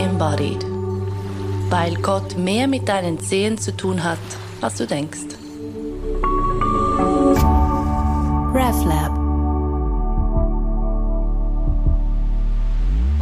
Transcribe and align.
embodied. 0.00 0.64
Weil 1.70 1.94
Gott 1.96 2.36
mehr 2.36 2.66
mit 2.66 2.88
deinen 2.88 3.18
Zehen 3.20 3.58
zu 3.58 3.76
tun 3.76 4.02
hat, 4.02 4.18
als 4.60 4.76
du 4.76 4.86
denkst. 4.86 5.36
RefLab 8.52 9.20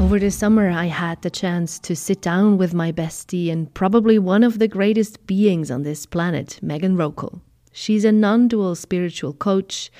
Over 0.00 0.18
the 0.18 0.30
summer, 0.30 0.70
I 0.70 0.86
had 0.86 1.20
the 1.20 1.30
chance 1.30 1.78
to 1.80 1.94
sit 1.94 2.22
down 2.22 2.56
with 2.56 2.72
my 2.72 2.92
bestie 2.92 3.52
and 3.52 3.72
probably 3.74 4.18
one 4.18 4.42
of 4.42 4.58
the 4.58 4.68
greatest 4.68 5.26
beings 5.26 5.70
on 5.70 5.82
this 5.82 6.06
planet, 6.06 6.60
Meghan 6.62 6.96
Roekle. 6.96 7.40
She's 7.72 8.04
a 8.04 8.12
non 8.12 8.48
dual 8.48 8.74
spiritual 8.74 9.34
coach, 9.34 9.90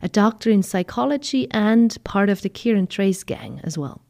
a 0.00 0.08
doctor 0.08 0.50
in 0.50 0.62
psychology, 0.62 1.46
and 1.50 1.96
part 2.04 2.30
of 2.30 2.40
the 2.40 2.48
Kiran 2.48 2.88
Trace 2.88 3.22
gang 3.22 3.60
as 3.62 3.76
well. 3.76 4.00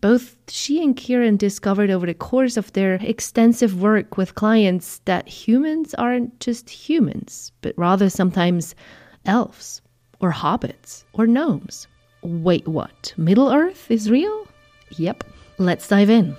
Both 0.00 0.36
she 0.48 0.82
and 0.82 0.96
Kiran 0.96 1.36
discovered 1.36 1.90
over 1.90 2.06
the 2.06 2.14
course 2.14 2.56
of 2.56 2.72
their 2.72 2.94
extensive 3.02 3.82
work 3.82 4.16
with 4.16 4.34
clients 4.34 5.00
that 5.04 5.28
humans 5.28 5.94
aren't 5.94 6.40
just 6.40 6.70
humans, 6.70 7.52
but 7.60 7.74
rather 7.76 8.08
sometimes 8.08 8.74
elves, 9.26 9.82
or 10.20 10.32
hobbits, 10.32 11.04
or 11.12 11.26
gnomes. 11.26 11.86
Wait, 12.22 12.66
what? 12.66 13.12
Middle 13.18 13.52
Earth 13.52 13.90
is 13.90 14.10
real? 14.10 14.48
Yep. 14.96 15.24
Let's 15.58 15.86
dive 15.86 16.08
in. 16.08 16.34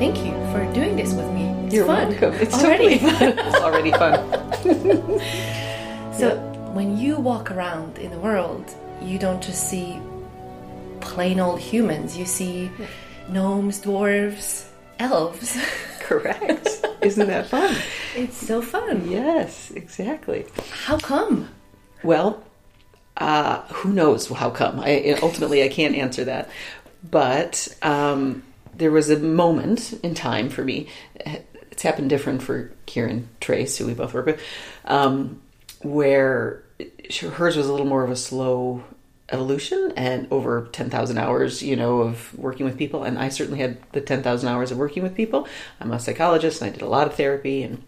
Thank 0.00 0.18
you 0.18 0.32
for 0.52 0.70
doing 0.74 0.96
this 0.96 1.14
with 1.14 1.30
me. 1.32 1.35
It's 1.66 1.74
You're 1.74 1.86
fun. 1.86 2.08
welcome. 2.10 2.34
It's 2.34 2.54
already 2.62 2.98
totally 2.98 3.18
fun. 3.18 3.38
it's 3.38 3.56
already 3.56 3.92
fun. 3.92 5.20
So, 6.16 6.38
when 6.72 6.96
you 6.96 7.16
walk 7.16 7.50
around 7.50 7.98
in 7.98 8.10
the 8.10 8.18
world, 8.18 8.64
you 9.02 9.18
don't 9.18 9.42
just 9.42 9.68
see 9.68 10.00
plain 11.00 11.38
old 11.38 11.60
humans. 11.60 12.16
You 12.16 12.24
see 12.24 12.70
gnomes, 13.28 13.82
dwarves, 13.82 14.66
elves. 14.98 15.58
Correct. 16.00 16.68
Isn't 17.02 17.26
that 17.26 17.48
fun? 17.48 17.76
it's 18.14 18.38
so 18.38 18.62
fun. 18.62 19.10
Yes, 19.10 19.72
exactly. 19.72 20.46
How 20.70 20.96
come? 20.96 21.50
Well, 22.02 22.42
uh, 23.18 23.60
who 23.68 23.92
knows 23.92 24.26
how 24.28 24.48
come? 24.48 24.80
I, 24.80 25.18
ultimately, 25.20 25.62
I 25.64 25.68
can't 25.68 25.94
answer 25.94 26.24
that. 26.24 26.48
But 27.10 27.68
um, 27.82 28.42
there 28.74 28.90
was 28.90 29.10
a 29.10 29.18
moment 29.18 29.92
in 30.02 30.14
time 30.14 30.48
for 30.48 30.64
me. 30.64 30.88
It's 31.76 31.82
happened 31.82 32.08
different 32.08 32.42
for 32.42 32.72
Kiran 32.86 33.26
Trace, 33.38 33.76
who 33.76 33.84
we 33.84 33.92
both 33.92 34.14
work 34.14 34.24
with, 34.24 34.42
um, 34.86 35.42
where 35.82 36.62
hers 37.20 37.54
was 37.54 37.66
a 37.66 37.70
little 37.70 37.86
more 37.86 38.02
of 38.02 38.10
a 38.10 38.16
slow 38.16 38.82
evolution 39.28 39.92
and 39.94 40.26
over 40.30 40.70
10,000 40.72 41.18
hours, 41.18 41.62
you 41.62 41.76
know, 41.76 41.98
of 41.98 42.32
working 42.38 42.64
with 42.64 42.78
people. 42.78 43.04
And 43.04 43.18
I 43.18 43.28
certainly 43.28 43.60
had 43.60 43.76
the 43.92 44.00
10,000 44.00 44.48
hours 44.48 44.70
of 44.70 44.78
working 44.78 45.02
with 45.02 45.14
people. 45.14 45.46
I'm 45.78 45.92
a 45.92 46.00
psychologist 46.00 46.62
and 46.62 46.70
I 46.70 46.72
did 46.72 46.80
a 46.80 46.88
lot 46.88 47.08
of 47.08 47.14
therapy 47.14 47.62
and 47.62 47.82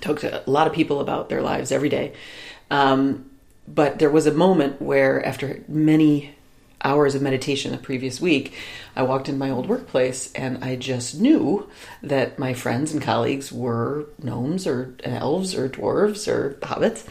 talked 0.00 0.20
to 0.20 0.48
a 0.48 0.48
lot 0.48 0.68
of 0.68 0.72
people 0.72 1.00
about 1.00 1.28
their 1.28 1.42
lives 1.42 1.72
every 1.72 1.88
day. 1.88 2.12
Um, 2.70 3.28
but 3.66 3.98
there 3.98 4.10
was 4.10 4.28
a 4.28 4.32
moment 4.32 4.80
where, 4.80 5.26
after 5.26 5.64
many 5.66 6.36
hours 6.84 7.14
of 7.14 7.22
meditation 7.22 7.72
the 7.72 7.78
previous 7.78 8.20
week, 8.20 8.54
I 8.94 9.02
walked 9.02 9.28
in 9.28 9.38
my 9.38 9.50
old 9.50 9.68
workplace 9.68 10.32
and 10.32 10.62
I 10.62 10.76
just 10.76 11.18
knew 11.18 11.68
that 12.02 12.38
my 12.38 12.54
friends 12.54 12.92
and 12.92 13.00
colleagues 13.00 13.50
were 13.52 14.06
gnomes 14.22 14.66
or 14.66 14.94
elves 15.02 15.54
or 15.54 15.68
dwarves 15.68 16.28
or 16.28 16.54
hobbits. 16.60 17.06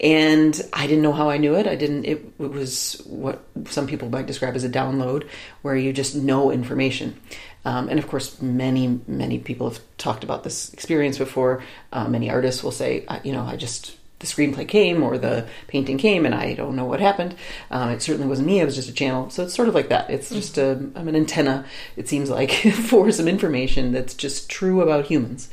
And 0.00 0.60
I 0.72 0.86
didn't 0.86 1.02
know 1.02 1.12
how 1.12 1.30
I 1.30 1.38
knew 1.38 1.54
it. 1.54 1.66
I 1.66 1.76
didn't, 1.76 2.04
it, 2.04 2.24
it 2.38 2.50
was 2.50 3.00
what 3.06 3.42
some 3.66 3.86
people 3.86 4.08
might 4.08 4.26
describe 4.26 4.56
as 4.56 4.64
a 4.64 4.68
download, 4.68 5.28
where 5.62 5.76
you 5.76 5.92
just 5.92 6.14
know 6.14 6.50
information. 6.50 7.18
Um, 7.64 7.88
and 7.88 7.98
of 7.98 8.08
course, 8.08 8.42
many, 8.42 9.00
many 9.06 9.38
people 9.38 9.70
have 9.70 9.80
talked 9.96 10.24
about 10.24 10.42
this 10.42 10.72
experience 10.72 11.16
before. 11.16 11.62
Uh, 11.92 12.08
many 12.08 12.28
artists 12.28 12.62
will 12.62 12.72
say, 12.72 13.06
you 13.22 13.32
know, 13.32 13.42
I 13.42 13.56
just 13.56 13.96
the 14.22 14.26
screenplay 14.26 14.66
came 14.66 15.02
or 15.02 15.18
the 15.18 15.46
painting 15.66 15.98
came 15.98 16.24
and 16.24 16.34
I 16.34 16.54
don't 16.54 16.76
know 16.76 16.86
what 16.86 17.00
happened. 17.00 17.34
Um, 17.70 17.90
it 17.90 18.00
certainly 18.00 18.28
wasn't 18.28 18.46
me. 18.46 18.60
It 18.60 18.64
was 18.64 18.76
just 18.76 18.88
a 18.88 18.94
channel. 18.94 19.28
So 19.28 19.42
it's 19.42 19.54
sort 19.54 19.68
of 19.68 19.74
like 19.74 19.90
that. 19.90 20.08
It's 20.08 20.30
just 20.30 20.56
a, 20.56 20.70
I'm 20.94 21.08
an 21.08 21.16
antenna, 21.16 21.66
it 21.96 22.08
seems 22.08 22.30
like, 22.30 22.50
for 22.88 23.10
some 23.10 23.28
information 23.28 23.92
that's 23.92 24.14
just 24.14 24.48
true 24.48 24.80
about 24.80 25.06
humans. 25.06 25.50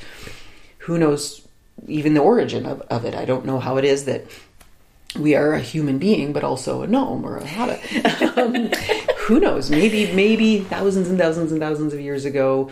Who 0.80 0.98
knows 0.98 1.46
even 1.88 2.14
the 2.14 2.22
origin 2.22 2.66
of, 2.66 2.82
of 2.84 3.04
it? 3.04 3.16
I 3.16 3.26
don't 3.26 3.46
know 3.46 3.60
how 3.60 3.78
it 3.78 3.86
is 3.86 4.06
that 4.06 4.26
we 5.18 5.34
are 5.34 5.54
a 5.54 5.60
human 5.60 5.98
being, 5.98 6.32
but 6.32 6.44
also 6.44 6.84
a 6.84 6.88
gnome 6.88 7.26
or 7.26 7.38
a 7.38 7.48
hobbit. 7.48 7.82
um, 8.38 8.70
who 9.22 9.40
knows? 9.40 9.72
Maybe, 9.72 10.14
maybe 10.14 10.60
thousands 10.60 11.10
and 11.10 11.18
thousands 11.18 11.52
and 11.52 11.60
thousands 11.60 11.94
of 11.94 12.00
years 12.00 12.26
ago, 12.26 12.72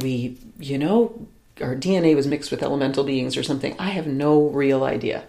we, 0.00 0.38
you 0.60 0.78
know, 0.78 1.26
our 1.60 1.74
DNA 1.74 2.16
was 2.16 2.26
mixed 2.26 2.50
with 2.50 2.62
elemental 2.62 3.04
beings 3.04 3.36
or 3.36 3.42
something. 3.42 3.76
I 3.78 3.90
have 3.90 4.06
no 4.06 4.48
real 4.48 4.84
idea. 4.84 5.24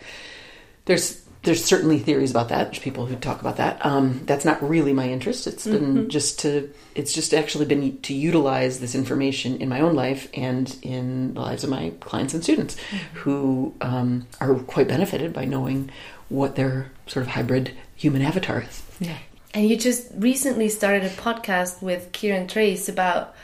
There's 0.86 1.22
there's 1.46 1.64
certainly 1.64 2.00
theories 2.00 2.32
about 2.32 2.50
that. 2.50 2.72
There's 2.72 2.80
people 2.80 3.06
who 3.06 3.16
talk 3.16 3.40
about 3.40 3.58
that. 3.58 3.86
Um, 3.86 4.22
that's 4.26 4.46
not 4.46 4.68
really 4.68 4.94
my 4.94 5.08
interest. 5.08 5.46
It's 5.46 5.66
been 5.66 5.96
mm-hmm. 5.96 6.08
just 6.10 6.40
to 6.40 6.74
it's 6.96 7.14
just 7.14 7.34
actually 7.34 7.66
been 7.66 8.02
to 8.02 8.14
utilize 8.14 8.80
this 8.80 8.96
information 8.96 9.62
in 9.62 9.70
my 9.70 9.80
own 9.80 9.94
life 9.96 10.28
and 10.34 10.76
in 10.82 11.36
the 11.36 11.42
lives 11.42 11.64
of 11.64 11.70
my 11.70 11.94
clients 12.00 12.34
and 12.34 12.44
students 12.44 12.76
mm-hmm. 12.76 13.18
who 13.20 13.76
um, 13.82 14.28
are 14.42 14.56
quite 14.56 14.88
benefited 14.88 15.34
by 15.34 15.46
knowing 15.46 15.92
what 16.30 16.56
their 16.56 16.92
sort 17.08 17.24
of 17.26 17.32
hybrid 17.32 17.72
human 17.96 18.22
avatar 18.22 18.62
is. 18.62 18.84
Yeah. 19.00 19.18
And 19.54 19.70
you 19.70 19.78
just 19.78 20.08
recently 20.16 20.68
started 20.68 21.04
a 21.04 21.10
podcast 21.10 21.82
with 21.82 22.12
Kiran 22.12 22.50
Trace 22.50 22.90
about 22.90 23.36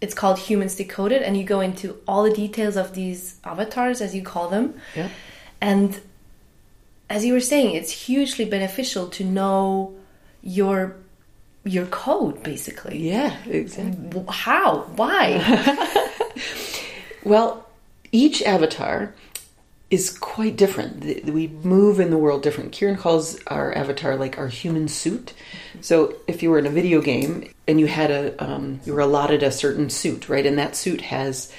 it's 0.00 0.14
called 0.14 0.38
Humans 0.38 0.76
Decoded, 0.76 1.22
and 1.22 1.36
you 1.36 1.44
go 1.44 1.60
into 1.60 1.98
all 2.08 2.22
the 2.22 2.32
details 2.32 2.76
of 2.76 2.94
these 2.94 3.36
avatars, 3.44 4.00
as 4.00 4.14
you 4.14 4.22
call 4.22 4.48
them. 4.48 4.80
Yeah. 4.96 5.08
And 5.60 6.00
as 7.10 7.24
you 7.24 7.32
were 7.34 7.40
saying, 7.40 7.74
it's 7.74 7.90
hugely 7.90 8.44
beneficial 8.44 9.08
to 9.08 9.24
know 9.24 9.94
your 10.42 10.96
your 11.64 11.84
code, 11.86 12.42
basically. 12.42 13.08
Yeah, 13.10 13.36
exactly. 13.44 14.24
How? 14.28 14.82
Why? 14.96 15.44
well, 17.24 17.68
each 18.12 18.42
avatar 18.42 19.14
is 19.90 20.16
quite 20.16 20.56
different. 20.56 21.26
We 21.26 21.48
move 21.48 21.98
in 21.98 22.10
the 22.10 22.16
world 22.16 22.42
different. 22.42 22.72
Kiran 22.72 22.96
calls 22.96 23.40
our 23.48 23.74
avatar 23.74 24.16
like 24.16 24.38
our 24.38 24.46
human 24.46 24.86
suit. 24.86 25.34
So 25.80 26.14
if 26.28 26.42
you 26.42 26.50
were 26.50 26.58
in 26.58 26.66
a 26.66 26.70
video 26.70 27.00
game 27.00 27.52
and 27.66 27.80
you 27.80 27.88
had 27.88 28.10
a, 28.10 28.44
um, 28.44 28.80
you 28.84 28.94
were 28.94 29.00
allotted 29.00 29.42
a 29.42 29.50
certain 29.50 29.90
suit, 29.90 30.28
right, 30.28 30.46
and 30.46 30.58
that 30.58 30.76
suit 30.76 31.00
has 31.00 31.52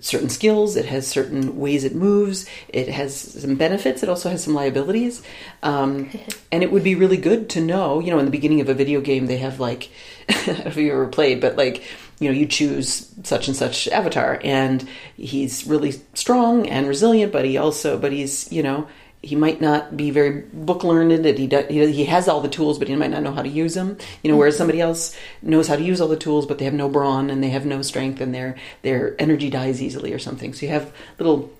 certain 0.00 0.28
skills, 0.28 0.76
it 0.76 0.84
has 0.84 1.06
certain 1.06 1.58
ways 1.58 1.84
it 1.84 1.94
moves, 1.94 2.46
it 2.68 2.88
has 2.88 3.16
some 3.16 3.54
benefits, 3.54 4.02
it 4.02 4.08
also 4.08 4.28
has 4.30 4.42
some 4.42 4.54
liabilities. 4.54 5.22
Um, 5.62 6.10
and 6.52 6.64
it 6.64 6.72
would 6.72 6.84
be 6.84 6.96
really 6.96 7.16
good 7.16 7.48
to 7.50 7.60
know, 7.60 8.00
you 8.00 8.10
know, 8.10 8.18
in 8.18 8.24
the 8.24 8.32
beginning 8.32 8.60
of 8.60 8.68
a 8.68 8.74
video 8.74 9.00
game, 9.00 9.26
they 9.26 9.38
have 9.38 9.60
like, 9.60 9.90
I 10.28 10.42
don't 10.44 10.58
know 10.58 10.64
if 10.66 10.76
you 10.76 10.92
ever 10.92 11.06
played, 11.06 11.40
but 11.40 11.56
like, 11.56 11.84
you 12.24 12.30
know, 12.30 12.36
you 12.36 12.46
choose 12.46 13.12
such 13.22 13.48
and 13.48 13.56
such 13.56 13.86
avatar, 13.88 14.40
and 14.42 14.88
he's 15.16 15.66
really 15.66 15.92
strong 16.14 16.66
and 16.68 16.88
resilient, 16.88 17.32
but 17.32 17.44
he 17.44 17.56
also, 17.58 17.98
but 17.98 18.12
he's, 18.12 18.50
you 18.50 18.62
know, 18.62 18.88
he 19.24 19.36
might 19.36 19.60
not 19.60 19.96
be 19.96 20.10
very 20.10 20.42
book 20.52 20.84
learned 20.84 21.24
he, 21.24 21.46
does, 21.46 21.66
he 21.68 22.04
has 22.04 22.28
all 22.28 22.42
the 22.42 22.48
tools 22.48 22.78
but 22.78 22.88
he 22.88 22.94
might 22.94 23.10
not 23.10 23.22
know 23.22 23.32
how 23.32 23.40
to 23.40 23.48
use 23.48 23.72
them 23.72 23.96
you 24.22 24.30
know 24.30 24.36
whereas 24.36 24.54
somebody 24.54 24.82
else 24.82 25.16
knows 25.40 25.66
how 25.66 25.76
to 25.76 25.82
use 25.82 25.98
all 25.98 26.08
the 26.08 26.16
tools 26.16 26.44
but 26.44 26.58
they 26.58 26.66
have 26.66 26.74
no 26.74 26.90
brawn 26.90 27.30
and 27.30 27.42
they 27.42 27.48
have 27.48 27.64
no 27.64 27.80
strength 27.80 28.20
and 28.20 28.34
their 28.34 28.54
their 28.82 29.16
energy 29.18 29.48
dies 29.48 29.80
easily 29.80 30.12
or 30.12 30.18
something. 30.18 30.52
So 30.52 30.66
you 30.66 30.72
have 30.72 30.92
little 31.18 31.50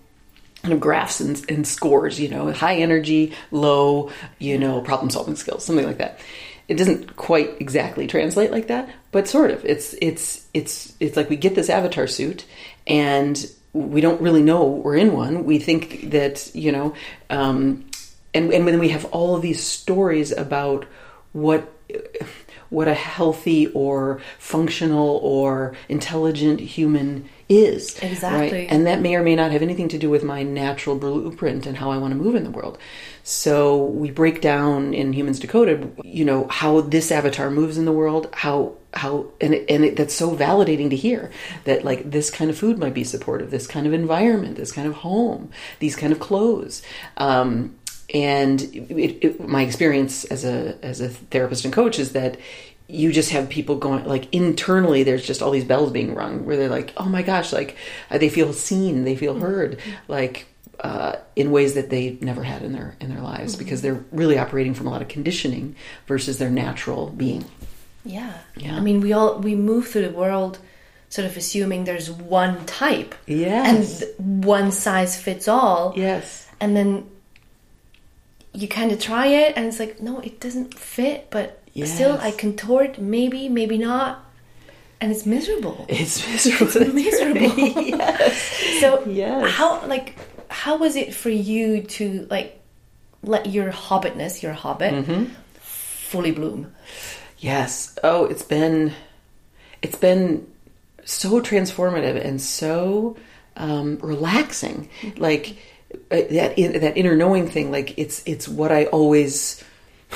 kind 0.63 0.75
of 0.75 0.81
graphs 0.81 1.21
and, 1.21 1.43
and 1.51 1.67
scores 1.67 2.19
you 2.19 2.29
know 2.29 2.51
high 2.53 2.77
energy 2.77 3.33
low 3.51 4.11
you 4.39 4.59
know 4.59 4.81
problem 4.81 5.11
solving 5.11 5.37
skills 5.37 5.65
something 5.65 5.87
like 5.87 5.99
that 5.99 6.21
it 6.69 6.75
doesn't 6.75 7.17
quite 7.17 7.61
exactly 7.61 8.07
translate 8.07 8.51
like 8.51 8.69
that 8.69 8.89
but 9.13 9.29
sort 9.29 9.51
of 9.51 9.65
it's 9.65 9.95
it's 10.01 10.47
it's 10.55 10.95
it's 11.01 11.17
like 11.17 11.29
we 11.29 11.37
get 11.37 11.55
this 11.55 11.69
avatar 11.69 12.07
suit 12.07 12.45
and 12.87 13.51
we 13.75 14.01
don't 14.01 14.21
really 14.23 14.43
know 14.43 14.65
we're 14.65 14.97
in 14.97 15.13
one. 15.13 15.45
We 15.45 15.59
think 15.59 16.11
that 16.13 16.51
you 16.55 16.73
know, 16.73 16.95
um, 17.29 17.85
and 18.33 18.53
and 18.53 18.65
when 18.65 18.79
we 18.79 18.89
have 18.91 19.05
all 19.07 19.37
of 19.37 19.43
these 19.43 19.63
stories 19.63 20.33
about 20.33 20.87
what 21.33 21.71
what 22.71 22.89
a 22.89 22.95
healthy 22.95 23.67
or 23.69 24.21
functional 24.39 25.19
or 25.23 25.77
intelligent 25.89 26.61
human 26.61 27.29
is. 27.49 27.99
Exactly. 28.01 28.59
Right? 28.59 28.71
And 28.71 28.87
that 28.87 29.01
may 29.01 29.15
or 29.15 29.23
may 29.23 29.37
not 29.37 29.53
have 29.53 29.63
anything 29.63 29.89
to 29.89 29.99
do 29.99 30.11
with 30.11 30.25
my 30.25 30.43
natural 30.43 30.97
blueprint 30.97 31.67
and 31.67 31.77
how 31.77 31.91
I 31.91 31.99
want 31.99 32.13
to 32.13 32.19
move 32.19 32.35
in 32.35 32.45
the 32.45 32.51
world. 32.51 32.79
So 33.23 33.85
we 33.85 34.11
break 34.11 34.41
down 34.41 34.95
in 34.95 35.13
Humans 35.13 35.41
Decoded, 35.41 36.01
you 36.05 36.25
know, 36.25 36.47
how 36.49 36.81
this 36.83 37.11
avatar 37.11 37.51
moves 37.51 37.79
in 37.79 37.85
the 37.85 37.93
world, 37.93 38.29
how 38.33 38.77
how 38.93 39.27
and 39.41 39.55
it, 39.55 39.69
and 39.69 39.85
it, 39.85 39.97
that's 39.97 40.15
so 40.15 40.37
validating 40.37 40.91
to 40.91 40.97
hear 40.97 41.31
that 41.65 41.85
like 41.85 42.11
this 42.11 42.31
kind 42.31 42.51
of 42.51 42.57
food 42.57 42.79
might 42.79 42.95
be 42.95 43.05
supportive, 43.05 43.51
this 43.51 43.67
kind 43.67 43.87
of 43.87 43.93
environment, 43.93 44.57
this 44.57 44.73
kind 44.73 44.87
of 44.87 44.95
home, 44.95 45.51
these 45.81 45.97
kind 45.97 46.13
of 46.13 46.21
clothes. 46.21 46.83
Um, 47.17 47.77
and 48.13 48.61
it, 48.63 49.25
it, 49.25 49.49
my 49.49 49.63
experience 49.63 50.25
as 50.27 50.45
a 50.45 50.79
as 50.85 51.01
a 51.01 51.09
therapist 51.09 51.65
and 51.65 51.73
coach 51.73 51.99
is 51.99 52.13
that 52.13 52.37
you 52.87 53.13
just 53.13 53.31
have 53.31 53.49
people 53.49 53.77
going 53.77 54.05
like 54.05 54.33
internally 54.33 55.03
there's 55.03 55.27
just 55.27 55.41
all 55.41 55.51
these 55.51 55.65
bells 55.65 55.91
being 55.91 56.15
rung 56.15 56.45
where 56.45 56.57
they're 56.57 56.69
like 56.69 56.93
oh 56.99 57.07
my 57.07 57.23
gosh 57.23 57.53
like 57.53 57.77
uh, 58.11 58.19
they 58.19 58.29
feel 58.29 58.53
seen 58.53 59.05
they 59.05 59.17
feel 59.17 59.39
heard 59.39 59.81
like 60.07 60.47
uh, 60.81 61.17
in 61.37 61.51
ways 61.51 61.75
that 61.75 61.89
they 61.89 62.19
never 62.21 62.43
had 62.43 62.63
in 62.63 62.73
their 62.73 62.97
in 63.01 63.09
their 63.09 63.23
lives 63.23 63.57
because 63.57 63.81
they're 63.81 64.05
really 64.13 64.37
operating 64.39 64.75
from 64.75 64.87
a 64.87 64.91
lot 64.91 65.01
of 65.01 65.09
conditioning 65.09 65.75
versus 66.07 66.39
their 66.39 66.51
natural 66.51 67.09
being 67.11 67.45
Yeah. 68.05 68.33
Yeah. 68.57 68.77
I 68.77 68.81
mean, 68.81 69.01
we 69.01 69.13
all 69.13 69.39
we 69.39 69.55
move 69.55 69.89
through 69.89 70.03
the 70.03 70.11
world 70.11 70.59
sort 71.09 71.27
of 71.27 71.37
assuming 71.37 71.85
there's 71.85 72.11
one 72.11 72.67
type. 72.67 73.15
Yes. 73.27 74.03
And 74.03 74.45
one 74.45 74.73
size 74.73 75.19
fits 75.21 75.49
all. 75.49 75.95
yes 75.97 76.49
And 76.61 76.77
then 76.77 77.09
you 78.53 78.69
kind 78.69 78.93
of 78.93 79.01
try 79.01 79.27
it 79.27 79.57
and 79.57 79.67
it's 79.67 79.81
like, 79.81 80.01
no, 80.01 80.21
it 80.21 80.39
doesn't 80.41 80.75
fit, 80.75 81.29
but 81.31 81.64
still 81.83 82.19
I 82.21 82.31
contort 82.31 82.99
maybe, 82.99 83.49
maybe 83.49 83.79
not. 83.79 84.25
And 85.01 85.11
it's 85.13 85.27
miserable. 85.27 85.85
it's 85.89 86.27
miserable 86.27 86.83
It's 86.83 86.95
miserable. 87.03 87.59
yes 87.99 88.81
So 88.81 89.05
Yes. 89.07 89.51
how 89.51 89.85
like 89.87 90.17
how 90.49 90.77
was 90.79 90.95
it 90.97 91.13
for 91.15 91.31
you 91.31 91.83
to 91.83 92.27
like 92.31 92.61
let 93.23 93.47
your 93.47 93.71
hobbitness, 93.71 94.43
your 94.43 94.53
hobbit, 94.53 94.93
Mm-hmm. 94.95 95.25
fully 95.61 96.31
bloom? 96.31 96.73
Yes. 97.39 97.99
Oh, 98.05 98.25
it's 98.27 98.43
been 98.45 98.93
it's 99.83 99.97
been 99.97 100.47
so 101.05 101.41
transformative 101.43 102.25
and 102.25 102.41
so 102.41 103.17
um, 103.57 103.99
relaxing. 104.01 104.89
Like 105.17 105.57
uh, 106.11 106.23
that 106.31 106.59
in, 106.59 106.81
that 106.81 106.97
inner 106.97 107.17
knowing 107.17 107.49
thing. 107.49 107.71
Like 107.71 107.99
it's 107.99 108.23
it's 108.27 108.49
what 108.49 108.71
I 108.73 108.87
always. 108.87 109.63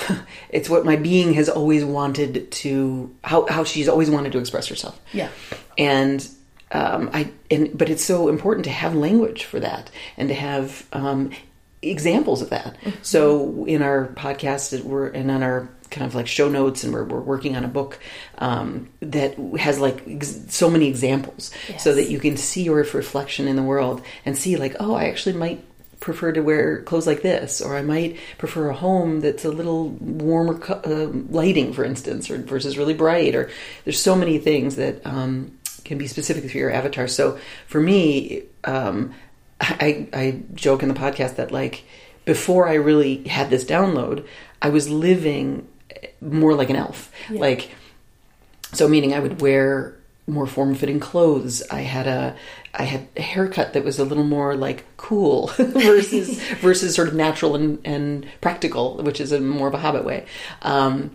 It's 0.51 0.71
what 0.71 0.85
my 0.85 0.97
being 0.97 1.35
has 1.35 1.49
always 1.49 1.85
wanted 1.85 2.51
to 2.51 3.15
how 3.23 3.47
how 3.49 3.65
she's 3.65 3.89
always 3.89 4.09
wanted 4.11 4.33
to 4.33 4.39
express 4.39 4.67
herself. 4.67 4.99
Yeah. 5.13 5.29
and 5.77 6.27
um, 6.73 7.11
I 7.13 7.31
and 7.51 7.77
but 7.77 7.89
it's 7.89 8.05
so 8.05 8.29
important 8.29 8.65
to 8.65 8.71
have 8.71 8.95
language 8.95 9.45
for 9.45 9.61
that 9.61 9.91
and 10.17 10.29
to 10.29 10.35
have 10.35 10.87
um, 10.93 11.31
examples 11.83 12.43
of 12.43 12.51
that. 12.51 12.77
So 13.03 13.65
in 13.67 13.83
our 13.83 14.09
podcast, 14.09 14.83
we're 14.83 15.09
and 15.09 15.31
on 15.31 15.43
our 15.43 15.69
kind 15.91 16.07
of 16.07 16.15
like 16.15 16.27
show 16.27 16.49
notes, 16.49 16.85
and 16.85 16.93
we're 16.93 17.05
we're 17.05 17.21
working 17.21 17.57
on 17.57 17.65
a 17.65 17.69
book 17.69 17.99
um, 18.39 18.89
that 19.01 19.39
has 19.59 19.79
like 19.81 20.03
ex- 20.07 20.45
so 20.49 20.69
many 20.71 20.89
examples, 20.89 21.51
so 21.79 21.95
that 21.95 22.11
you 22.11 22.19
can 22.21 22.37
see 22.37 22.63
your 22.63 22.77
reflection 22.77 23.49
in 23.49 23.57
the 23.57 23.63
world 23.63 24.03
and 24.25 24.37
see 24.37 24.57
like, 24.57 24.77
oh, 24.81 24.95
I 24.95 25.05
actually 25.09 25.37
might 25.37 25.65
prefer 26.01 26.33
to 26.33 26.41
wear 26.41 26.83
clothes 26.83 27.07
like 27.07 27.23
this 27.23 27.61
or 27.61 27.77
i 27.77 27.83
might 27.83 28.17
prefer 28.39 28.69
a 28.69 28.75
home 28.75 29.21
that's 29.21 29.45
a 29.45 29.51
little 29.51 29.89
warmer 29.89 30.59
co- 30.59 30.81
uh, 30.85 31.09
lighting 31.31 31.73
for 31.73 31.85
instance 31.85 32.31
or 32.31 32.39
versus 32.39 32.79
really 32.79 32.95
bright 32.95 33.35
or 33.35 33.51
there's 33.85 34.01
so 34.01 34.15
many 34.15 34.39
things 34.39 34.77
that 34.77 35.05
um, 35.07 35.53
can 35.85 35.97
be 35.97 36.07
specific 36.07 36.51
for 36.51 36.59
your 36.59 36.71
avatar. 36.71 37.09
So 37.09 37.39
for 37.67 37.81
me 37.81 38.43
um, 38.65 39.15
I, 39.61 40.09
I 40.13 40.41
joke 40.55 40.83
in 40.83 40.89
the 40.89 40.95
podcast 40.95 41.37
that 41.37 41.51
like 41.51 41.85
before 42.25 42.69
i 42.69 42.75
really 42.75 43.27
had 43.27 43.51
this 43.51 43.65
download 43.65 44.27
i 44.63 44.69
was 44.69 44.89
living 44.89 45.67
more 46.21 46.55
like 46.55 46.71
an 46.71 46.77
elf. 46.77 47.13
Like 47.31 47.71
so 48.73 48.89
meaning 48.89 49.15
I 49.15 49.21
would 49.21 49.41
wear 49.41 49.98
more 50.29 50.47
form-fitting 50.47 51.01
clothes. 51.01 51.63
I 51.71 51.81
had 51.81 52.07
a 52.07 52.37
I 52.75 52.85
had 52.85 53.09
a 53.17 53.23
haircut 53.23 53.73
that 53.73 53.85
was 53.85 53.99
a 53.99 54.05
little 54.05 54.25
more 54.25 54.55
like 54.55 54.85
cool 54.97 55.49
versus 55.59 56.41
versus 56.61 56.95
sort 56.95 57.09
of 57.09 57.15
natural 57.15 57.57
and, 57.57 57.79
and 57.85 58.27
practical, 58.41 58.99
which 58.99 59.21
is 59.21 59.33
a 59.33 59.41
more 59.41 59.69
of 59.69 59.75
a 59.75 59.79
hobbit 59.79 60.05
way. 60.05 60.27
Um, 60.63 61.11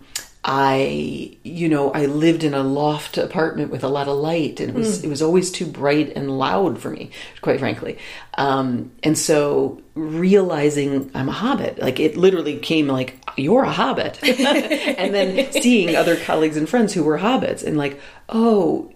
I 0.46 1.38
you 1.44 1.70
know 1.70 1.92
I 1.92 2.06
lived 2.06 2.44
in 2.44 2.54
a 2.54 2.64
loft 2.64 3.18
apartment 3.18 3.72
with 3.72 3.84
a 3.84 3.88
lot 3.88 4.10
of 4.10 4.18
light, 4.18 4.60
and 4.60 4.72
it 4.72 4.76
was 4.76 5.04
it 5.04 5.08
was 5.08 5.22
always 5.22 5.50
too 5.50 5.66
bright 5.66 6.12
and 6.18 6.38
loud 6.38 6.80
for 6.80 6.90
me, 6.90 7.12
quite 7.42 7.60
frankly. 7.60 7.98
Um, 8.38 8.92
and 9.04 9.18
so 9.18 9.82
realizing 9.96 11.10
I'm 11.14 11.30
a 11.30 11.34
hobbit, 11.34 11.80
like 11.80 12.00
it 12.02 12.18
literally 12.18 12.58
came 12.58 12.88
like 12.88 13.20
you're 13.38 13.64
a 13.64 13.72
hobbit, 13.72 14.22
and 14.24 15.14
then 15.14 15.50
seeing 15.54 15.96
other 15.96 16.18
colleagues 16.18 16.58
and 16.58 16.68
friends 16.68 16.94
who 16.94 17.04
were 17.04 17.20
hobbits, 17.20 17.64
and 17.64 17.78
like 17.78 18.02
oh 18.28 18.93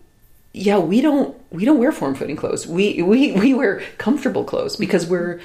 yeah, 0.58 0.78
we 0.80 1.02
don't 1.02 1.36
we 1.52 1.66
don't 1.66 1.78
wear 1.80 1.92
form 1.92 2.16
fitting 2.16 2.36
clothes. 2.36 2.68
We 2.68 3.02
we 3.04 3.32
we 3.34 3.54
wear 3.54 3.82
comfortable 3.98 4.44
clothes 4.44 4.76
because 4.76 5.06
we're 5.08 5.40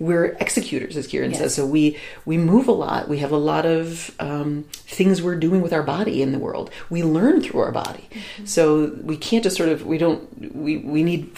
we're 0.00 0.26
executors, 0.38 0.96
as 0.96 1.08
Kiran 1.08 1.34
says. 1.34 1.56
So 1.56 1.66
we 1.66 1.98
we 2.24 2.38
move 2.38 2.68
a 2.68 2.72
lot. 2.72 3.08
We 3.08 3.18
have 3.18 3.32
a 3.32 3.36
lot 3.36 3.66
of 3.66 4.14
um, 4.20 4.64
things 4.72 5.20
we're 5.20 5.34
doing 5.34 5.60
with 5.60 5.72
our 5.72 5.82
body 5.82 6.22
in 6.22 6.30
the 6.30 6.38
world. 6.38 6.70
We 6.88 7.02
learn 7.02 7.42
through 7.42 7.60
our 7.62 7.72
body. 7.72 8.08
So 8.44 8.92
we 9.02 9.16
can't 9.16 9.42
just 9.42 9.56
sort 9.56 9.70
of 9.70 9.84
we 9.86 9.98
don't 9.98 10.54
we 10.54 10.76
we 10.78 11.02
need 11.02 11.34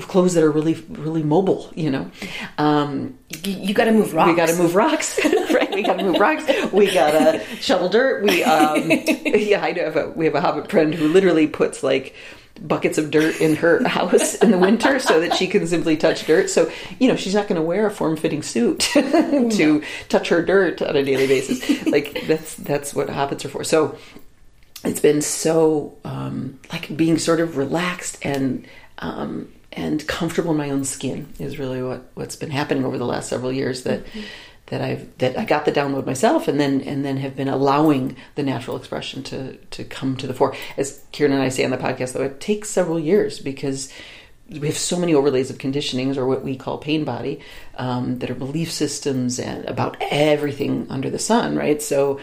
clothes 0.00 0.32
that 0.34 0.42
are 0.42 0.50
really 0.50 0.74
really 0.88 1.22
mobile. 1.22 1.70
You 1.76 1.90
know. 1.90 2.10
Um, 2.56 3.18
You, 3.44 3.52
you 3.52 3.74
got 3.74 3.84
to 3.84 3.92
move 3.92 4.14
rocks. 4.14 4.30
we 4.30 4.36
got 4.36 4.48
to 4.48 4.56
move 4.56 4.74
rocks, 4.74 5.20
right? 5.52 5.70
We 5.74 5.82
got 5.82 5.98
to 5.98 6.04
move 6.04 6.18
rocks. 6.18 6.44
We 6.72 6.90
got 6.90 7.10
to 7.10 7.44
shovel 7.60 7.90
dirt. 7.90 8.24
We, 8.24 8.42
um, 8.42 8.90
yeah, 9.26 9.62
I 9.62 9.72
have 9.72 9.96
a 9.96 10.08
we 10.16 10.24
have 10.24 10.34
a 10.34 10.40
hobbit 10.40 10.70
friend 10.70 10.94
who 10.94 11.08
literally 11.08 11.46
puts 11.46 11.82
like 11.82 12.14
buckets 12.66 12.98
of 12.98 13.10
dirt 13.10 13.40
in 13.40 13.56
her 13.56 13.86
house 13.88 14.34
in 14.36 14.50
the 14.50 14.58
winter 14.58 14.98
so 14.98 15.20
that 15.20 15.34
she 15.34 15.46
can 15.46 15.66
simply 15.66 15.96
touch 15.96 16.26
dirt. 16.26 16.50
So 16.50 16.70
you 16.98 17.08
know 17.08 17.16
she's 17.16 17.34
not 17.34 17.48
going 17.48 17.60
to 17.60 17.66
wear 17.66 17.86
a 17.86 17.90
form-fitting 17.90 18.42
suit 18.42 18.80
to 18.92 19.82
touch 20.08 20.28
her 20.28 20.42
dirt 20.42 20.82
on 20.82 20.96
a 20.96 21.02
daily 21.02 21.26
basis. 21.26 21.58
Like 21.88 22.26
that's 22.26 22.54
that's 22.54 22.94
what 22.94 23.08
hobbits 23.08 23.44
are 23.44 23.48
for. 23.48 23.64
So 23.64 23.96
it's 24.84 25.00
been 25.00 25.22
so 25.22 25.96
um, 26.04 26.60
like 26.70 26.94
being 26.96 27.18
sort 27.18 27.40
of 27.40 27.56
relaxed 27.56 28.18
and 28.22 28.66
um, 28.98 29.50
and 29.72 30.06
comfortable 30.06 30.50
in 30.50 30.56
my 30.56 30.70
own 30.70 30.84
skin 30.84 31.32
is 31.38 31.58
really 31.58 31.82
what 31.82 32.10
what's 32.14 32.36
been 32.36 32.50
happening 32.50 32.84
over 32.84 32.98
the 32.98 33.06
last 33.06 33.28
several 33.28 33.52
years 33.52 33.82
that 33.84 34.04
that 34.70 34.80
I've 34.80 35.16
that 35.18 35.38
I 35.38 35.44
got 35.44 35.64
the 35.64 35.72
download 35.72 36.06
myself 36.06 36.48
and 36.48 36.58
then 36.60 36.80
and 36.82 37.04
then 37.04 37.16
have 37.18 37.36
been 37.36 37.48
allowing 37.48 38.16
the 38.34 38.42
natural 38.42 38.76
expression 38.76 39.22
to 39.24 39.56
to 39.56 39.84
come 39.84 40.16
to 40.18 40.26
the 40.26 40.34
fore. 40.34 40.54
As 40.76 41.02
Kiran 41.12 41.32
and 41.32 41.42
I 41.42 41.48
say 41.48 41.64
on 41.64 41.70
the 41.70 41.76
podcast 41.78 42.12
though 42.12 42.22
it 42.22 42.40
takes 42.40 42.70
several 42.70 42.98
years 42.98 43.38
because 43.38 43.92
we 44.50 44.66
have 44.66 44.78
so 44.78 44.98
many 44.98 45.14
overlays 45.14 45.50
of 45.50 45.58
conditionings 45.58 46.16
or 46.16 46.26
what 46.26 46.42
we 46.42 46.56
call 46.56 46.78
pain 46.78 47.04
body 47.04 47.40
um, 47.76 48.18
that 48.20 48.30
are 48.30 48.34
belief 48.34 48.72
systems 48.72 49.38
and 49.38 49.64
about 49.66 49.96
everything 50.00 50.86
under 50.88 51.10
the 51.10 51.18
sun 51.18 51.56
right? 51.56 51.82
So 51.82 52.20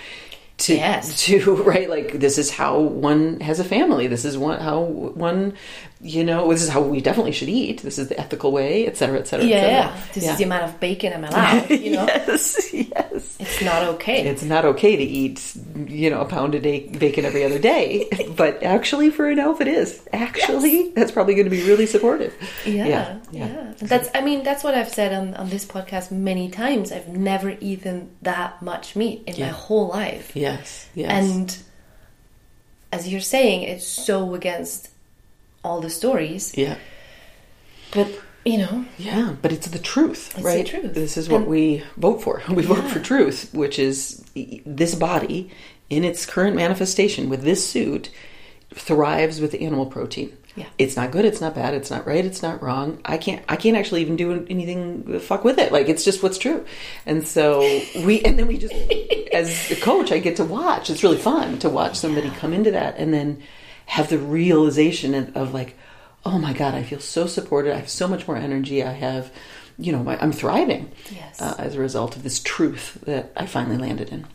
to 0.58 0.76
Yes. 0.76 1.26
to 1.26 1.56
right 1.64 1.90
like 1.90 2.14
this 2.20 2.38
is 2.38 2.50
how 2.52 2.80
one 2.80 3.40
has 3.42 3.60
a 3.60 3.64
family. 3.64 4.08
This 4.08 4.24
is 4.26 4.38
one 4.38 4.60
how 4.60 4.82
one 4.82 5.54
you 6.02 6.24
know 6.24 6.50
this 6.52 6.62
is 6.62 6.70
how 6.70 6.82
we 6.82 7.02
definitely 7.02 7.32
should 7.32 7.50
eat. 7.50 7.82
This 7.82 7.98
is 7.98 8.10
the 8.10 8.20
ethical 8.20 8.52
way 8.52 8.86
et 8.88 8.98
cetera 8.98 9.20
et 9.20 9.28
cetera 9.28 9.46
et 9.46 9.50
Yeah, 9.50 9.68
yeah. 9.68 10.02
This 10.14 10.28
is 10.28 10.38
the 10.38 10.44
amount 10.44 10.64
of 10.64 10.80
bacon 10.80 11.14
I'm 11.14 11.24
allowed. 11.24 11.70
You 11.70 11.92
know, 11.98 12.06
yes 12.06 12.74
yes. 12.74 13.38
It's 13.40 13.62
not 13.62 13.84
okay. 13.96 14.28
it's 14.28 14.44
not 14.44 14.66
okay 14.66 14.96
to 14.96 15.04
eat 15.04 15.56
you 15.88 16.10
know 16.10 16.22
a 16.22 16.26
pound 16.26 16.56
a 16.56 16.60
day 16.60 16.88
bacon 16.88 17.26
every 17.26 17.44
other 17.44 17.60
day. 17.60 18.10
But 18.36 18.64
actually 18.64 19.12
for 19.12 19.30
an 19.30 19.40
elf 19.40 19.62
it 19.62 19.68
is. 19.68 20.08
Actually 20.12 20.92
that's 20.92 21.12
probably 21.12 21.36
going 21.36 21.46
to 21.46 21.52
be 21.52 21.64
really 21.64 21.86
supportive. 21.86 22.34
Yeah, 22.66 22.86
yeah, 22.86 23.20
yeah, 23.32 23.74
That's. 23.78 24.10
I 24.14 24.22
mean, 24.22 24.44
that's 24.44 24.64
what 24.64 24.76
I've 24.76 24.90
said 24.90 25.14
on 25.14 25.34
on 25.36 25.50
this 25.50 25.66
podcast 25.66 26.12
many 26.12 26.50
times. 26.50 26.92
I've 26.92 27.08
never 27.08 27.56
eaten 27.62 28.12
that 28.22 28.62
much 28.62 28.96
meat 28.96 29.24
in 29.28 29.40
my 29.40 29.48
whole 29.48 29.88
life, 29.88 30.36
yes 30.36 30.88
yes. 30.96 31.10
And 31.10 31.58
as 32.92 33.08
you're 33.08 33.22
saying, 33.22 33.64
it's 33.64 33.86
so 33.86 34.34
against 34.34 34.90
all 35.66 35.82
the 35.82 35.90
stories. 35.90 36.54
yeah 36.58 36.76
But 37.92 38.08
you 38.46 38.60
know, 38.60 38.86
Yeah, 39.00 39.34
but 39.42 39.52
it's 39.52 39.68
the 39.68 39.80
truth, 39.80 40.34
the 40.34 40.44
right? 40.44 40.66
truth. 40.66 40.94
This 40.94 41.18
is 41.18 41.28
what 41.28 41.42
And- 41.42 41.48
we 41.50 41.84
vote 41.98 42.22
for. 42.22 42.44
We 42.50 42.62
vote 42.64 42.86
for 42.94 43.00
truth, 43.00 43.50
which 43.54 43.80
is 43.80 44.24
this 44.66 44.94
body 44.94 45.50
in 45.90 46.04
its 46.04 46.26
current 46.28 46.56
manifestation 46.56 47.28
with 47.30 47.42
this 47.42 47.68
suit 47.68 48.10
thrives 48.74 49.40
with 49.42 49.56
animal 49.60 49.86
protein. 49.88 50.32
Yeah. 50.56 50.66
It's 50.78 50.96
not 50.96 51.12
good, 51.12 51.26
it's 51.26 51.42
not 51.42 51.54
bad, 51.56 51.74
it's 51.74 51.90
not 51.92 52.06
right, 52.08 52.24
it's 52.24 52.42
not 52.42 52.62
wrong. 52.64 53.00
I 53.04 53.18
can't 53.18 53.44
I 53.50 53.56
can't 53.58 53.76
actually 53.76 54.02
even 54.02 54.16
do 54.16 54.46
anything 54.50 55.20
fuck 55.20 55.44
with 55.44 55.58
it. 55.58 55.72
Like 55.72 55.90
it's 55.90 56.06
just 56.06 56.24
what's 56.24 56.38
true. 56.38 56.66
And 57.06 57.28
so 57.28 57.60
we 58.06 58.22
and 58.22 58.38
then 58.40 58.48
we 58.48 58.58
just 58.58 58.74
as 59.34 59.50
a 59.72 59.76
coach 59.76 60.12
I 60.12 60.20
get 60.20 60.36
to 60.38 60.46
watch. 60.46 60.90
It's 60.90 61.04
really 61.04 61.18
fun 61.18 61.60
to 61.60 61.70
watch 61.70 61.96
somebody 61.98 62.30
come 62.42 62.54
into 62.54 62.72
that 62.72 62.98
and 62.98 63.14
then 63.14 63.42
have 63.88 64.10
the 64.10 64.18
realization 64.18 65.14
of, 65.14 65.36
of 65.36 65.54
like, 65.54 65.78
oh 66.26 66.38
my 66.40 66.54
god, 66.54 66.74
I 66.74 66.84
feel 66.84 67.00
so 67.00 67.28
supported. 67.28 67.74
I 67.74 67.78
have 67.78 67.90
so 67.90 68.08
much 68.08 68.28
more 68.28 68.38
energy. 68.38 68.84
I 68.84 68.94
have 68.94 69.32
you 69.78 69.92
know, 69.92 70.08
I'm 70.22 70.32
thriving 70.32 70.90
Yes. 71.12 71.42
uh, 71.42 71.54
as 71.60 71.76
a 71.76 71.80
result 71.80 72.16
of 72.16 72.24
this 72.24 72.40
truth 72.40 72.98
that 73.06 73.34
I 73.36 73.46
finally 73.46 73.78
landed 73.78 74.08
in. 74.10 74.26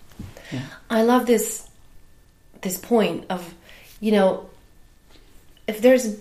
Yeah. 0.52 0.61
I 0.90 1.02
love 1.02 1.25
this 1.26 1.66
this 2.61 2.76
point 2.76 3.25
of 3.30 3.54
you 4.00 4.12
know 4.12 4.50
if 5.66 5.80
there's 5.80 6.19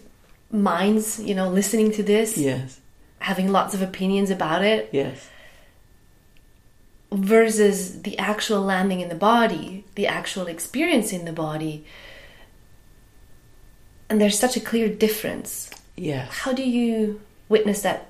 minds 0.51 1.19
you 1.19 1.36
know 1.36 1.50
listening 1.50 1.91
to 1.93 2.03
this 2.03 2.38
Yes. 2.38 2.79
having 3.19 3.51
lots 3.51 3.74
of 3.74 3.81
opinions 3.81 4.29
about 4.29 4.63
it 4.63 4.89
Yes. 4.93 5.27
versus 7.12 8.03
the 8.03 8.17
actual 8.17 8.62
landing 8.62 9.00
in 9.01 9.09
the 9.09 9.15
body 9.15 9.83
the 9.95 10.07
actual 10.07 10.48
experience 10.48 11.12
in 11.12 11.25
the 11.25 11.33
body 11.33 11.83
and 14.09 14.19
there's 14.19 14.37
such 14.39 14.57
a 14.57 14.59
clear 14.59 14.89
difference 14.89 15.69
Yeah. 15.95 16.25
how 16.29 16.53
do 16.53 16.63
you 16.63 17.21
witness 17.47 17.81
that 17.83 18.05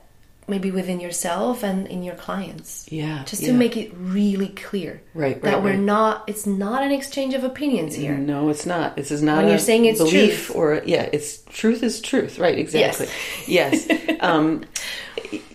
maybe 0.47 0.71
within 0.71 0.99
yourself 0.99 1.61
and 1.63 1.85
in 1.87 2.01
your 2.01 2.15
clients 2.15 2.87
Yeah. 2.91 3.23
just 3.25 3.43
to 3.43 3.51
yeah. 3.51 3.57
make 3.57 3.77
it 3.77 3.91
really 3.95 4.47
clear 4.49 5.01
Right, 5.13 5.39
that 5.43 5.53
right, 5.55 5.63
we're 5.63 5.69
right. 5.71 5.79
not 5.79 6.23
it's 6.27 6.47
not 6.47 6.81
an 6.81 6.91
exchange 6.91 7.33
of 7.35 7.43
opinions 7.43 7.93
here 7.95 8.17
No, 8.17 8.49
it's 8.49 8.65
not. 8.65 8.95
This 8.95 9.11
is 9.11 9.21
not 9.21 9.37
When 9.37 9.49
you're 9.49 9.59
saying 9.59 9.85
it's 9.85 9.99
belief 9.99 10.45
truth. 10.47 10.55
or 10.55 10.81
yeah, 10.85 11.07
it's 11.13 11.43
truth 11.49 11.83
is 11.83 12.01
truth. 12.01 12.39
Right? 12.39 12.57
Exactly. 12.57 13.07
Yes. 13.47 13.87
um, 14.21 14.63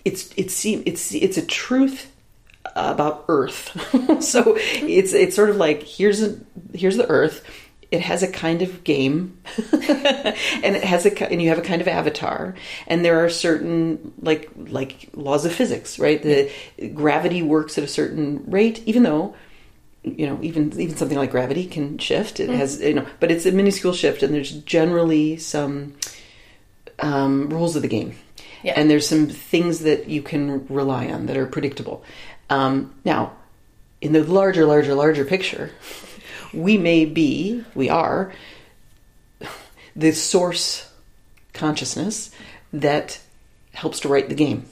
it's 0.04 0.30
it's 0.36 0.64
it's 0.64 1.12
it's 1.14 1.38
a 1.38 1.46
truth 1.46 2.10
about 2.76 3.24
Earth. 3.28 3.70
so 4.22 4.54
it's 4.58 5.12
it's 5.12 5.34
sort 5.34 5.50
of 5.50 5.56
like 5.56 5.82
here's 5.82 6.22
a 6.22 6.38
here's 6.74 6.96
the 6.96 7.08
Earth. 7.08 7.42
It 7.90 8.00
has 8.00 8.22
a 8.22 8.28
kind 8.28 8.62
of 8.62 8.82
game, 8.84 9.38
and 9.72 10.74
it 10.76 10.84
has 10.84 11.06
a 11.06 11.30
and 11.30 11.40
you 11.40 11.48
have 11.50 11.58
a 11.58 11.62
kind 11.62 11.80
of 11.80 11.88
avatar, 11.88 12.54
and 12.86 13.04
there 13.04 13.24
are 13.24 13.28
certain 13.30 14.12
like 14.20 14.50
like 14.56 15.08
laws 15.14 15.44
of 15.44 15.52
physics, 15.52 15.98
right? 15.98 16.20
The 16.22 16.50
gravity 16.94 17.42
works 17.42 17.78
at 17.78 17.84
a 17.84 17.88
certain 17.88 18.42
rate, 18.50 18.82
even 18.86 19.02
though 19.02 19.34
you 20.02 20.26
know 20.26 20.38
even 20.42 20.78
even 20.78 20.96
something 20.96 21.16
like 21.16 21.30
gravity 21.30 21.64
can 21.66 21.96
shift 21.96 22.38
it 22.38 22.50
has 22.50 22.78
you 22.78 22.92
know 22.92 23.06
but 23.20 23.30
it's 23.30 23.46
a 23.46 23.50
minuscule 23.52 23.94
shift 23.94 24.22
and 24.22 24.34
there's 24.34 24.50
generally 24.50 25.38
some 25.38 25.94
um, 26.98 27.48
rules 27.48 27.74
of 27.74 27.80
the 27.80 27.88
game 27.88 28.14
Yeah. 28.62 28.74
and 28.76 28.90
there's 28.90 29.08
some 29.08 29.28
things 29.28 29.78
that 29.80 30.06
you 30.08 30.20
can 30.20 30.66
rely 30.68 31.08
on 31.08 31.24
that 31.24 31.38
are 31.38 31.46
predictable 31.46 32.04
um, 32.50 32.92
now 33.06 33.32
in 34.02 34.12
the 34.12 34.22
larger 34.24 34.66
larger 34.66 34.94
larger 34.94 35.24
picture 35.24 35.70
we 36.54 36.78
may 36.78 37.04
be 37.04 37.64
we 37.74 37.88
are 37.88 38.32
the 39.96 40.12
source 40.12 40.90
consciousness 41.52 42.30
that 42.72 43.20
helps 43.72 44.00
to 44.00 44.08
write 44.08 44.28
the 44.28 44.34
game 44.34 44.66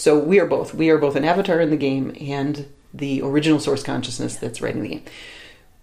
so 0.00 0.18
we 0.18 0.40
are 0.40 0.46
both. 0.46 0.74
We 0.74 0.88
are 0.88 0.96
both 0.96 1.14
an 1.14 1.26
avatar 1.26 1.60
in 1.60 1.68
the 1.68 1.76
game 1.76 2.16
and 2.18 2.66
the 2.94 3.20
original 3.20 3.60
source 3.60 3.82
consciousness 3.82 4.36
that's 4.36 4.62
writing 4.62 4.82
the 4.82 4.88
game. 4.88 5.02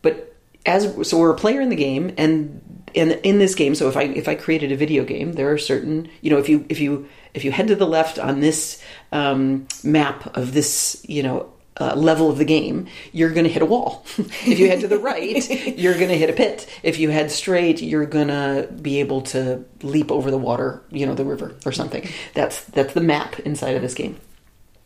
But 0.02 0.36
as 0.66 1.08
so 1.08 1.20
we're 1.20 1.30
a 1.30 1.38
player 1.38 1.62
in 1.62 1.70
the 1.70 1.76
game 1.76 2.16
and 2.18 2.90
and 2.96 3.12
in 3.12 3.38
this 3.38 3.54
game, 3.54 3.76
so 3.76 3.88
if 3.88 3.96
I 3.96 4.04
if 4.06 4.28
I 4.28 4.34
created 4.34 4.72
a 4.72 4.76
video 4.76 5.06
game, 5.06 5.34
there 5.34 5.52
are 5.52 5.60
certain 5.60 6.10
you 6.22 6.32
know 6.32 6.40
if 6.40 6.50
you 6.50 6.66
if 6.68 6.80
you 6.80 7.08
if 7.36 7.46
you 7.46 7.52
head 7.52 7.68
to 7.68 7.76
the 7.76 7.86
left 7.86 8.18
on 8.18 8.40
this 8.40 8.84
um, 9.12 9.68
map 9.84 10.36
of 10.36 10.52
this 10.52 11.06
you 11.08 11.22
know 11.22 11.52
uh, 11.80 11.96
level 11.96 12.30
of 12.30 12.38
the 12.38 12.46
game, 12.46 12.88
you're 13.12 13.32
going 13.32 13.44
to 13.44 13.52
hit 13.52 13.62
a 13.62 13.66
wall. 13.66 14.06
if 14.18 14.60
you 14.60 14.68
head 14.68 14.82
to 14.82 14.88
the 14.88 14.98
right, 14.98 15.50
you're 15.78 15.96
going 15.96 16.10
to 16.10 16.18
hit 16.18 16.30
a 16.30 16.34
pit. 16.34 16.68
If 16.84 17.00
you 17.00 17.10
head 17.10 17.32
straight, 17.32 17.82
you're 17.82 18.06
going 18.06 18.30
to 18.30 18.70
be 18.82 19.00
able 19.00 19.22
to 19.24 19.64
leap 19.84 20.12
over 20.12 20.32
the 20.32 20.38
water, 20.38 20.82
you 20.90 21.06
know, 21.06 21.16
the 21.16 21.26
river 21.26 21.56
or 21.66 21.72
something. 21.72 22.08
That's 22.34 22.64
that's 22.66 22.94
the 22.94 23.02
map 23.02 23.40
inside 23.40 23.76
of 23.76 23.82
this 23.82 23.94
game. 23.94 24.18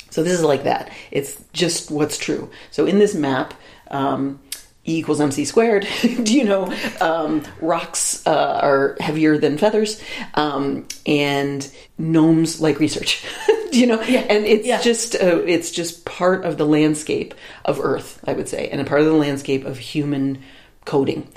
So 0.10 0.24
this 0.24 0.34
is 0.34 0.44
like 0.44 0.64
that. 0.64 0.92
It's 1.10 1.42
just 1.54 1.90
what's 1.90 2.18
true. 2.18 2.50
So 2.70 2.86
in 2.86 3.00
this 3.00 3.16
map, 3.16 3.54
um, 3.90 4.40
E 4.86 4.98
equals 4.98 5.22
mc 5.22 5.46
squared. 5.46 5.88
Do 6.02 6.36
you 6.36 6.44
know 6.44 6.74
um, 7.00 7.44
rocks 7.62 8.26
uh, 8.26 8.60
are 8.62 8.98
heavier 9.00 9.38
than 9.38 9.58
feathers, 9.58 10.02
um, 10.34 10.88
and 11.06 11.70
gnomes 11.98 12.60
like 12.60 12.80
research. 12.80 13.24
You 13.80 13.88
know? 13.88 14.02
Yeah. 14.02 14.26
And 14.30 14.46
it's 14.46 14.68
Yeah. 14.68 14.82
just 14.82 15.16
uh, 15.16 15.42
it's 15.46 15.72
just 15.72 16.04
part 16.06 16.44
of 16.46 16.58
the 16.58 16.66
landscape 16.66 17.34
of 17.64 17.80
Earth, 17.82 18.20
I 18.28 18.34
would 18.34 18.50
say, 18.50 18.68
and 18.70 18.82
a 18.82 18.84
part 18.84 19.02
of 19.02 19.08
the 19.08 19.14
landscape 19.14 19.66
of 19.66 19.78
human 19.78 20.42
coding, 20.86 21.28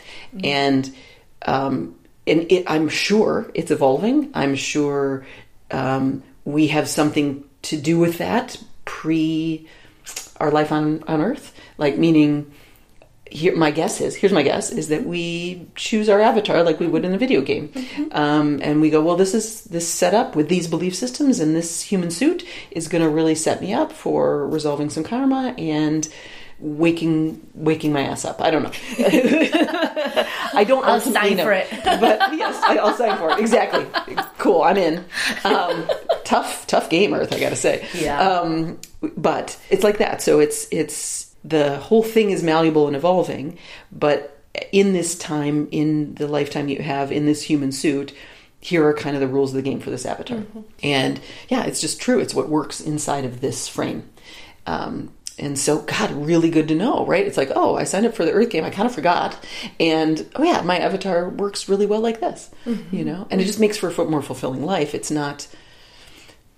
and 0.42 0.92
um, 1.46 1.94
and 2.26 2.50
it, 2.50 2.64
I'm 2.66 2.88
sure 2.88 3.50
it's 3.54 3.70
evolving. 3.70 4.30
I'm 4.34 4.54
sure 4.56 5.24
um, 5.70 6.22
we 6.44 6.68
have 6.68 6.88
something 6.88 7.44
to 7.62 7.76
do 7.76 7.98
with 7.98 8.18
that 8.18 8.56
pre 8.84 9.68
our 10.40 10.50
life 10.50 10.72
on 10.72 11.04
on 11.06 11.20
Earth, 11.20 11.54
like 11.78 11.98
meaning. 11.98 12.52
Here, 13.34 13.56
my 13.56 13.72
guess 13.72 14.00
is 14.00 14.14
here's 14.14 14.32
my 14.32 14.44
guess 14.44 14.70
is 14.70 14.86
that 14.88 15.04
we 15.04 15.66
choose 15.74 16.08
our 16.08 16.20
avatar 16.20 16.62
like 16.62 16.78
we 16.78 16.86
would 16.86 17.04
in 17.04 17.12
a 17.14 17.18
video 17.18 17.40
game, 17.40 17.72
um, 18.12 18.60
and 18.62 18.80
we 18.80 18.90
go, 18.90 19.02
well, 19.02 19.16
this 19.16 19.34
is 19.34 19.64
this 19.64 19.88
setup 19.88 20.36
with 20.36 20.48
these 20.48 20.68
belief 20.68 20.94
systems 20.94 21.40
and 21.40 21.54
this 21.56 21.82
human 21.82 22.12
suit 22.12 22.46
is 22.70 22.86
going 22.86 23.02
to 23.02 23.10
really 23.10 23.34
set 23.34 23.60
me 23.60 23.74
up 23.74 23.90
for 23.90 24.46
resolving 24.46 24.88
some 24.88 25.02
karma 25.02 25.52
and 25.58 26.08
waking 26.60 27.44
waking 27.54 27.92
my 27.92 28.02
ass 28.02 28.24
up. 28.24 28.40
I 28.40 28.52
don't 28.52 28.62
know. 28.62 28.72
I 30.54 30.64
don't. 30.64 30.84
I'll 30.84 31.00
sign 31.00 31.36
know. 31.38 31.42
for 31.44 31.52
it. 31.52 31.66
but 31.84 32.34
yes, 32.36 32.62
I- 32.62 32.76
I'll 32.76 32.94
sign 32.94 33.18
for 33.18 33.32
it. 33.32 33.40
Exactly. 33.40 33.84
Cool. 34.38 34.62
I'm 34.62 34.76
in. 34.76 35.04
Um, 35.42 35.88
tough, 36.24 36.68
tough 36.68 36.88
game, 36.88 37.12
Earth. 37.12 37.32
I 37.32 37.40
got 37.40 37.50
to 37.50 37.56
say. 37.56 37.86
Yeah. 37.94 38.20
Um, 38.20 38.78
but 39.16 39.58
it's 39.70 39.82
like 39.82 39.98
that. 39.98 40.22
So 40.22 40.38
it's 40.38 40.68
it's 40.70 41.23
the 41.44 41.76
whole 41.78 42.02
thing 42.02 42.30
is 42.30 42.42
malleable 42.42 42.86
and 42.86 42.96
evolving, 42.96 43.58
but 43.92 44.42
in 44.72 44.92
this 44.92 45.16
time, 45.16 45.68
in 45.70 46.14
the 46.14 46.26
lifetime 46.26 46.68
you 46.68 46.82
have 46.82 47.12
in 47.12 47.26
this 47.26 47.42
human 47.42 47.72
suit. 47.72 48.14
Here 48.60 48.86
are 48.86 48.94
kind 48.94 49.14
of 49.14 49.20
the 49.20 49.28
rules 49.28 49.50
of 49.50 49.56
the 49.56 49.70
game 49.70 49.78
for 49.78 49.90
this 49.90 50.06
avatar, 50.06 50.42
and 50.82 51.20
yeah, 51.50 51.64
it's 51.64 51.82
just 51.82 52.00
true. 52.00 52.18
It's 52.18 52.32
what 52.32 52.48
works 52.48 52.80
inside 52.80 53.26
of 53.26 53.42
this 53.42 53.68
frame. 53.68 54.08
Um, 54.66 55.12
and 55.38 55.58
so, 55.58 55.82
God, 55.82 56.12
really 56.12 56.48
good 56.48 56.68
to 56.68 56.74
know, 56.74 57.04
right? 57.04 57.26
It's 57.26 57.36
like, 57.36 57.50
oh, 57.54 57.76
I 57.76 57.84
signed 57.84 58.06
up 58.06 58.14
for 58.14 58.24
the 58.24 58.32
Earth 58.32 58.50
game. 58.50 58.64
I 58.64 58.70
kind 58.70 58.86
of 58.86 58.94
forgot. 58.94 59.36
And 59.80 60.30
oh, 60.36 60.44
yeah, 60.44 60.62
my 60.62 60.78
avatar 60.78 61.28
works 61.28 61.68
really 61.68 61.86
well 61.86 62.00
like 62.00 62.20
this, 62.20 62.50
you 62.92 63.04
know? 63.04 63.26
And 63.30 63.40
it 63.40 63.44
just 63.44 63.58
makes 63.58 63.76
for 63.76 63.90
a 63.90 64.04
more 64.04 64.22
fulfilling 64.22 64.64
life. 64.64 64.94
It's 64.94 65.10
not, 65.10 65.48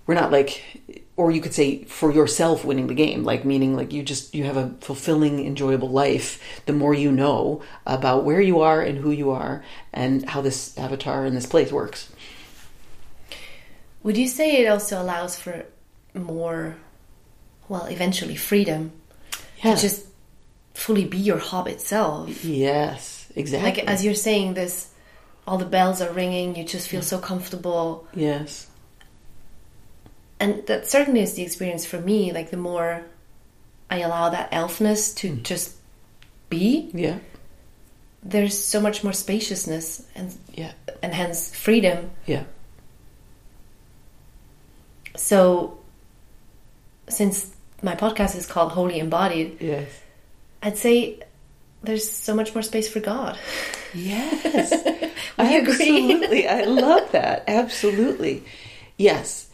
we're 0.07 0.15
not 0.15 0.31
like, 0.31 0.96
or 1.17 1.31
you 1.31 1.41
could 1.41 1.55
say 1.55 1.85
for 1.85 2.13
yourself 2.13 2.65
winning 2.65 2.89
the 2.89 2.95
game, 2.95 3.25
like 3.25 3.45
meaning 3.45 3.75
like 3.75 3.93
you 3.93 4.03
just, 4.03 4.35
you 4.35 4.45
have 4.45 4.57
a 4.59 4.75
fulfilling, 4.81 5.45
enjoyable 5.47 5.89
life 5.89 6.61
the 6.67 6.73
more 6.73 6.93
you 6.95 7.11
know 7.11 7.63
about 7.87 8.25
where 8.25 8.41
you 8.41 8.61
are 8.61 8.83
and 8.83 8.99
who 8.99 9.11
you 9.11 9.31
are 9.31 9.65
and 9.95 10.29
how 10.29 10.43
this 10.43 10.77
avatar 10.77 11.25
and 11.25 11.35
this 11.37 11.47
place 11.47 11.73
works. 11.73 12.11
Would 14.03 14.17
you 14.17 14.29
say 14.29 14.63
it 14.63 14.69
also 14.69 15.01
allows 15.03 15.39
for 15.39 15.65
more, 16.15 16.77
well, 17.69 17.87
eventually 17.87 18.37
freedom 18.37 18.93
Yeah. 19.63 19.75
to 19.75 19.81
just 19.81 20.07
fully 20.75 21.05
be 21.07 21.19
your 21.19 21.39
hobbit 21.39 21.81
self? 21.81 22.45
Yes, 22.45 23.27
exactly. 23.35 23.71
Like 23.71 23.89
as 23.89 24.05
you're 24.05 24.15
saying 24.15 24.55
this, 24.55 24.91
all 25.47 25.59
the 25.59 25.65
bells 25.65 26.01
are 26.03 26.13
ringing. 26.13 26.57
You 26.57 26.65
just 26.65 26.89
feel 26.89 27.03
so 27.03 27.19
comfortable, 27.19 28.07
yes. 28.15 28.67
And 30.41 30.67
that 30.67 30.87
certainly 30.87 31.21
is 31.21 31.35
the 31.35 31.43
experience 31.43 31.87
for 31.87 32.01
me. 32.01 32.33
Like 32.33 32.51
the 32.51 32.57
more 32.57 33.05
I 33.91 34.01
allow 34.01 34.29
that 34.31 34.51
elfness 34.53 35.15
to 35.17 35.31
mm. 35.33 35.43
just 35.43 35.77
be, 36.51 36.91
Yeah. 36.93 37.19
there's 38.23 38.59
so 38.59 38.81
much 38.81 39.03
more 39.05 39.13
spaciousness 39.13 40.03
and 40.15 40.35
Yeah. 40.53 40.73
and 41.03 41.15
hence 41.15 41.55
freedom. 41.55 42.11
Yeah. 42.27 42.45
So, 45.17 45.79
since 47.09 47.55
my 47.83 47.95
podcast 47.95 48.37
is 48.37 48.47
called 48.47 48.73
Holy 48.73 48.99
Embodied, 48.99 49.59
Yes. 49.61 49.89
I'd 50.63 50.77
say 50.77 51.21
there's 51.83 52.09
so 52.11 52.35
much 52.35 52.55
more 52.55 52.63
space 52.63 52.89
for 52.89 53.01
God. 53.01 53.39
Yes. 53.95 54.73
I 55.39 55.55
agree? 55.55 56.13
Absolutely. 56.13 56.49
I 56.49 56.63
love 56.65 57.13
that. 57.13 57.45
Absolutely. 57.47 58.43
Yes. 58.97 59.46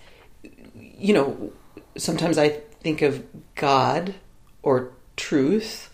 You 1.02 1.14
know, 1.14 1.52
sometimes 1.96 2.38
I 2.38 2.48
think 2.82 3.02
of 3.02 3.22
God 3.54 4.14
or 4.62 4.92
truth 5.16 5.90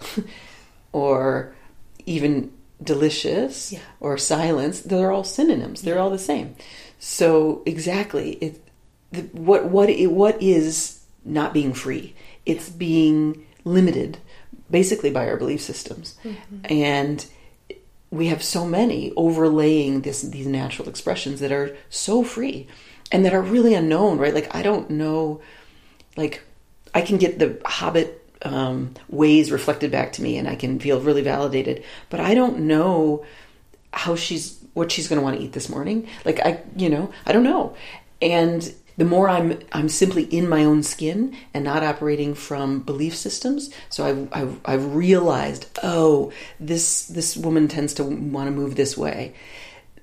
or 0.92 1.54
even 2.06 2.52
delicious 2.82 3.72
Yeah. 3.72 3.80
or 4.00 4.16
silence, 4.18 4.80
they're 4.82 5.10
all 5.10 5.24
synonyms. 5.24 5.82
They're 5.82 5.98
all 5.98 6.10
the 6.10 6.18
same. 6.18 6.54
So 6.98 7.62
exactly, 7.66 8.32
it, 8.34 8.60
the, 9.12 9.22
what 9.32 9.66
what 9.66 9.88
i- 9.88 10.06
what 10.06 10.40
is 10.42 11.00
not 11.24 11.52
being 11.54 11.72
free? 11.72 12.14
It's 12.46 12.68
being 12.68 13.46
limited, 13.64 14.18
basically 14.70 15.10
by 15.10 15.28
our 15.28 15.36
belief 15.36 15.60
systems, 15.60 16.16
mm-hmm. 16.24 16.60
and 16.70 17.24
we 18.10 18.26
have 18.28 18.42
so 18.42 18.64
many 18.66 19.12
overlaying 19.16 20.00
this 20.02 20.22
these 20.22 20.46
natural 20.46 20.88
expressions 20.88 21.40
that 21.40 21.52
are 21.52 21.76
so 21.90 22.22
free 22.24 22.66
and 23.10 23.24
that 23.24 23.34
are 23.34 23.42
really 23.42 23.74
unknown. 23.74 24.18
Right? 24.18 24.34
Like 24.34 24.54
I 24.54 24.62
don't 24.62 24.90
know, 24.90 25.40
like 26.16 26.42
I 26.94 27.02
can 27.02 27.18
get 27.18 27.38
the 27.38 27.60
Hobbit 27.64 28.14
um, 28.42 28.94
ways 29.08 29.50
reflected 29.50 29.90
back 29.90 30.12
to 30.14 30.22
me, 30.22 30.36
and 30.36 30.48
I 30.48 30.56
can 30.56 30.78
feel 30.78 31.00
really 31.00 31.22
validated. 31.22 31.84
But 32.10 32.20
I 32.20 32.34
don't 32.34 32.60
know 32.60 33.24
how 33.92 34.16
she's 34.16 34.58
what 34.74 34.92
she's 34.92 35.08
going 35.08 35.18
to 35.18 35.24
want 35.24 35.36
to 35.36 35.42
eat 35.42 35.52
this 35.52 35.68
morning. 35.68 36.08
Like 36.24 36.40
I, 36.40 36.62
you 36.76 36.88
know, 36.88 37.12
I 37.26 37.32
don't 37.32 37.42
know. 37.42 37.74
And 38.20 38.72
the 38.96 39.04
more 39.04 39.28
I'm 39.28 39.58
I'm 39.72 39.88
simply 39.88 40.24
in 40.24 40.48
my 40.48 40.64
own 40.64 40.82
skin 40.82 41.36
and 41.54 41.64
not 41.64 41.82
operating 41.82 42.34
from 42.34 42.80
belief 42.80 43.16
systems. 43.16 43.70
So 43.88 44.04
I've 44.04 44.28
I've, 44.32 44.60
I've 44.64 44.94
realized, 44.94 45.66
oh, 45.82 46.32
this 46.60 47.06
this 47.06 47.36
woman 47.36 47.68
tends 47.68 47.94
to 47.94 48.04
want 48.04 48.48
to 48.48 48.50
move 48.50 48.76
this 48.76 48.96
way. 48.96 49.34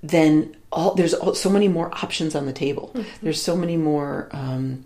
Then 0.03 0.55
all 0.71 0.95
there's 0.95 1.13
all, 1.13 1.35
so 1.35 1.49
many 1.49 1.67
more 1.67 1.89
options 1.93 2.35
on 2.35 2.45
the 2.45 2.53
table. 2.53 2.93
There's 3.21 3.41
so 3.41 3.55
many 3.55 3.77
more. 3.77 4.29
Um, 4.31 4.85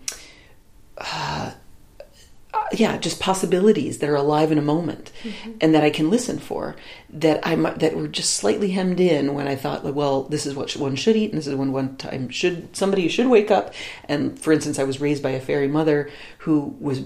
yeah, 2.72 2.96
just 2.98 3.20
possibilities 3.20 3.98
that 3.98 4.08
are 4.08 4.16
alive 4.16 4.52
in 4.52 4.58
a 4.58 4.62
moment, 4.62 5.10
mm-hmm. 5.22 5.52
and 5.60 5.74
that 5.74 5.82
I 5.82 5.90
can 5.90 6.10
listen 6.10 6.38
for. 6.38 6.76
That 7.10 7.44
I 7.44 7.56
that 7.56 7.96
were 7.96 8.06
just 8.06 8.34
slightly 8.34 8.70
hemmed 8.70 9.00
in 9.00 9.34
when 9.34 9.48
I 9.48 9.56
thought, 9.56 9.84
like, 9.84 9.94
well, 9.94 10.22
this 10.24 10.46
is 10.46 10.54
what 10.54 10.74
one 10.76 10.94
should 10.94 11.16
eat, 11.16 11.30
and 11.30 11.38
this 11.38 11.46
is 11.46 11.54
when 11.54 11.72
one 11.72 11.96
time 11.96 12.28
should 12.28 12.76
somebody 12.76 13.08
should 13.08 13.26
wake 13.26 13.50
up. 13.50 13.74
And 14.08 14.38
for 14.38 14.52
instance, 14.52 14.78
I 14.78 14.84
was 14.84 15.00
raised 15.00 15.22
by 15.22 15.30
a 15.30 15.40
fairy 15.40 15.68
mother 15.68 16.10
who 16.38 16.76
was 16.80 17.02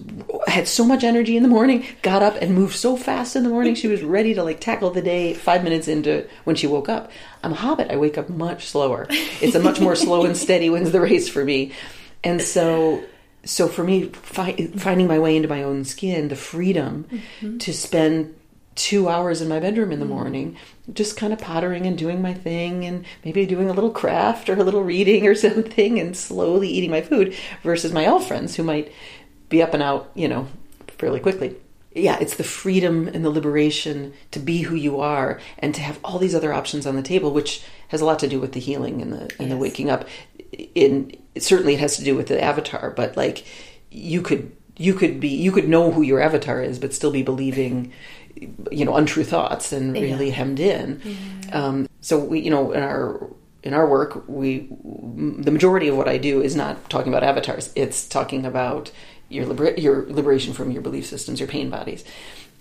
had 0.47 0.69
so 0.69 0.85
much 0.85 1.05
energy 1.05 1.37
in 1.37 1.43
the 1.43 1.49
morning, 1.49 1.87
got 2.03 2.23
up 2.23 2.37
and 2.41 2.55
moved 2.55 2.77
so 2.77 2.97
fast 2.97 3.37
in 3.37 3.43
the 3.43 3.49
morning. 3.49 3.75
She 3.75 3.89
was 3.89 4.03
ready 4.03 4.35
to 4.35 4.43
like 4.43 4.61
tackle 4.61 4.91
the 4.91 5.03
day 5.03 5.35
five 5.35 5.65
minutes 5.65 5.89
into 5.89 6.29
when 6.45 6.57
she 6.57 6.67
woke 6.67 6.89
up. 6.89 7.11
I'm 7.43 7.53
a 7.53 7.57
hobbit. 7.57 7.91
I 7.91 7.97
wake 7.97 8.19
up 8.19 8.29
much 8.29 8.67
slower. 8.67 9.07
It's 9.11 9.55
a 9.55 9.61
much 9.61 9.81
more 9.81 9.97
slow 9.97 10.25
and 10.25 10.37
steady 10.37 10.69
wins 10.75 10.93
the 10.93 11.01
race 11.01 11.29
for 11.29 11.45
me, 11.45 11.73
and 12.23 12.43
so 12.43 13.05
so 13.45 13.69
for 13.69 13.85
me 13.85 14.05
fi- 14.09 14.67
finding 14.77 15.07
my 15.07 15.19
way 15.19 15.37
into 15.37 15.49
my 15.49 15.63
own 15.63 15.85
skin 15.85 16.29
the 16.29 16.37
freedom 16.37 17.07
mm-hmm. 17.11 17.59
to 17.59 17.73
spend 17.73 18.35
two 18.75 19.09
hours 19.09 19.41
in 19.41 19.49
my 19.49 19.61
bedroom 19.61 19.93
in 19.93 20.01
the 20.01 20.07
mm. 20.07 20.11
morning 20.11 20.57
just 20.93 21.17
kind 21.17 21.33
of 21.33 21.39
pottering 21.39 21.87
and 21.87 21.97
doing 21.97 22.21
my 22.21 22.35
thing 22.35 22.85
and 22.85 23.05
maybe 23.25 23.47
doing 23.47 23.71
a 23.71 23.73
little 23.73 23.91
craft 23.91 24.49
or 24.49 24.55
a 24.55 24.65
little 24.65 24.83
reading 24.83 25.27
or 25.27 25.35
something 25.35 25.99
and 25.99 26.17
slowly 26.17 26.69
eating 26.69 26.91
my 26.91 27.01
food 27.01 27.35
versus 27.63 27.93
my 27.93 28.05
elf 28.05 28.27
friends 28.29 28.57
who 28.57 28.63
might 28.63 28.93
be 29.49 29.63
up 29.63 29.75
and 29.75 29.83
out 29.83 30.11
you 30.15 30.29
know 30.29 30.47
fairly 30.99 31.21
quickly. 31.21 31.55
Yeah 31.95 32.19
it's 32.21 32.37
the 32.37 32.45
freedom 32.45 33.07
and 33.09 33.25
the 33.25 33.31
liberation 33.31 34.13
to 34.33 34.41
be 34.41 34.63
who 34.63 34.75
you 34.75 35.01
are 35.01 35.41
and 35.59 35.75
to 35.75 35.81
have 35.81 36.01
all 36.03 36.19
these 36.19 36.35
other 36.35 36.53
options 36.53 36.87
on 36.87 36.97
the 36.97 37.03
table 37.03 37.33
which 37.33 37.63
has 37.89 38.01
a 38.01 38.05
lot 38.05 38.19
to 38.19 38.29
do 38.29 38.41
with 38.41 38.53
the 38.53 38.61
healing 38.61 39.01
and 39.01 39.13
the 39.13 39.31
and 39.39 39.51
the 39.51 39.57
waking 39.57 39.91
up 39.91 40.07
in 40.75 41.17
certainly 41.39 41.75
it 41.75 41.81
has 41.81 41.97
to 41.97 42.05
do 42.05 42.15
with 42.15 42.29
the 42.29 42.43
avatar 42.43 42.91
but 42.91 43.17
like 43.17 43.45
you 43.91 44.23
could 44.23 44.55
you 44.77 44.95
could 44.95 45.21
be 45.21 45.29
you 45.29 45.53
could 45.53 45.69
know 45.69 45.91
who 45.91 46.03
your 46.03 46.21
avatar 46.21 46.61
is 46.63 46.79
but 46.79 46.93
still 46.93 47.11
be 47.11 47.23
believing 47.23 47.93
you 48.71 48.85
know 48.85 48.97
untrue 48.97 49.25
thoughts 49.25 49.73
and 49.73 49.95
really 49.95 50.31
hemmed 50.31 50.61
in. 50.61 51.01
Um, 51.53 51.89
so 52.01 52.19
we 52.19 52.41
you 52.41 52.51
know 52.51 52.73
in 52.73 52.83
our 52.83 53.31
in 53.63 53.75
our 53.75 53.87
work 53.87 54.29
we 54.29 54.69
the 54.85 55.51
majority 55.51 55.89
of 55.89 55.97
what 55.97 56.09
i 56.09 56.19
do 56.19 56.43
is 56.43 56.57
not 56.57 56.91
talking 56.91 57.13
about 57.13 57.23
avatars. 57.23 57.73
It's 57.75 58.07
talking 58.07 58.45
about 58.45 58.91
your 59.29 59.47
liber- 59.47 59.75
your 59.79 60.07
liberation 60.07 60.53
from 60.53 60.71
your 60.71 60.83
belief 60.83 61.07
systems 61.07 61.41
your 61.41 61.49
pain 61.49 61.71
bodies 61.71 62.05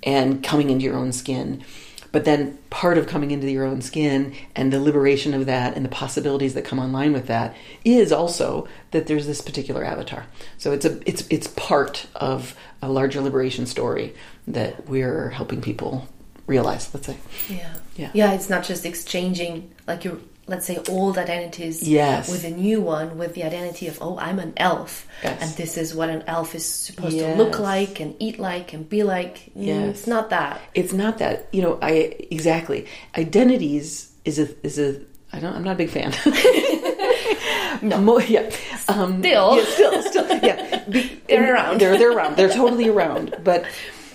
and 0.03 0.43
coming 0.43 0.69
into 0.69 0.85
your 0.85 0.95
own 0.95 1.11
skin 1.11 1.63
but 2.13 2.25
then 2.25 2.57
part 2.69 2.97
of 2.97 3.07
coming 3.07 3.31
into 3.31 3.49
your 3.49 3.65
own 3.65 3.81
skin 3.81 4.33
and 4.55 4.71
the 4.71 4.79
liberation 4.79 5.33
of 5.33 5.47
that 5.47 5.75
and 5.75 5.83
the 5.83 5.89
possibilities 5.89 6.53
that 6.53 6.63
come 6.63 6.79
online 6.79 7.11
with 7.11 7.25
that 7.27 7.55
is 7.83 8.13
also 8.13 8.67
that 8.91 9.07
there's 9.07 9.25
this 9.25 9.41
particular 9.41 9.83
avatar. 9.83 10.27
So 10.59 10.71
it's 10.71 10.85
a 10.85 11.01
it's 11.09 11.27
it's 11.29 11.47
part 11.47 12.05
of 12.15 12.55
a 12.81 12.87
larger 12.87 13.19
liberation 13.19 13.65
story 13.65 14.13
that 14.47 14.87
we're 14.87 15.31
helping 15.31 15.59
people 15.59 16.07
realize, 16.45 16.93
let's 16.93 17.07
say. 17.07 17.17
Yeah. 17.49 17.73
Yeah. 17.95 18.11
Yeah, 18.13 18.33
it's 18.33 18.49
not 18.49 18.63
just 18.63 18.85
exchanging 18.85 19.71
like 19.87 20.05
your 20.05 20.19
let's 20.47 20.65
say 20.65 20.77
old 20.89 21.17
identities 21.17 21.81
Yes. 21.87 22.29
with 22.29 22.43
a 22.43 22.49
new 22.49 22.81
one 22.81 23.17
with 23.17 23.33
the 23.33 23.43
identity 23.43 23.87
of 23.87 23.97
oh 24.01 24.17
I'm 24.19 24.39
an 24.39 24.53
elf 24.57 25.07
Yes. 25.23 25.41
and 25.41 25.51
this 25.55 25.77
is 25.77 25.95
what 25.95 26.09
an 26.09 26.23
elf 26.27 26.53
is 26.55 26.65
supposed 26.65 27.17
to 27.17 27.35
look 27.35 27.59
like 27.59 27.99
and 28.01 28.15
eat 28.19 28.39
like 28.39 28.73
and 28.73 28.87
be 28.87 29.03
like. 29.03 29.35
Mm, 29.55 29.65
Yes. 29.71 29.89
It's 29.99 30.07
not 30.07 30.29
that. 30.31 30.59
It's 30.73 30.93
not 30.93 31.17
that, 31.19 31.47
you 31.53 31.61
know, 31.61 31.79
I 31.81 32.15
exactly. 32.29 32.87
Identities 33.17 34.11
is 34.25 34.37
a 34.39 34.47
is 34.65 34.77
a 34.79 34.99
I 35.31 35.39
don't 35.39 35.55
I'm 35.55 35.63
not 35.63 35.73
a 35.73 35.81
big 35.83 35.89
fan. 35.89 36.11
no. 37.81 38.19
yeah. 38.19 38.49
Um, 38.87 39.19
Still. 39.19 39.57
yeah, 39.57 39.65
still, 39.65 40.01
still, 40.03 40.27
yeah. 40.43 40.83
Be- 40.89 41.21
They're 41.27 41.53
around. 41.53 41.79
They're 41.81 41.97
they're 41.97 42.11
around. 42.15 42.35
They're 42.37 42.49
totally 42.49 42.89
around. 42.89 43.35
But 43.43 43.65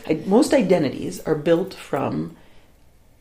I, 0.07 0.21
most 0.27 0.53
identities 0.55 1.21
are 1.27 1.35
built 1.35 1.75
from 1.75 2.37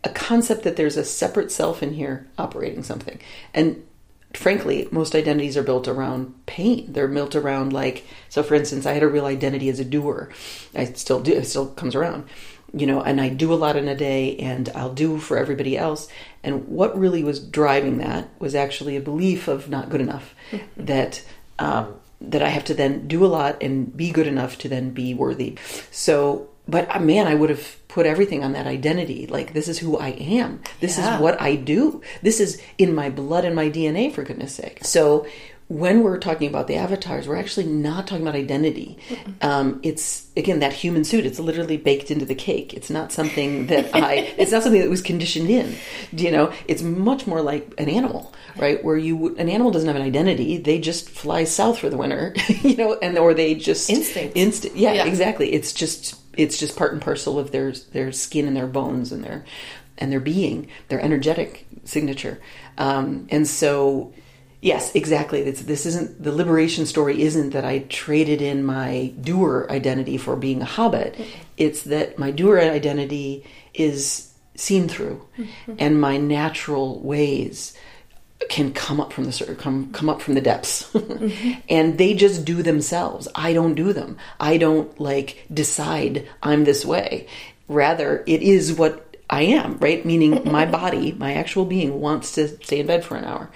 a 0.07 0.13
concept 0.13 0.63
that 0.63 0.77
there's 0.77 0.97
a 0.97 1.03
separate 1.03 1.51
self 1.51 1.83
in 1.83 1.93
here 1.93 2.27
operating 2.37 2.81
something. 2.81 3.19
And 3.53 3.85
frankly, 4.33 4.87
most 4.89 5.15
identities 5.15 5.57
are 5.57 5.63
built 5.63 5.87
around 5.87 6.33
pain. 6.45 6.91
They're 6.91 7.07
built 7.07 7.35
around 7.35 7.73
like 7.73 8.05
so 8.29 8.41
for 8.41 8.55
instance, 8.55 8.85
I 8.85 8.93
had 8.93 9.03
a 9.03 9.07
real 9.07 9.25
identity 9.25 9.69
as 9.69 9.79
a 9.79 9.85
doer. 9.85 10.29
I 10.73 10.85
still 10.85 11.21
do, 11.21 11.33
it 11.33 11.45
still 11.45 11.67
comes 11.67 11.95
around. 11.95 12.27
You 12.73 12.85
know, 12.85 13.01
and 13.01 13.21
I 13.21 13.29
do 13.29 13.53
a 13.53 13.55
lot 13.55 13.77
in 13.77 13.87
a 13.87 13.95
day 13.95 14.35
and 14.37 14.69
I'll 14.75 14.93
do 14.93 15.19
for 15.19 15.37
everybody 15.37 15.77
else. 15.77 16.09
And 16.43 16.67
what 16.67 16.97
really 16.97 17.23
was 17.23 17.39
driving 17.39 17.97
that 17.99 18.29
was 18.39 18.55
actually 18.55 18.97
a 18.97 19.01
belief 19.01 19.47
of 19.47 19.69
not 19.69 19.89
good 19.89 20.01
enough. 20.01 20.35
that 20.75 21.23
um, 21.59 21.95
that 22.21 22.41
I 22.41 22.49
have 22.49 22.65
to 22.65 22.73
then 22.73 23.07
do 23.07 23.25
a 23.25 23.27
lot 23.27 23.61
and 23.61 23.95
be 23.95 24.11
good 24.11 24.27
enough 24.27 24.57
to 24.59 24.69
then 24.69 24.89
be 24.91 25.13
worthy. 25.13 25.57
So, 25.91 26.49
but 26.67 26.93
uh, 26.93 26.99
man, 26.99 27.27
I 27.27 27.35
would 27.35 27.49
have 27.49 27.86
put 27.97 28.05
everything 28.05 28.43
on 28.43 28.51
that 28.53 28.67
identity. 28.67 29.25
Like, 29.25 29.53
this 29.53 29.67
is 29.67 29.79
who 29.79 29.97
I 29.97 30.09
am. 30.41 30.61
This 30.81 30.99
Yeah. 30.99 31.15
is 31.15 31.21
what 31.21 31.41
I 31.41 31.55
do. 31.55 32.01
This 32.21 32.39
is 32.39 32.61
in 32.77 32.93
my 32.93 33.09
blood 33.09 33.43
and 33.43 33.55
my 33.55 33.69
DNA, 33.69 34.11
for 34.13 34.21
goodness 34.23 34.53
sake. 34.53 34.77
So, 34.83 35.25
when 35.69 36.01
we're 36.03 36.19
talking 36.19 36.47
about 36.47 36.67
the 36.67 36.75
avatars, 36.75 37.27
we're 37.27 37.35
actually 37.43 37.65
not 37.65 38.07
talking 38.07 38.21
about 38.25 38.35
identity. 38.37 38.97
Um, 39.41 39.81
it's 39.83 40.27
again 40.37 40.59
that 40.59 40.71
human 40.71 41.03
suit. 41.03 41.25
It's 41.25 41.39
literally 41.39 41.75
baked 41.75 42.09
into 42.09 42.23
the 42.23 42.35
cake. 42.35 42.73
It's 42.73 42.89
not 42.89 43.11
something 43.11 43.67
that 43.67 43.89
I. 44.09 44.33
It's 44.37 44.51
not 44.53 44.63
something 44.63 44.79
that 44.79 44.89
was 44.89 45.01
conditioned 45.01 45.49
in. 45.49 45.75
You 46.13 46.31
know, 46.31 46.53
it's 46.69 46.83
much 46.83 47.27
more 47.27 47.41
like 47.41 47.67
an 47.79 47.89
animal, 47.89 48.31
right? 48.57 48.81
Where 48.85 48.95
you 48.95 49.35
an 49.37 49.49
animal 49.49 49.71
doesn't 49.71 49.87
have 49.87 49.97
an 49.97 50.03
identity. 50.03 50.57
They 50.57 50.79
just 50.79 51.09
fly 51.09 51.43
south 51.43 51.79
for 51.79 51.89
the 51.89 51.97
winter, 51.97 52.33
you 52.61 52.75
know, 52.77 52.93
and 53.01 53.17
or 53.17 53.33
they 53.33 53.53
just 53.55 53.89
Instinct. 53.89 54.37
Instinct. 54.37 54.77
Yeah, 54.77 54.93
Yeah. 54.93 55.05
exactly. 55.05 55.51
It's 55.51 55.73
just 55.73 56.15
it's 56.37 56.57
just 56.57 56.77
part 56.77 56.93
and 56.93 57.01
parcel 57.01 57.37
of 57.37 57.51
their 57.51 57.71
their 57.71 58.11
skin 58.11 58.47
and 58.47 58.55
their 58.55 58.67
bones 58.67 59.11
and 59.11 59.23
their 59.23 59.43
and 59.97 60.11
their 60.11 60.19
being, 60.19 60.69
their 60.89 61.01
energetic 61.01 61.65
signature. 61.83 62.39
Um, 62.77 63.27
and 63.31 63.47
so 63.47 64.13
Yes, 64.59 64.95
exactly. 64.95 65.41
It's, 65.41 65.61
this 65.61 65.85
isn't 65.85 66.23
the 66.23 66.31
liberation 66.31 66.87
story. 66.87 67.21
Isn't 67.21 67.51
that 67.51 67.63
I 67.63 67.79
traded 67.89 68.41
in 68.41 68.65
my 68.65 69.13
doer 69.21 69.67
identity 69.69 70.17
for 70.17 70.35
being 70.35 70.63
a 70.63 70.65
hobbit? 70.65 71.15
It's 71.57 71.83
that 71.83 72.17
my 72.17 72.31
doer 72.31 72.59
identity 72.59 73.45
is 73.75 74.33
seen 74.55 74.87
through, 74.87 75.23
and 75.77 76.01
my 76.01 76.17
natural 76.17 76.99
ways 77.01 77.77
can 78.49 78.71
come 78.73 78.99
up 78.99 79.11
from 79.11 79.25
the 79.25 79.55
come 79.57 79.91
come 79.91 80.09
up 80.09 80.21
from 80.21 80.35
the 80.35 80.41
depths, 80.41 80.83
mm-hmm. 80.93 81.59
and 81.69 81.97
they 81.97 82.13
just 82.13 82.45
do 82.45 82.61
themselves. 82.61 83.27
I 83.35 83.53
don't 83.53 83.75
do 83.75 83.93
them. 83.93 84.17
I 84.39 84.57
don't 84.57 84.99
like 84.99 85.45
decide 85.53 86.27
I'm 86.43 86.63
this 86.63 86.85
way. 86.85 87.27
Rather, 87.67 88.23
it 88.27 88.41
is 88.41 88.73
what 88.73 89.17
I 89.29 89.41
am. 89.41 89.77
Right, 89.79 90.05
meaning 90.05 90.41
my 90.51 90.65
body, 90.65 91.11
my 91.13 91.33
actual 91.33 91.65
being, 91.65 91.99
wants 91.99 92.33
to 92.33 92.47
stay 92.63 92.79
in 92.79 92.87
bed 92.87 93.03
for 93.03 93.15
an 93.15 93.25
hour 93.25 93.49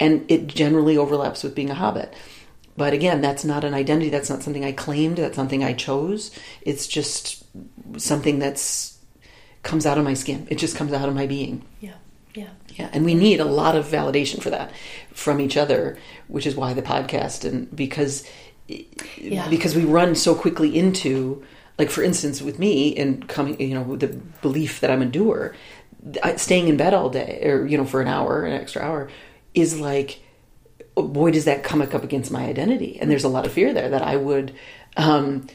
and 0.00 0.24
it 0.28 0.46
generally 0.46 0.96
overlaps 0.96 1.44
with 1.44 1.54
being 1.54 1.70
a 1.70 1.74
hobbit. 1.74 2.12
But 2.76 2.94
again, 2.94 3.20
that's 3.20 3.44
not 3.44 3.62
an 3.62 3.74
identity. 3.74 4.08
That's 4.08 4.30
not 4.30 4.42
something 4.42 4.64
I 4.64 4.72
claimed. 4.72 5.18
That's 5.18 5.36
something 5.36 5.62
I 5.62 5.74
chose. 5.74 6.30
It's 6.62 6.88
just 6.88 7.44
something 7.98 8.38
that's 8.38 8.98
comes 9.62 9.84
out 9.84 9.98
of 9.98 10.04
my 10.04 10.14
skin. 10.14 10.46
It 10.50 10.56
just 10.56 10.76
comes 10.76 10.94
out 10.94 11.08
of 11.08 11.14
my 11.14 11.26
being. 11.26 11.62
Yeah. 11.80 11.96
Yeah. 12.80 12.90
And 12.92 13.04
we 13.04 13.14
need 13.14 13.40
a 13.40 13.44
lot 13.44 13.76
of 13.76 13.86
validation 13.86 14.42
for 14.42 14.50
that 14.50 14.72
from 15.12 15.40
each 15.40 15.56
other, 15.56 15.96
which 16.28 16.46
is 16.46 16.54
why 16.56 16.72
the 16.74 16.82
podcast 16.82 17.44
and 17.48 17.74
because 17.74 18.24
Yeah. 19.18 19.48
because 19.48 19.74
we 19.74 19.84
run 19.84 20.14
so 20.14 20.34
quickly 20.34 20.76
into 20.76 21.42
like 21.78 21.90
for 21.90 22.02
instance 22.02 22.40
with 22.42 22.58
me 22.58 22.96
and 22.96 23.28
coming 23.28 23.60
you 23.60 23.74
know 23.74 23.82
with 23.82 24.00
the 24.00 24.08
belief 24.42 24.80
that 24.80 24.90
I'm 24.90 25.02
a 25.02 25.06
doer 25.06 25.54
staying 26.36 26.68
in 26.68 26.76
bed 26.76 26.94
all 26.94 27.10
day 27.10 27.40
or 27.44 27.66
you 27.66 27.76
know 27.78 27.84
for 27.84 28.00
an 28.00 28.08
hour 28.08 28.44
an 28.44 28.52
extra 28.52 28.82
hour 28.82 29.08
is 29.54 29.80
like 29.80 30.20
boy 30.94 31.30
does 31.30 31.44
that 31.46 31.62
come 31.62 31.80
up 31.82 31.92
against 31.94 32.30
my 32.30 32.44
identity 32.44 32.98
and 33.00 33.10
there's 33.10 33.24
a 33.24 33.28
lot 33.28 33.44
of 33.46 33.52
fear 33.52 33.72
there 33.72 33.88
that 33.90 34.02
i 34.02 34.16
would 34.16 34.54
um 34.96 35.46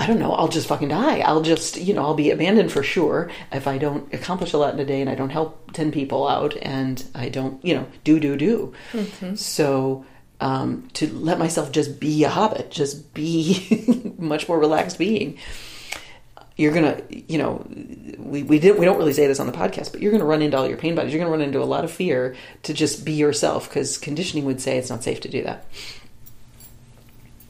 i 0.00 0.06
don't 0.06 0.18
know 0.18 0.32
i'll 0.32 0.48
just 0.48 0.66
fucking 0.66 0.88
die. 0.88 1.20
I'll 1.20 1.42
just 1.42 1.76
you 1.76 1.94
know 1.94 2.02
i'll 2.02 2.14
be 2.14 2.30
abandoned 2.30 2.72
for 2.72 2.82
sure 2.82 3.30
if 3.52 3.68
i 3.68 3.78
don't 3.78 4.12
accomplish 4.12 4.52
a 4.52 4.58
lot 4.58 4.74
in 4.74 4.80
a 4.80 4.84
day 4.84 5.00
and 5.00 5.08
i 5.08 5.14
don't 5.14 5.30
help 5.30 5.72
10 5.72 5.92
people 5.92 6.26
out 6.26 6.56
and 6.62 7.04
i 7.14 7.28
don't 7.28 7.64
you 7.64 7.74
know 7.74 7.86
do 8.02 8.18
do 8.18 8.36
do. 8.36 8.74
So 9.36 10.04
um, 10.40 10.88
to 10.94 11.06
let 11.12 11.38
myself 11.38 11.70
just 11.70 12.00
be 12.00 12.24
a 12.24 12.30
hobbit 12.30 12.70
just 12.70 13.12
be 13.14 14.14
much 14.18 14.48
more 14.48 14.58
relaxed 14.58 14.98
being 14.98 15.38
you're 16.56 16.72
gonna 16.72 17.00
you 17.08 17.38
know 17.38 17.64
we, 18.18 18.42
we 18.42 18.58
didn't 18.58 18.78
we 18.78 18.84
don't 18.84 18.98
really 18.98 19.12
say 19.12 19.26
this 19.26 19.40
on 19.40 19.46
the 19.46 19.52
podcast 19.52 19.92
but 19.92 20.00
you're 20.00 20.12
gonna 20.12 20.24
run 20.24 20.42
into 20.42 20.56
all 20.56 20.68
your 20.68 20.76
pain 20.76 20.94
bodies. 20.94 21.12
You're 21.12 21.20
gonna 21.20 21.30
run 21.30 21.40
into 21.40 21.62
a 21.62 21.64
lot 21.64 21.84
of 21.84 21.90
fear 21.90 22.36
to 22.64 22.74
just 22.74 23.04
be 23.04 23.12
yourself 23.12 23.68
because 23.68 23.98
conditioning 23.98 24.44
would 24.44 24.60
say 24.60 24.76
it's 24.78 24.90
not 24.90 25.02
safe 25.02 25.20
to 25.20 25.28
do 25.28 25.42
that. 25.42 25.64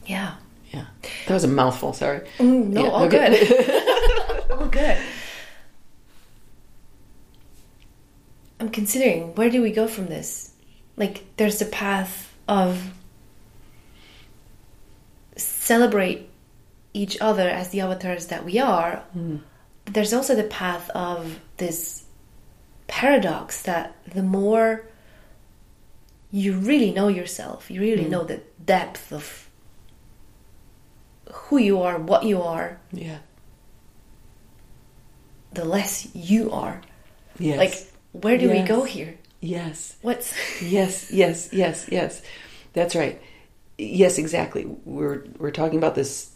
Yeah. 0.07 0.35
Yeah 0.71 0.87
that 1.27 1.35
was 1.35 1.45
a 1.45 1.49
mouthful 1.49 1.93
sorry 1.93 2.21
Mm, 2.39 2.69
no, 2.69 2.83
Yeah, 2.85 2.91
all 2.91 3.05
okay. 3.05 3.47
good. 3.47 4.51
all 4.51 4.67
good. 4.67 4.97
I'm 8.59 8.69
considering 8.71 9.35
where 9.35 9.49
do 9.51 9.63
we 9.63 9.73
go 9.73 9.87
from 9.89 10.07
this? 10.07 10.53
Like, 10.97 11.25
there's 11.37 11.59
the 11.59 11.65
path 11.67 12.35
of 12.47 12.93
celebrate 15.37 16.29
each 16.93 17.17
other 17.21 17.49
as 17.49 17.71
the 17.71 17.81
avatars 17.81 18.27
that 18.27 18.45
we 18.45 18.59
are. 18.59 19.03
But 19.85 19.95
there's 19.95 20.13
also 20.13 20.35
the 20.35 20.45
path 20.45 20.91
of 20.91 21.39
this 21.57 22.05
paradox 22.87 23.63
that 23.63 23.97
the 24.13 24.23
more 24.23 24.85
you 26.31 26.53
really 26.59 26.93
know 26.93 27.09
yourself, 27.09 27.71
you 27.71 27.81
really 27.81 28.05
know 28.09 28.25
the 28.25 28.41
depth 28.65 29.13
of 29.13 29.49
who 31.33 31.59
you 31.59 31.83
are, 31.83 31.99
what 31.99 32.25
you 32.25 32.43
are, 32.43 32.79
yeah. 32.93 33.19
the 35.53 35.65
less 35.65 36.09
you 36.15 36.51
are. 36.51 36.81
yes. 37.39 37.59
Like, 37.59 38.23
where 38.23 38.39
do 38.39 38.51
we 38.51 38.63
go 38.63 38.85
here? 38.85 39.17
yes. 39.41 39.97
What's 40.03 40.35
yes 40.63 41.11
yes 41.11 41.49
yes 41.53 41.87
yes. 41.91 42.23
That's 42.73 42.95
right. 42.95 43.21
Yes 43.79 44.19
exactly. 44.19 44.67
We're 44.85 45.25
we're 45.39 45.51
talking 45.51 45.79
about 45.79 45.95
this 45.95 46.31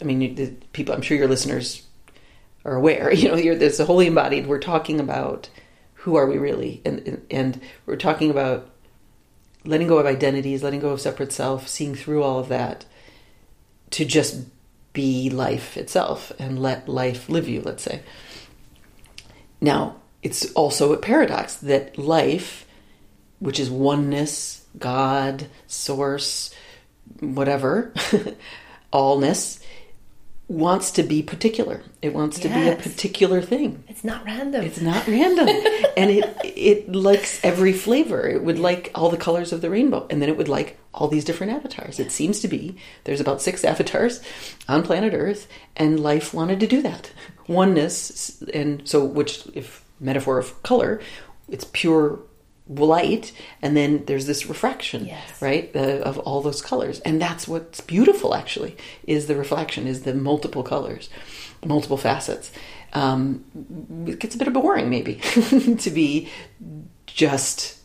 i 0.00 0.04
mean 0.04 0.34
the 0.34 0.48
people 0.74 0.94
i'm 0.94 1.00
sure 1.00 1.16
your 1.16 1.28
listeners 1.28 1.86
are 2.66 2.74
aware 2.74 3.10
you 3.14 3.28
know 3.28 3.36
you're 3.36 3.56
this 3.56 3.78
wholly 3.78 4.06
embodied. 4.06 4.46
We're 4.46 4.58
talking 4.58 5.00
about 5.00 5.48
who 5.94 6.16
are 6.16 6.26
we 6.26 6.38
really? 6.38 6.82
And 6.84 7.00
and, 7.06 7.26
and 7.30 7.60
we're 7.86 7.96
talking 7.96 8.30
about 8.30 8.70
letting 9.64 9.88
go 9.88 9.98
of 9.98 10.06
identities 10.06 10.62
letting 10.62 10.80
go 10.80 10.90
of 10.90 11.00
separate 11.00 11.32
self 11.32 11.68
seeing 11.68 11.94
through 11.94 12.22
all 12.22 12.38
of 12.38 12.48
that 12.48 12.84
to 13.90 14.04
just 14.04 14.44
be 14.92 15.30
life 15.30 15.76
itself 15.76 16.32
and 16.38 16.60
let 16.60 16.88
life 16.88 17.28
live 17.28 17.48
you 17.48 17.62
let's 17.62 17.82
say. 17.82 18.02
Now 19.60 19.96
it's 20.22 20.52
also 20.52 20.92
a 20.92 20.98
paradox 20.98 21.56
that 21.56 21.98
life 21.98 22.66
which 23.38 23.60
is 23.60 23.70
oneness, 23.70 24.64
God, 24.78 25.46
source, 25.66 26.54
whatever, 27.20 27.92
allness, 28.92 29.60
wants 30.48 30.92
to 30.92 31.02
be 31.02 31.22
particular. 31.22 31.82
It 32.02 32.14
wants 32.14 32.38
to 32.40 32.48
be 32.48 32.68
a 32.68 32.76
particular 32.76 33.42
thing. 33.42 33.82
it's 33.88 34.04
not 34.04 34.24
random. 34.24 34.64
It's 34.64 34.80
not 34.80 35.06
random. 35.06 35.48
and 35.96 36.10
it 36.10 36.36
it 36.44 36.92
likes 36.92 37.44
every 37.44 37.72
flavor. 37.72 38.28
It 38.28 38.44
would 38.44 38.58
like 38.58 38.90
all 38.94 39.10
the 39.10 39.16
colors 39.16 39.52
of 39.52 39.60
the 39.60 39.70
rainbow. 39.70 40.06
And 40.08 40.22
then 40.22 40.28
it 40.28 40.36
would 40.36 40.48
like 40.48 40.78
all 40.94 41.08
these 41.08 41.24
different 41.24 41.52
avatars. 41.52 41.98
It 41.98 42.12
seems 42.12 42.40
to 42.40 42.48
be 42.48 42.76
there's 43.04 43.20
about 43.20 43.42
six 43.42 43.64
avatars 43.64 44.20
on 44.68 44.82
planet 44.82 45.14
Earth, 45.14 45.48
and 45.76 45.98
life 45.98 46.32
wanted 46.32 46.60
to 46.60 46.66
do 46.66 46.80
that. 46.82 47.10
Oneness 47.48 48.40
and 48.54 48.88
so 48.88 49.04
which 49.04 49.46
if 49.54 49.84
metaphor 49.98 50.38
of 50.38 50.62
color, 50.62 51.00
it's 51.48 51.66
pure 51.72 52.20
light 52.68 53.32
and 53.62 53.76
then 53.76 54.04
there's 54.06 54.26
this 54.26 54.46
refraction 54.46 55.06
Yes. 55.06 55.40
right 55.40 55.70
uh, 55.76 56.00
of 56.04 56.18
all 56.18 56.40
those 56.42 56.60
colors. 56.62 57.00
And 57.00 57.20
that's 57.22 57.46
what's 57.46 57.80
beautiful 57.80 58.34
actually 58.34 58.76
is 59.06 59.26
the 59.26 59.36
reflection 59.36 59.86
is 59.86 60.02
the 60.02 60.14
multiple 60.14 60.62
colors 60.62 61.08
multiple 61.64 61.96
facets. 61.96 62.50
Um, 62.92 63.44
it 64.06 64.18
gets 64.18 64.34
a 64.34 64.38
bit 64.38 64.46
of 64.48 64.54
boring 64.54 64.90
maybe 64.90 65.14
to 65.78 65.90
be 65.90 66.28
just 67.06 67.78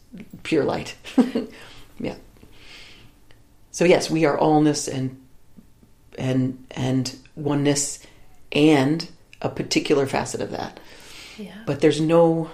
pure 0.43 0.63
light. 0.63 0.95
Yeah. 1.99 2.15
So 3.71 3.85
yes 3.85 4.09
we 4.09 4.25
are 4.25 4.37
allness 4.37 4.87
and 4.91 5.21
and 6.17 6.65
and 6.71 7.15
oneness 7.35 7.99
and 8.51 9.07
a 9.41 9.49
particular 9.49 10.07
facet 10.07 10.41
of 10.41 10.49
that. 10.51 10.79
Yeah. 11.37 11.53
but 11.65 11.79
there's 11.81 12.01
no 12.01 12.49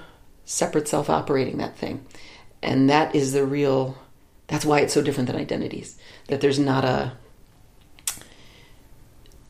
separate 0.48 0.88
self 0.88 1.10
operating 1.10 1.58
that 1.58 1.78
thing 1.78 2.06
and 2.64 2.90
that 2.90 3.14
is 3.14 3.34
the 3.34 3.46
real 3.46 3.98
that's 4.48 4.64
why 4.66 4.80
it's 4.80 4.94
so 4.94 5.02
different 5.02 5.28
than 5.28 5.36
identities 5.36 5.98
that 6.30 6.40
there's 6.40 6.58
not 6.58 6.86
a 6.86 7.12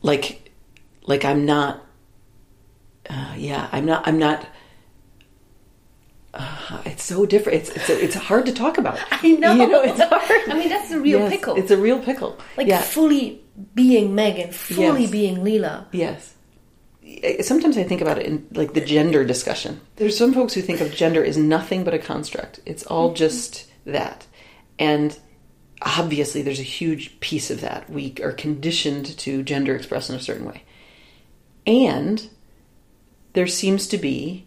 like 0.02 0.50
like 1.06 1.24
i'm 1.24 1.46
not 1.46 1.84
uh, 3.08 3.32
yeah 3.36 3.68
i'm 3.72 3.86
not 3.86 4.06
i'm 4.08 4.18
not 4.18 4.44
uh, 6.34 6.82
it's 6.84 7.02
so 7.04 7.24
different 7.24 7.58
it's 7.60 7.70
it's, 7.70 7.90
it's 7.90 8.14
hard 8.16 8.44
to 8.46 8.52
talk 8.52 8.76
about 8.76 8.98
I 9.10 9.28
know. 9.32 9.52
you 9.54 9.68
know 9.68 9.82
it's 9.82 10.00
hard 10.02 10.40
I 10.48 10.58
mean, 10.58 10.68
that's 10.68 10.90
the 10.90 11.00
real 11.00 11.20
Yes, 11.20 11.30
pickle. 11.30 11.56
it's 11.56 11.70
a 11.70 11.76
real 11.76 12.00
pickle 12.00 12.38
like 12.56 12.66
yeah 12.66 12.80
fully 12.80 13.40
being 13.74 14.10
Meghan, 14.14 14.52
fully 14.52 15.02
Yes. 15.02 15.10
being 15.10 15.36
Leela. 15.38 15.86
Yes. 15.92 16.34
Sometimes 17.40 17.78
I 17.78 17.84
think 17.84 18.00
about 18.00 18.18
it 18.18 18.26
in 18.26 18.46
like 18.52 18.74
the 18.74 18.80
gender 18.80 19.24
discussion. 19.24 19.80
There's 19.96 20.16
some 20.16 20.34
folks 20.34 20.54
who 20.54 20.62
think 20.62 20.80
of 20.80 20.92
gender 20.92 21.24
as 21.24 21.36
nothing 21.36 21.84
but 21.84 21.94
a 21.94 21.98
construct. 21.98 22.60
It's 22.66 22.84
all 22.84 23.08
mm-hmm. 23.08 23.16
just 23.16 23.66
that. 23.84 24.26
And 24.78 25.18
obviously 25.82 26.42
there's 26.42 26.60
a 26.60 26.64
huge 26.64 27.18
piece 27.20 27.50
of 27.50 27.60
that. 27.60 27.88
We 27.88 28.14
are 28.22 28.32
conditioned 28.32 29.18
to 29.18 29.42
gender 29.42 29.74
express 29.74 30.10
in 30.10 30.16
a 30.16 30.20
certain 30.20 30.44
way. 30.44 30.64
And 31.66 32.28
there 33.32 33.46
seems 33.46 33.86
to 33.88 33.98
be 33.98 34.46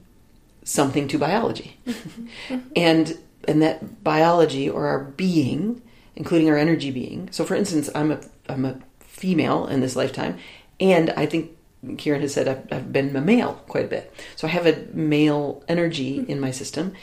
something 0.64 1.08
to 1.10 1.18
biology. 1.18 1.78
Mm-hmm. 1.86 2.60
and 2.76 3.18
and 3.48 3.62
that 3.62 4.04
biology 4.04 4.70
or 4.70 4.88
our 4.88 5.00
being, 5.00 5.82
including 6.16 6.50
our 6.50 6.58
energy 6.58 6.92
being. 6.92 7.30
So 7.32 7.44
for 7.44 7.56
instance, 7.56 7.90
I'm 7.96 8.12
a 8.12 8.22
I'm 8.48 8.66
a 8.66 8.80
female 9.00 9.68
in 9.68 9.82
this 9.82 9.96
lifetime, 9.96 10.38
and 10.80 11.10
I 11.12 11.26
think 11.26 11.52
Kiran 11.86 12.22
has 12.22 12.34
said 12.34 12.48
I've, 12.48 12.72
I've 12.72 12.94
been 12.94 13.16
a 13.16 13.22
male 13.22 13.54
quite 13.68 13.86
a 13.86 13.88
bit. 13.88 14.14
So 14.36 14.48
I 14.48 14.52
have 14.52 14.68
a 14.68 14.86
male 14.94 15.64
energy 15.68 16.24
in 16.28 16.40
my 16.40 16.52
system, 16.52 16.94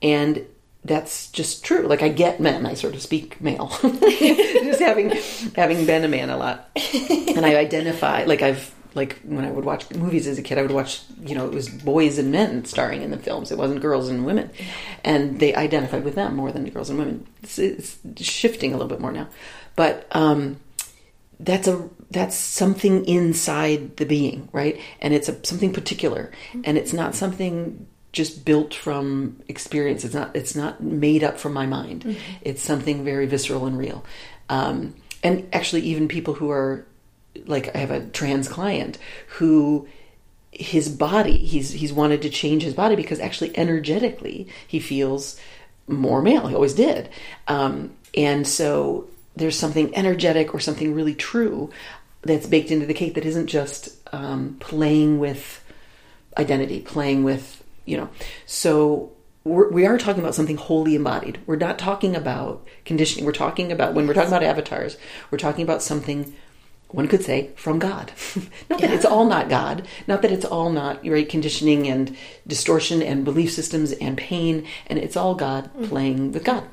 and 0.00 0.46
that's 0.84 1.30
just 1.30 1.64
true. 1.64 1.86
Like 1.86 2.02
I 2.02 2.08
get 2.08 2.40
men, 2.40 2.64
I 2.64 2.74
sort 2.74 2.94
of 2.94 3.02
speak 3.02 3.40
male, 3.40 3.68
just 3.82 4.80
having 4.80 5.10
having 5.56 5.86
been 5.86 6.04
a 6.04 6.08
man 6.08 6.30
a 6.30 6.36
lot, 6.36 6.70
and 6.74 7.44
I 7.44 7.56
identify 7.56 8.24
like 8.24 8.42
I've 8.42 8.74
like 8.94 9.18
when 9.22 9.44
I 9.44 9.50
would 9.50 9.64
watch 9.64 9.90
movies 9.94 10.26
as 10.26 10.38
a 10.38 10.42
kid, 10.42 10.56
I 10.56 10.62
would 10.62 10.70
watch 10.70 11.02
you 11.20 11.34
know 11.34 11.46
it 11.46 11.52
was 11.52 11.68
boys 11.68 12.18
and 12.18 12.30
men 12.30 12.64
starring 12.64 13.02
in 13.02 13.10
the 13.10 13.18
films. 13.18 13.50
It 13.50 13.58
wasn't 13.58 13.80
girls 13.80 14.08
and 14.08 14.24
women, 14.24 14.50
and 15.04 15.40
they 15.40 15.52
identified 15.54 16.04
with 16.04 16.14
them 16.14 16.36
more 16.36 16.52
than 16.52 16.62
the 16.62 16.70
girls 16.70 16.90
and 16.90 16.98
women. 16.98 17.26
It's, 17.42 17.58
it's 17.58 17.98
shifting 18.20 18.72
a 18.72 18.76
little 18.76 18.88
bit 18.88 19.00
more 19.00 19.12
now, 19.12 19.28
but. 19.74 20.06
um 20.12 20.60
that's 21.40 21.68
a 21.68 21.88
that's 22.10 22.36
something 22.36 23.04
inside 23.06 23.96
the 23.98 24.06
being 24.06 24.48
right? 24.52 24.80
And 25.00 25.14
it's 25.14 25.28
a, 25.28 25.44
something 25.44 25.72
particular. 25.72 26.30
And 26.64 26.78
it's 26.78 26.92
not 26.92 27.14
something 27.14 27.86
just 28.12 28.44
built 28.44 28.74
from 28.74 29.40
experience. 29.48 30.04
It's 30.04 30.14
not 30.14 30.34
it's 30.34 30.56
not 30.56 30.82
made 30.82 31.22
up 31.22 31.38
from 31.38 31.52
my 31.52 31.66
mind. 31.66 32.16
It's 32.42 32.62
something 32.62 33.04
very 33.04 33.26
visceral 33.26 33.66
and 33.66 33.78
real. 33.78 34.04
Um, 34.48 34.94
and 35.22 35.48
actually 35.52 35.82
even 35.82 36.08
people 36.08 36.34
who 36.34 36.50
are 36.50 36.86
like 37.46 37.74
i 37.76 37.78
have 37.78 37.90
a 37.90 38.04
trans 38.06 38.48
client 38.48 38.98
who 39.36 39.86
his 40.50 40.88
body 40.88 41.36
he's 41.36 41.70
he's 41.70 41.92
wanted 41.92 42.22
to 42.22 42.30
change 42.30 42.62
his 42.62 42.74
body 42.74 42.96
because 42.96 43.20
actually 43.20 43.56
energetically 43.56 44.48
he 44.66 44.80
feels 44.80 45.38
more 45.88 46.22
male. 46.22 46.46
He 46.46 46.54
always 46.54 46.74
did. 46.74 47.08
Um, 47.46 47.94
and 48.14 48.46
so 48.46 49.08
there's 49.36 49.58
something 49.58 49.94
energetic 49.96 50.54
or 50.54 50.60
something 50.60 50.94
really 50.94 51.14
true 51.14 51.70
that's 52.22 52.46
baked 52.46 52.70
into 52.70 52.86
the 52.86 52.94
cake 52.94 53.14
that 53.14 53.24
isn't 53.24 53.46
just 53.46 53.90
um, 54.12 54.56
playing 54.60 55.18
with 55.18 55.64
identity, 56.36 56.80
playing 56.80 57.24
with, 57.24 57.62
you 57.84 57.96
know. 57.96 58.08
So 58.46 59.12
we're, 59.44 59.70
we 59.70 59.86
are 59.86 59.98
talking 59.98 60.22
about 60.22 60.34
something 60.34 60.56
wholly 60.56 60.94
embodied. 60.94 61.40
We're 61.46 61.56
not 61.56 61.78
talking 61.78 62.14
about 62.16 62.66
conditioning. 62.84 63.24
We're 63.24 63.32
talking 63.32 63.72
about, 63.72 63.94
when 63.94 64.06
we're 64.06 64.14
talking 64.14 64.30
about 64.30 64.42
avatars, 64.42 64.96
we're 65.30 65.38
talking 65.38 65.62
about 65.62 65.82
something 65.82 66.34
one 66.90 67.06
could 67.06 67.22
say 67.22 67.50
from 67.54 67.78
God. 67.78 68.12
not 68.70 68.80
that 68.80 68.90
it's 68.90 69.04
all 69.04 69.26
not 69.26 69.48
God, 69.48 69.86
not 70.06 70.22
that 70.22 70.32
it's 70.32 70.44
all 70.44 70.70
not 70.70 71.06
right 71.06 71.28
conditioning 71.28 71.86
and 71.86 72.16
distortion 72.46 73.02
and 73.02 73.24
belief 73.24 73.52
systems 73.52 73.92
and 73.92 74.16
pain, 74.16 74.66
and 74.86 74.98
it's 74.98 75.16
all 75.16 75.34
God 75.34 75.70
playing 75.84 76.32
with 76.32 76.44
God. 76.44 76.64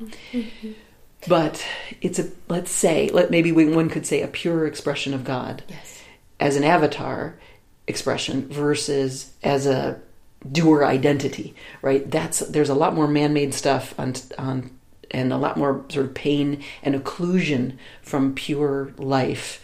But 1.28 1.66
it's 2.02 2.20
a 2.20 2.30
let's 2.48 2.72
say 2.72 3.10
let 3.10 3.32
maybe 3.32 3.52
we, 3.52 3.66
one 3.66 3.90
could 3.90 4.06
say 4.06 4.22
a 4.22 4.28
pure 4.28 4.66
expression 4.68 5.14
of 5.14 5.24
God 5.24 5.64
Yes. 5.68 6.02
as 6.40 6.56
an 6.56 6.64
avatar 6.64 7.36
expression 7.88 8.48
versus 8.50 9.32
as 9.44 9.66
a 9.68 10.00
doer 10.52 10.86
identity, 10.86 11.56
right? 11.82 12.10
That's 12.10 12.40
there's 12.40 12.70
a 12.70 12.76
lot 12.76 12.94
more 12.94 13.08
man-made 13.08 13.54
stuff 13.54 13.94
on 14.00 14.14
on 14.38 14.72
and 15.12 15.32
a 15.32 15.38
lot 15.38 15.58
more 15.58 15.84
sort 15.90 16.06
of 16.08 16.14
pain 16.14 16.64
and 16.84 16.96
occlusion 16.96 17.78
from 18.02 18.34
pure 18.34 18.92
life 18.98 19.64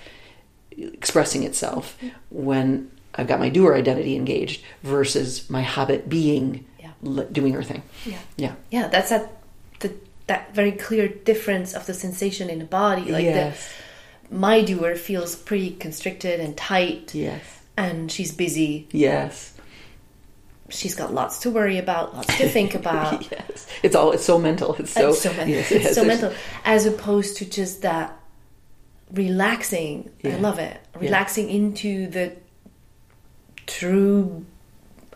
expressing 0.71 1.43
itself 1.43 1.97
mm-hmm. 2.01 2.15
when 2.29 2.91
I've 3.15 3.27
got 3.27 3.39
my 3.39 3.49
doer 3.49 3.75
identity 3.75 4.15
engaged 4.15 4.63
versus 4.83 5.49
my 5.49 5.61
hobbit 5.63 6.07
being 6.07 6.65
Yeah. 6.79 7.23
doing 7.31 7.53
her 7.53 7.63
thing. 7.63 7.83
Yeah. 8.05 8.19
Yeah. 8.37 8.55
Yeah, 8.71 8.87
that's 8.87 9.09
that 9.09 9.40
that 10.27 10.53
very 10.55 10.71
clear 10.71 11.07
difference 11.07 11.73
of 11.73 11.85
the 11.85 11.93
sensation 11.93 12.49
in 12.49 12.59
the 12.59 12.65
body. 12.65 13.11
Like 13.11 13.23
yes. 13.25 13.73
the 14.29 14.35
my 14.35 14.61
doer 14.63 14.95
feels 14.95 15.35
pretty 15.35 15.71
constricted 15.71 16.39
and 16.39 16.55
tight 16.55 17.13
Yes. 17.13 17.43
and 17.75 18.09
she's 18.11 18.31
busy. 18.31 18.87
Yes. 18.91 19.53
She's 20.69 20.95
got 20.95 21.13
lots 21.13 21.39
to 21.39 21.49
worry 21.49 21.77
about, 21.79 22.15
lots 22.15 22.37
to 22.37 22.47
think 22.47 22.75
about. 22.81 23.29
yes. 23.29 23.67
It's 23.83 23.93
all 23.95 24.11
it's 24.13 24.23
so 24.23 24.37
mental. 24.39 24.75
It's 24.75 24.91
so 24.91 25.09
it's 25.09 25.21
so 25.21 25.29
mental. 25.33 25.49
yes, 25.49 25.71
it's 25.71 25.83
yes, 25.85 25.95
so 25.95 26.05
mental. 26.05 26.31
As 26.63 26.85
opposed 26.85 27.37
to 27.37 27.45
just 27.45 27.81
that 27.81 28.17
relaxing. 29.11 30.09
I 30.23 30.35
love 30.37 30.59
it. 30.59 30.79
Relaxing 30.97 31.49
into 31.49 32.07
the 32.07 32.33
true 33.67 34.45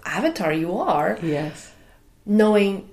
avatar 0.06 0.52
you 0.54 0.78
are, 0.78 1.18
Yes. 1.24 1.72
knowing 2.26 2.90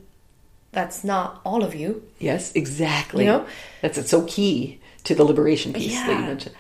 that's 0.73 1.05
not 1.05 1.41
all 1.45 1.63
of 1.63 1.75
you. 1.75 2.03
Yes, 2.19 2.53
exactly. 2.55 3.25
You 3.25 3.31
know? 3.31 3.47
That's 3.83 3.99
it's 3.99 4.11
so 4.11 4.25
key 4.27 4.81
to 5.05 5.15
the 5.15 5.25
liberation 5.25 5.73
piece 5.73 5.95
that 5.95 6.07
you 6.09 6.13
Yeah. 6.21 6.27
mentioned. 6.27 6.55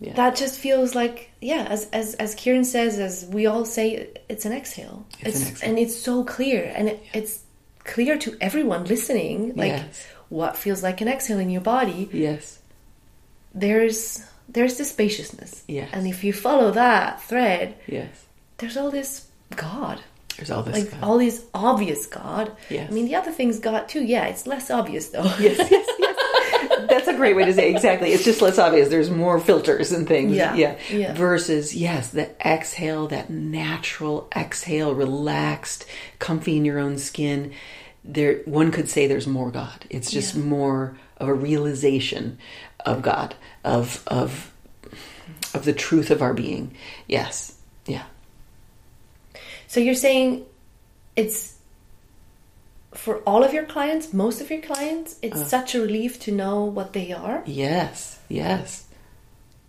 Yeah. 0.00 0.14
That 0.14 0.34
just 0.36 0.58
feels 0.58 0.94
like 0.94 1.30
yeah, 1.42 1.66
as 1.68 1.88
as 1.92 2.14
as 2.14 2.34
Kiran 2.34 2.64
says, 2.64 2.98
as 2.98 3.26
we 3.26 3.46
all 3.46 3.64
say, 3.66 4.08
it's 4.30 4.44
an 4.46 4.52
exhale. 4.52 5.04
It's 5.20 5.40
an 5.42 5.48
exhale. 5.48 5.68
and 5.70 5.78
it's 5.78 5.94
so 5.96 6.24
clear, 6.24 6.72
and 6.74 6.88
it, 6.88 7.02
it's 7.12 7.40
clear 7.84 8.16
to 8.18 8.36
everyone 8.40 8.84
listening. 8.86 9.52
Like 9.56 9.72
Yes. 9.72 10.06
what 10.30 10.56
feels 10.56 10.82
like 10.82 11.00
an 11.02 11.08
exhale 11.08 11.38
in 11.38 11.50
your 11.50 11.60
body. 11.60 12.08
yes. 12.12 12.58
There's 13.54 14.24
there's 14.48 14.78
the 14.78 14.84
spaciousness. 14.84 15.62
Yes. 15.68 15.90
And 15.92 16.06
if 16.06 16.24
you 16.24 16.32
follow 16.32 16.70
that 16.72 17.22
thread, 17.22 17.74
Yes. 17.86 18.08
there's 18.58 18.76
all 18.76 18.90
this 18.90 19.26
God. 19.56 20.00
There's 20.40 20.50
all 20.50 20.62
this. 20.62 20.74
Like 20.78 20.90
kind- 20.90 21.04
all 21.04 21.18
these 21.18 21.44
obvious 21.52 22.06
God. 22.06 22.50
Yes. 22.70 22.90
I 22.90 22.94
mean 22.94 23.04
the 23.04 23.14
other 23.16 23.30
things 23.30 23.58
God 23.60 23.88
too, 23.88 24.02
yeah, 24.02 24.24
it's 24.24 24.46
less 24.46 24.70
obvious 24.70 25.10
though. 25.10 25.22
yes, 25.38 25.58
yes, 25.70 25.86
yes. 25.98 26.86
That's 26.88 27.06
a 27.08 27.14
great 27.14 27.36
way 27.36 27.44
to 27.44 27.52
say 27.52 27.68
it. 27.68 27.74
exactly. 27.76 28.12
It's 28.12 28.24
just 28.24 28.40
less 28.40 28.58
obvious. 28.58 28.88
There's 28.88 29.10
more 29.10 29.38
filters 29.38 29.92
and 29.92 30.08
things. 30.08 30.32
Yeah, 30.34 30.54
Yeah. 30.54 30.78
yeah. 30.90 31.12
Versus, 31.14 31.74
yes, 31.74 32.08
the 32.08 32.30
exhale, 32.44 33.06
that 33.08 33.28
natural 33.30 34.28
exhale, 34.34 34.94
relaxed, 34.94 35.84
comfy 36.18 36.56
in 36.56 36.64
your 36.64 36.78
own 36.78 36.96
skin. 36.98 37.52
There, 38.02 38.40
one 38.46 38.72
could 38.72 38.88
say 38.88 39.06
there's 39.06 39.26
more 39.26 39.50
God. 39.50 39.84
It's 39.90 40.10
just 40.10 40.34
Yeah. 40.34 40.42
more 40.42 40.96
of 41.18 41.28
a 41.28 41.34
realization 41.34 42.38
of 42.86 43.02
God, 43.02 43.34
of 43.62 44.02
of 44.06 44.50
of 45.54 45.64
the 45.66 45.72
truth 45.74 46.10
of 46.10 46.22
our 46.22 46.32
being. 46.32 46.72
Yes. 47.06 47.54
Yeah. 47.86 48.04
So 49.70 49.78
you're 49.78 49.94
saying 49.94 50.44
it's 51.14 51.54
for 52.92 53.18
all 53.18 53.44
of 53.44 53.54
your 53.54 53.64
clients, 53.66 54.12
most 54.12 54.40
of 54.40 54.50
your 54.50 54.60
clients, 54.60 55.14
it's 55.22 55.42
Uh. 55.42 55.44
such 55.56 55.76
a 55.76 55.80
relief 55.80 56.18
to 56.26 56.32
know 56.32 56.64
what 56.64 56.92
they 56.92 57.12
are. 57.12 57.44
Yes. 57.46 58.18
Yes. 58.28 58.82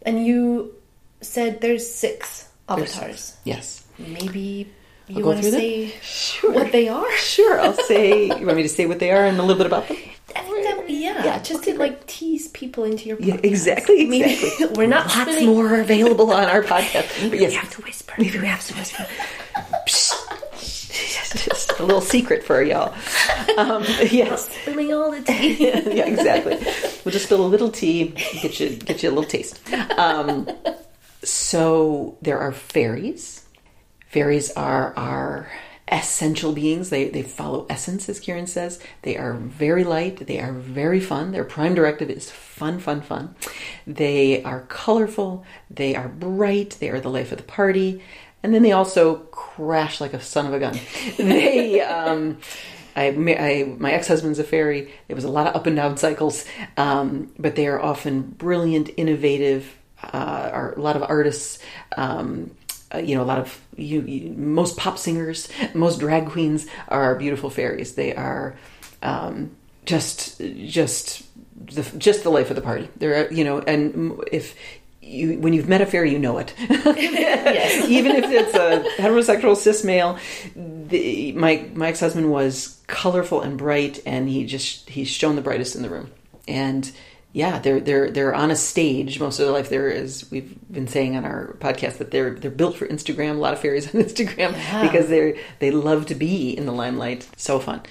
And 0.01 0.25
you 0.25 0.73
said 1.21 1.61
there's 1.61 1.85
six 1.87 2.45
There's- 2.67 2.97
avatars. 2.97 3.33
Yes. 3.43 3.83
Maybe 3.99 4.71
you 5.07 5.23
want 5.23 5.43
to 5.43 5.51
say 5.51 5.93
Sure. 6.01 6.51
what 6.51 6.71
they 6.71 6.87
are? 6.89 7.11
Sure. 7.35 7.59
I'll 7.61 7.77
say. 7.93 8.23
You 8.39 8.45
want 8.47 8.57
me 8.57 8.63
to 8.63 8.69
say 8.77 8.87
what 8.87 8.97
they 8.97 9.11
are 9.11 9.25
and 9.29 9.37
a 9.37 9.43
little 9.43 9.57
bit 9.61 9.67
about 9.67 9.87
them? 9.87 9.97
I 10.35 10.39
think 10.41 10.63
that 10.63 10.89
yeah, 10.89 11.25
Yeah, 11.25 11.37
just 11.39 11.61
okay, 11.61 11.73
to 11.73 11.77
like 11.79 12.07
tease 12.07 12.47
people 12.47 12.85
into 12.85 13.03
your 13.09 13.19
Yeah, 13.21 13.35
podcast. 13.35 13.43
exactly, 13.51 14.01
I 14.01 14.05
mean, 14.09 14.23
exactly. 14.23 14.67
we're 14.77 14.87
not 14.97 15.05
Lots 15.15 15.41
more 15.43 15.79
available 15.79 16.31
on 16.31 16.45
our 16.49 16.63
podcast. 16.63 17.07
But 17.21 17.31
We 17.31 17.41
yes, 17.41 17.53
have 17.53 17.69
to 17.75 17.81
whisper. 17.83 18.13
Maybe 18.17 18.39
we 18.39 18.47
have 18.47 18.65
to 18.67 18.73
whisper. 18.73 19.05
just 19.85 21.71
a 21.79 21.83
little 21.83 22.01
secret 22.01 22.43
for 22.43 22.61
y'all. 22.61 22.93
Um, 23.57 23.83
yes, 24.11 24.49
Spilling 24.61 24.93
all 24.93 25.11
the 25.11 25.21
tea. 25.21 25.71
yeah, 25.95 26.05
exactly. 26.05 26.55
We'll 27.03 27.11
just 27.11 27.25
spill 27.25 27.45
a 27.45 27.47
little 27.47 27.71
tea, 27.71 28.13
get 28.41 28.59
you 28.59 28.75
get 28.75 29.03
you 29.03 29.09
a 29.09 29.11
little 29.11 29.23
taste. 29.23 29.59
Um, 29.97 30.49
so 31.23 32.17
there 32.21 32.39
are 32.39 32.51
fairies. 32.51 33.45
Fairies 34.09 34.51
are 34.51 34.93
our 34.97 35.49
essential 35.91 36.53
beings. 36.53 36.89
They 36.89 37.09
they 37.09 37.23
follow 37.23 37.65
essence, 37.69 38.07
as 38.09 38.19
Kiran 38.19 38.47
says. 38.47 38.79
They 39.01 39.17
are 39.17 39.33
very 39.33 39.83
light. 39.83 40.25
They 40.27 40.39
are 40.39 40.53
very 40.53 40.99
fun. 40.99 41.31
Their 41.31 41.43
prime 41.43 41.75
directive 41.75 42.09
is 42.09 42.31
fun, 42.31 42.79
fun, 42.79 43.01
fun. 43.01 43.35
They 43.85 44.43
are 44.43 44.61
colorful. 44.61 45.45
They 45.69 45.95
are 45.95 46.07
bright. 46.07 46.77
They 46.79 46.89
are 46.89 46.99
the 46.99 47.09
life 47.09 47.31
of 47.31 47.37
the 47.37 47.43
party. 47.43 48.01
And 48.43 48.53
then 48.53 48.63
they 48.63 48.71
also 48.71 49.15
crash 49.15 50.01
like 50.01 50.13
a 50.13 50.21
son 50.21 50.47
of 50.47 50.53
a 50.53 50.59
gun. 50.59 50.79
They 51.17 51.81
um, 51.81 52.37
I, 52.95 53.07
I 53.07 53.75
my 53.77 53.91
ex 53.91 54.07
husband's 54.07 54.39
a 54.39 54.43
fairy. 54.43 54.91
There 55.07 55.15
was 55.15 55.25
a 55.25 55.29
lot 55.29 55.47
of 55.47 55.55
up 55.55 55.67
and 55.67 55.75
down 55.75 55.97
cycles, 55.97 56.45
um, 56.77 57.31
but 57.37 57.55
they 57.55 57.67
are 57.67 57.81
often 57.81 58.21
brilliant, 58.21 58.89
innovative. 58.97 59.77
Uh, 60.03 60.49
are 60.51 60.73
a 60.73 60.81
lot 60.81 60.95
of 60.95 61.03
artists. 61.03 61.59
Um, 61.95 62.51
uh, 62.93 62.97
you 62.97 63.15
know, 63.15 63.21
a 63.21 63.25
lot 63.25 63.39
of 63.39 63.61
you, 63.77 64.01
you. 64.01 64.33
Most 64.33 64.77
pop 64.77 64.97
singers, 64.97 65.47
most 65.73 65.99
drag 65.99 66.27
queens 66.27 66.65
are 66.87 67.15
beautiful 67.15 67.49
fairies. 67.49 67.95
They 67.95 68.15
are 68.15 68.55
um, 69.03 69.55
just 69.85 70.41
just 70.65 71.23
the 71.67 71.83
just 71.97 72.23
the 72.23 72.29
life 72.29 72.49
of 72.49 72.55
the 72.55 72.61
party. 72.61 72.89
There, 72.97 73.31
you 73.31 73.43
know, 73.43 73.59
and 73.59 74.19
if 74.31 74.55
you 75.01 75.39
when 75.39 75.53
you've 75.53 75.67
met 75.69 75.81
a 75.81 75.85
fairy, 75.85 76.11
you 76.11 76.19
know 76.19 76.37
it. 76.37 76.53
Even 76.59 78.15
if 78.15 78.25
it's 78.25 78.53
a 78.53 79.01
heterosexual 79.01 79.55
cis 79.57 79.83
male, 79.83 80.17
the, 80.55 81.31
my 81.33 81.67
my 81.73 81.89
ex 81.89 81.99
husband 81.99 82.31
was 82.31 82.81
colorful 82.87 83.41
and 83.41 83.57
bright, 83.57 84.01
and 84.05 84.29
he 84.29 84.45
just 84.45 84.89
he's 84.89 85.07
shown 85.09 85.35
the 85.35 85.41
brightest 85.41 85.75
in 85.75 85.81
the 85.81 85.89
room. 85.89 86.11
And 86.47 86.89
yeah, 87.33 87.59
they're 87.59 87.79
they're 87.79 88.11
they're 88.11 88.35
on 88.35 88.51
a 88.51 88.55
stage 88.55 89.19
most 89.19 89.39
of 89.39 89.45
their 89.45 89.53
life. 89.53 89.69
There 89.69 89.89
is 89.89 90.29
we've 90.31 90.53
been 90.71 90.87
saying 90.87 91.15
on 91.15 91.25
our 91.25 91.55
podcast 91.59 91.97
that 91.97 92.11
they're 92.11 92.31
they're 92.35 92.51
built 92.51 92.75
for 92.75 92.87
Instagram. 92.87 93.31
A 93.31 93.39
lot 93.39 93.53
of 93.53 93.59
fairies 93.61 93.87
on 93.95 94.01
Instagram 94.01 94.51
Yeah. 94.53 94.81
because 94.83 95.07
they 95.09 95.39
they 95.59 95.71
love 95.71 96.07
to 96.07 96.15
be 96.15 96.51
in 96.51 96.65
the 96.65 96.73
limelight. 96.73 97.27
So 97.37 97.59
fun. 97.59 97.81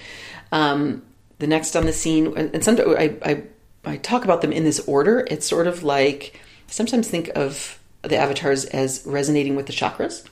Um, 0.51 1.01
the 1.39 1.47
next 1.47 1.75
on 1.75 1.85
the 1.85 1.93
scene, 1.93 2.27
and 2.37 2.53
and 2.53 2.63
sometimes 2.63 2.95
I, 2.97 3.17
I 3.23 3.43
I 3.83 3.97
talk 3.97 4.23
about 4.23 4.41
them 4.41 4.51
in 4.53 4.63
this 4.63 4.79
order. 4.81 5.25
It's 5.29 5.47
sort 5.47 5.65
of 5.65 5.81
like 5.83 6.39
I 6.71 6.73
sometimes 6.73 7.09
think 7.09 7.29
of 7.35 7.77
the 8.01 8.15
avatars 8.15 8.63
as 8.63 9.03
resonating 9.05 9.57
with 9.57 9.65
the 9.65 9.73
chakras. 9.73 10.23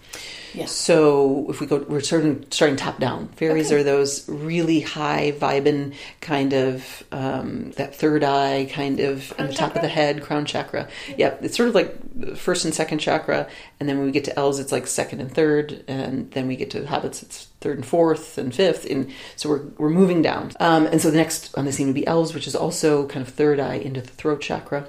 Yeah. 0.54 0.68
So 0.68 1.48
if 1.50 1.60
we 1.60 1.68
go, 1.68 1.86
we're 1.88 2.00
starting 2.00 2.46
starting 2.50 2.78
top 2.78 2.98
down. 2.98 3.28
Fairies 3.36 3.68
Okay. 3.68 3.82
are 3.82 3.84
those 3.84 4.28
really 4.30 4.80
high 4.80 5.34
vibing 5.38 5.96
kind 6.22 6.54
of 6.54 7.04
um, 7.12 7.72
that 7.72 7.94
third 7.94 8.24
eye 8.24 8.70
kind 8.72 9.02
of 9.02 9.34
in 9.38 9.48
the 9.48 9.54
top 9.54 9.76
of 9.76 9.82
the 9.82 9.90
head, 9.90 10.24
crown 10.24 10.46
chakra. 10.46 10.88
Yeah, 11.18 11.36
it's 11.42 11.58
sort 11.58 11.68
of 11.68 11.76
like 11.76 12.38
first 12.38 12.64
and 12.64 12.74
second 12.74 13.00
chakra, 13.00 13.48
and 13.80 13.90
then 13.90 13.98
when 13.98 14.06
we 14.06 14.14
get 14.14 14.24
to 14.24 14.40
elves, 14.40 14.60
it's 14.60 14.72
like 14.72 14.88
second 14.88 15.20
and 15.20 15.32
third, 15.32 15.84
and 15.90 16.32
then 16.32 16.48
we 16.48 16.56
get 16.56 16.72
to 16.72 16.82
hobbits, 16.84 17.22
it's 17.22 17.50
third 17.60 17.76
and 17.76 17.86
fourth 17.86 18.38
and 18.38 18.56
fifth, 18.56 18.86
and 18.90 19.12
so 19.36 19.50
we're 19.50 19.64
we're 19.78 19.90
moving 19.90 20.22
down. 20.22 20.54
Um, 20.62 20.88
and 20.88 21.02
so 21.02 21.12
the 21.12 21.18
next 21.18 21.56
on 21.58 21.66
the 21.66 21.74
scene 21.74 21.88
would 21.88 21.96
be 21.96 22.08
elves, 22.08 22.34
which 22.34 22.48
is 22.48 22.56
also 22.56 23.06
kind 23.08 23.28
of 23.28 23.32
third 23.34 23.60
eye 23.60 23.76
into 23.76 24.00
the 24.02 24.08
throat 24.08 24.40
chakra 24.42 24.88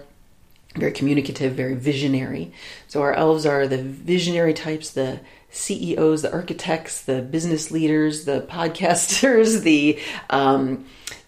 very 0.76 0.92
communicative, 0.92 1.54
very 1.54 1.74
visionary. 1.74 2.52
So 2.88 3.02
our 3.02 3.12
elves 3.12 3.46
are 3.46 3.66
the 3.66 3.82
visionary 3.82 4.54
types, 4.54 4.90
the 4.90 5.20
CEOs, 5.50 6.22
the 6.22 6.32
architects, 6.32 7.02
the 7.02 7.22
business 7.22 7.70
leaders, 7.70 8.24
the 8.24 8.40
podcasters, 8.48 9.62
the 9.62 9.98
um, 10.28 10.86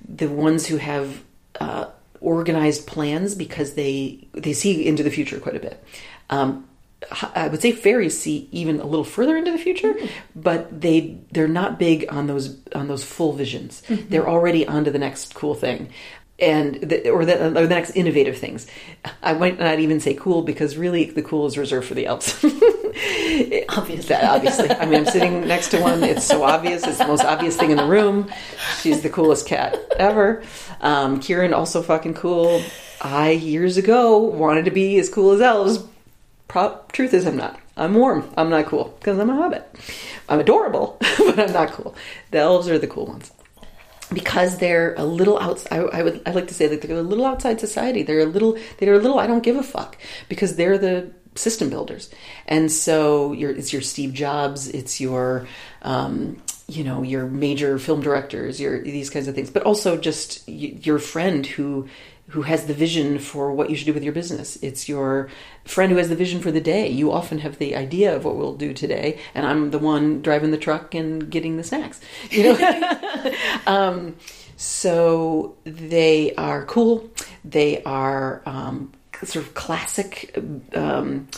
the 0.09 0.29
ones 0.29 0.67
who 0.67 0.77
have 0.77 1.23
uh, 1.61 1.87
organized 2.21 2.87
plans 2.87 3.35
because 3.35 3.75
they 3.75 4.27
they 4.33 4.53
see 4.53 4.87
into 4.87 5.03
the 5.03 5.11
future 5.11 5.41
quite 5.41 5.57
a 5.57 5.61
bit. 5.61 5.85
Um, 6.31 6.69
I 7.35 7.49
would 7.49 7.61
say 7.61 7.73
fairies 7.73 8.19
see 8.19 8.49
even 8.53 8.81
a 8.81 8.87
little 8.87 9.05
further 9.05 9.37
into 9.37 9.51
the 9.51 9.59
future, 9.59 9.95
but 10.37 10.81
they 10.81 11.19
they're 11.33 11.49
not 11.49 11.79
big 11.79 12.07
on 12.09 12.27
those 12.27 12.59
on 12.75 12.89
those 12.89 13.03
full 13.03 13.33
visions. 13.33 13.83
They're 13.89 14.29
already 14.29 14.67
on 14.67 14.85
to 14.85 14.91
the 14.91 14.99
next 14.99 15.35
cool 15.35 15.55
thing. 15.55 15.91
And 16.43 16.75
the, 16.75 17.09
or, 17.11 17.25
the, 17.25 17.47
or 17.47 17.63
the 17.63 17.69
next 17.69 17.95
innovative 17.95 18.37
things. 18.37 18.67
I 19.23 19.33
might 19.35 19.61
not 19.61 19.79
even 19.79 20.01
say 20.01 20.15
cool 20.15 20.43
because 20.43 20.77
really 20.77 21.05
the 21.05 21.23
cool 21.23 21.47
is 21.47 21.57
reserved 21.57 21.87
for 21.87 21.95
the 21.95 22.07
elves. 22.07 22.35
Obviously. 23.69 24.17
obviously. 24.17 24.71
I 24.71 24.85
mean, 24.85 25.01
I'm 25.01 25.07
sitting 25.07 25.47
next 25.47 25.69
to 25.69 25.81
one. 25.81 26.03
It's 26.03 26.25
so 26.25 26.43
obvious. 26.43 26.87
It's 26.87 26.99
the 26.99 27.07
most 27.07 27.25
obvious 27.25 27.57
thing 27.57 27.71
in 27.71 27.77
the 27.77 27.87
room. 27.87 28.31
She's 28.81 29.03
the 29.03 29.09
coolest 29.09 29.47
cat 29.47 29.79
ever. 29.99 30.43
Um, 30.81 31.21
Kiran 31.21 31.55
also 31.55 31.81
fucking 31.81 32.15
cool. 32.15 32.63
I 33.01 33.31
years 33.31 33.77
ago 33.77 34.19
wanted 34.19 34.65
to 34.67 34.71
be 34.71 34.99
as 34.99 35.09
cool 35.09 35.33
as 35.33 35.41
elves. 35.41 35.85
Pro- 36.49 36.81
truth 36.93 37.15
is, 37.15 37.27
I'm 37.27 37.37
not. 37.37 37.59
I'm 37.77 37.95
warm. 37.95 38.29
I'm 38.37 38.51
not 38.51 38.67
cool 38.67 38.95
because 38.99 39.19
I'm 39.19 39.31
a 39.31 39.37
hobbit. 39.37 39.65
I'm 40.29 40.41
adorable, 40.41 40.99
but 41.19 41.39
I'm 41.39 41.53
not 41.53 41.73
cool. 41.73 41.95
The 42.31 42.39
elves 42.39 42.69
are 42.69 42.79
the 42.79 42.87
cool 42.87 43.07
ones 43.07 43.33
because 44.13 44.59
they're 44.59 44.95
a 44.95 45.05
little 45.05 45.39
outside. 45.39 45.73
I, 45.73 45.99
I, 45.99 46.03
would 46.03 46.23
I 46.27 46.31
like 46.33 46.49
to 46.49 46.55
say 46.55 46.67
that 46.69 46.83
they're 46.83 46.97
a 46.97 47.03
little 47.03 47.25
outside 47.25 47.61
society. 47.61 48.03
They're 48.03 48.21
a 48.21 48.27
little 48.27 48.59
they're 48.79 48.95
a 48.95 48.99
little 48.99 49.19
I 49.19 49.27
don't 49.27 49.43
give 49.43 49.57
a 49.57 49.63
fuck 49.63 49.97
because 50.29 50.57
they're 50.57 50.79
the 50.79 51.11
system 51.35 51.71
builders, 51.71 52.11
and 52.47 52.71
so 52.71 53.33
it's 53.33 53.73
your 53.73 53.83
Steve 53.83 54.13
Jobs, 54.13 54.69
it's 54.69 55.01
your 55.01 55.47
um, 55.83 56.43
you 56.69 56.85
know 56.85 57.03
your 57.03 57.27
major 57.27 57.79
film 57.79 58.01
directors, 58.01 58.61
your 58.61 58.83
these 58.83 59.11
kinds 59.11 59.29
of 59.29 59.35
things, 59.35 59.51
but 59.51 59.63
also 59.63 59.97
just 59.97 60.47
your 60.49 60.99
friend 60.99 61.47
who 61.47 61.89
who 62.33 62.43
has 62.43 62.67
the 62.67 62.73
vision 62.73 63.19
for 63.19 63.53
what 63.53 63.69
you 63.69 63.77
should 63.77 63.87
do 63.87 63.93
with 63.93 64.03
your 64.03 64.13
business. 64.13 64.57
It's 64.63 64.89
your 64.89 65.29
friend 65.65 65.93
who 65.93 65.99
has 65.99 66.09
the 66.09 66.17
vision 66.17 66.41
for 66.41 66.51
the 66.51 66.63
day. 66.63 66.89
You 66.89 67.13
often 67.13 67.39
have 67.39 67.59
the 67.59 67.77
idea 67.77 68.17
of 68.17 68.25
what 68.25 68.37
we'll 68.37 68.55
do 68.55 68.73
today, 68.73 69.19
and 69.35 69.47
I'm 69.47 69.71
the 69.71 69.79
one 69.79 70.23
driving 70.23 70.51
the 70.51 70.57
truck 70.57 70.95
and 70.95 71.31
getting 71.31 71.59
the 71.59 71.63
snacks. 71.63 72.01
You 72.31 72.55
know, 72.55 73.35
um, 73.67 74.17
so 74.57 75.57
they 75.65 76.35
are 76.37 76.65
cool. 76.65 77.11
They 77.45 77.83
are 77.83 78.43
um, 78.47 78.93
sort 79.23 79.45
of 79.45 79.53
classic 79.53 80.35
um, 80.75 81.29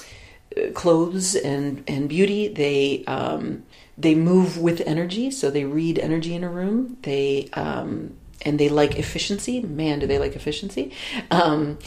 clothes 0.75 1.35
and 1.35 1.83
and 1.89 2.09
beauty. 2.09 2.47
They 2.49 3.05
um, 3.07 3.65
they 3.99 4.15
move 4.15 4.59
with 4.59 4.81
energy, 4.83 5.33
so 5.33 5.51
they 5.51 5.65
read 5.65 5.99
energy 5.99 6.37
in 6.37 6.45
a 6.45 6.49
room. 6.49 6.99
They 7.03 7.49
um, 7.55 8.15
and 8.45 8.59
they 8.59 8.69
like 8.69 8.97
efficiency. 8.97 9.61
Man, 9.61 9.99
do 9.99 10.07
they 10.07 10.19
like 10.19 10.37
efficiency! 10.37 10.93
Um, 11.31 11.79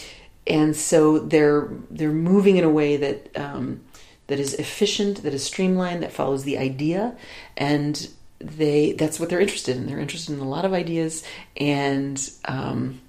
and 0.45 0.75
so 0.75 1.19
they're 1.19 1.69
they're 1.89 2.11
moving 2.11 2.57
in 2.57 2.63
a 2.63 2.69
way 2.69 2.97
that 2.97 3.37
um, 3.37 3.81
that 4.27 4.39
is 4.39 4.53
efficient, 4.55 5.23
that 5.23 5.33
is 5.33 5.43
streamlined, 5.43 6.03
that 6.03 6.11
follows 6.11 6.43
the 6.43 6.57
idea, 6.57 7.15
and 7.55 8.09
they 8.39 8.93
that's 8.93 9.19
what 9.19 9.29
they're 9.29 9.41
interested 9.41 9.77
in. 9.77 9.87
They're 9.87 9.99
interested 9.99 10.33
in 10.33 10.39
a 10.39 10.47
lot 10.47 10.65
of 10.65 10.73
ideas 10.73 11.23
and 11.55 12.29
um, 12.45 13.01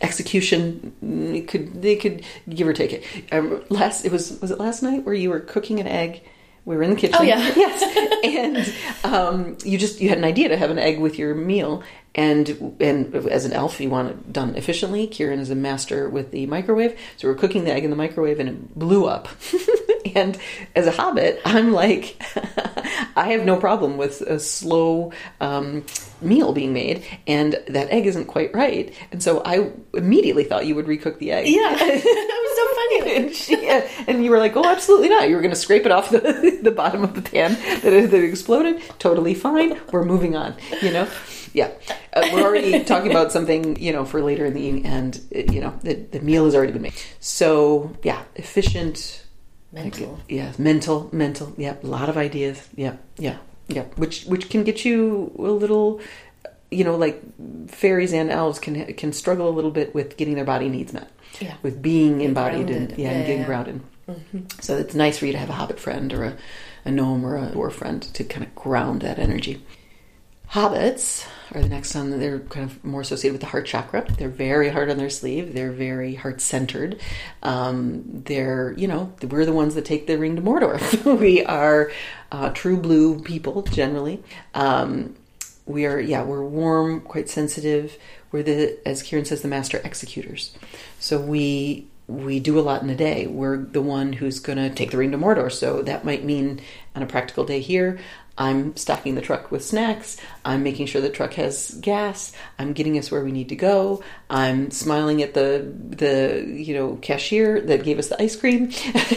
execution. 0.00 1.44
Could 1.48 1.82
they 1.82 1.96
could 1.96 2.24
give 2.48 2.68
or 2.68 2.72
take 2.72 2.92
it. 2.92 3.04
Um, 3.32 3.64
last 3.68 4.04
it 4.04 4.12
was 4.12 4.40
was 4.40 4.50
it 4.50 4.58
last 4.58 4.82
night 4.82 5.04
where 5.04 5.14
you 5.14 5.30
were 5.30 5.40
cooking 5.40 5.80
an 5.80 5.86
egg. 5.86 6.22
We 6.64 6.76
were 6.76 6.82
in 6.82 6.90
the 6.90 6.96
kitchen. 6.96 7.16
Oh, 7.18 7.22
yeah. 7.22 7.38
yes. 7.56 8.74
And 9.04 9.12
um, 9.12 9.56
you 9.64 9.76
just 9.76 10.00
you 10.00 10.08
had 10.08 10.18
an 10.18 10.24
idea 10.24 10.48
to 10.48 10.56
have 10.56 10.70
an 10.70 10.78
egg 10.78 10.98
with 10.98 11.18
your 11.18 11.34
meal, 11.34 11.82
and 12.14 12.76
and 12.80 13.14
as 13.14 13.44
an 13.44 13.52
elf, 13.52 13.80
you 13.80 13.90
want 13.90 14.10
it 14.10 14.32
done 14.32 14.54
efficiently. 14.54 15.08
Kiran 15.08 15.38
is 15.38 15.50
a 15.50 15.54
master 15.54 16.08
with 16.08 16.30
the 16.30 16.46
microwave, 16.46 16.98
so 17.16 17.28
we're 17.28 17.34
cooking 17.34 17.64
the 17.64 17.72
egg 17.72 17.84
in 17.84 17.90
the 17.90 17.96
microwave, 17.96 18.38
and 18.38 18.48
it 18.48 18.78
blew 18.78 19.06
up. 19.06 19.28
and 20.14 20.38
as 20.76 20.86
a 20.86 20.92
hobbit, 20.92 21.40
I'm 21.44 21.72
like, 21.72 22.22
I 23.16 23.30
have 23.32 23.44
no 23.44 23.56
problem 23.56 23.96
with 23.96 24.20
a 24.22 24.38
slow 24.38 25.12
um, 25.40 25.84
meal 26.20 26.52
being 26.52 26.72
made, 26.72 27.04
and 27.26 27.60
that 27.66 27.90
egg 27.90 28.06
isn't 28.06 28.26
quite 28.26 28.54
right, 28.54 28.94
and 29.10 29.20
so 29.20 29.42
I 29.44 29.72
immediately 29.94 30.44
thought 30.44 30.66
you 30.66 30.76
would 30.76 30.86
recook 30.86 31.18
the 31.18 31.32
egg. 31.32 31.48
Yeah, 31.48 31.70
that 31.76 32.44
was 32.44 32.56
so 32.56 32.74
funny. 32.74 33.16
And, 33.16 33.34
she, 33.34 34.04
and 34.06 34.24
you 34.24 34.30
were 34.30 34.38
like, 34.38 34.56
"Oh, 34.56 34.64
absolutely 34.64 35.08
not! 35.08 35.28
You 35.28 35.34
were 35.34 35.42
going 35.42 35.54
to 35.54 35.60
scrape 35.60 35.84
it 35.84 35.90
off 35.90 36.10
the, 36.10 36.60
the 36.62 36.70
bottom 36.70 37.02
of 37.02 37.14
the 37.14 37.22
pan 37.22 37.54
that 37.82 38.10
that 38.10 38.24
exploded. 38.24 38.82
Totally 39.00 39.34
fine. 39.34 39.80
We're 39.90 40.04
moving 40.04 40.36
on." 40.36 40.54
You 40.80 40.92
know, 40.92 41.08
yeah. 41.54 41.70
Uh, 42.14 42.28
we're 42.32 42.42
already 42.42 42.84
talking 42.92 43.10
about 43.10 43.32
something 43.32 43.76
you 43.80 43.92
know 43.92 44.04
for 44.04 44.22
later 44.22 44.44
in 44.46 44.54
the 44.54 44.60
evening, 44.60 44.86
and 44.86 45.20
uh, 45.34 45.52
you 45.52 45.60
know 45.60 45.78
the 45.82 45.94
the 45.94 46.20
meal 46.20 46.44
has 46.44 46.54
already 46.54 46.72
been 46.72 46.82
made. 46.82 46.94
So 47.20 47.92
yeah, 48.02 48.22
efficient. 48.36 49.20
Mental. 49.72 50.20
Yeah, 50.28 50.52
mental, 50.56 51.08
mental. 51.12 51.52
Yeah, 51.56 51.74
a 51.82 51.86
lot 51.86 52.08
of 52.08 52.16
ideas. 52.16 52.68
Yeah, 52.76 52.94
yeah, 53.18 53.38
yeah. 53.66 53.82
Which 53.96 54.24
which 54.26 54.48
can 54.48 54.62
get 54.62 54.84
you 54.84 55.32
a 55.36 55.50
little, 55.50 56.00
you 56.70 56.84
know, 56.84 56.94
like 56.94 57.20
fairies 57.68 58.12
and 58.12 58.30
elves 58.30 58.60
can 58.60 58.94
can 58.94 59.12
struggle 59.12 59.48
a 59.48 59.50
little 59.50 59.72
bit 59.72 59.92
with 59.92 60.16
getting 60.16 60.36
their 60.36 60.44
body 60.44 60.68
needs 60.68 60.92
met. 60.92 61.10
Yeah. 61.40 61.54
With 61.62 61.82
being 61.82 62.20
embodied 62.20 62.70
and 62.70 62.90
yeah, 62.90 62.96
Yeah, 62.96 63.10
and 63.10 63.26
getting 63.26 63.40
yeah. 63.40 63.46
grounded. 63.46 63.80
So 64.60 64.76
it's 64.76 64.94
nice 64.94 65.18
for 65.18 65.26
you 65.26 65.32
to 65.32 65.38
have 65.38 65.50
a 65.50 65.54
hobbit 65.54 65.80
friend 65.80 66.12
or 66.12 66.22
a, 66.24 66.36
a 66.84 66.90
gnome 66.92 67.24
or 67.24 67.36
a 67.36 67.48
dwarf 67.50 67.72
friend 67.72 68.00
to 68.02 68.22
kind 68.22 68.46
of 68.46 68.54
ground 68.54 69.02
that 69.02 69.18
energy. 69.18 69.64
Hobbits 70.50 71.26
are 71.52 71.60
the 71.60 71.68
next 71.68 71.94
one. 71.94 72.18
They're 72.18 72.40
kind 72.40 72.70
of 72.70 72.84
more 72.84 73.00
associated 73.00 73.32
with 73.32 73.40
the 73.40 73.48
heart 73.48 73.66
chakra. 73.66 74.06
They're 74.18 74.28
very 74.28 74.68
hard 74.68 74.90
on 74.90 74.98
their 74.98 75.10
sleeve. 75.10 75.54
They're 75.54 75.72
very 75.72 76.14
heart 76.14 76.40
centered. 76.40 77.00
Um, 77.42 78.22
they're, 78.24 78.72
you 78.76 78.86
know, 78.86 79.12
we're 79.22 79.44
the 79.44 79.52
ones 79.52 79.74
that 79.74 79.84
take 79.84 80.06
the 80.06 80.16
ring 80.16 80.36
to 80.36 80.42
Mordor. 80.42 81.18
we 81.20 81.44
are 81.44 81.90
uh, 82.30 82.50
true 82.50 82.76
blue 82.76 83.20
people 83.20 83.62
generally. 83.62 84.22
Um, 84.54 85.16
we 85.66 85.86
are, 85.86 85.98
yeah, 85.98 86.22
we're 86.22 86.44
warm, 86.44 87.00
quite 87.00 87.28
sensitive. 87.28 87.96
We're 88.30 88.42
the, 88.42 88.78
as 88.86 89.02
Kiran 89.02 89.26
says, 89.26 89.42
the 89.42 89.48
master 89.48 89.80
executors. 89.84 90.54
So 90.98 91.20
we 91.20 91.88
we 92.06 92.38
do 92.38 92.58
a 92.58 92.60
lot 92.60 92.82
in 92.82 92.90
a 92.90 92.94
day. 92.94 93.26
We're 93.26 93.56
the 93.56 93.80
one 93.80 94.12
who's 94.12 94.38
going 94.38 94.58
to 94.58 94.68
take 94.68 94.90
the 94.90 94.98
ring 94.98 95.12
to 95.12 95.18
Mordor. 95.18 95.50
So 95.50 95.82
that 95.82 96.04
might 96.04 96.22
mean 96.22 96.60
on 96.94 97.02
a 97.02 97.06
practical 97.06 97.44
day 97.44 97.60
here, 97.60 97.98
I'm 98.36 98.76
stocking 98.76 99.14
the 99.14 99.20
truck 99.20 99.50
with 99.50 99.64
snacks. 99.64 100.16
I'm 100.44 100.62
making 100.62 100.86
sure 100.86 101.00
the 101.00 101.10
truck 101.10 101.34
has 101.34 101.70
gas. 101.80 102.32
I'm 102.58 102.72
getting 102.72 102.98
us 102.98 103.10
where 103.10 103.22
we 103.24 103.30
need 103.30 103.48
to 103.50 103.56
go. 103.56 104.02
I'm 104.28 104.70
smiling 104.70 105.22
at 105.22 105.34
the 105.34 105.72
the 105.74 106.44
you 106.46 106.74
know 106.74 106.96
cashier 106.96 107.60
that 107.62 107.84
gave 107.84 107.98
us 107.98 108.08
the 108.08 108.20
ice 108.20 108.34
cream, 108.36 108.72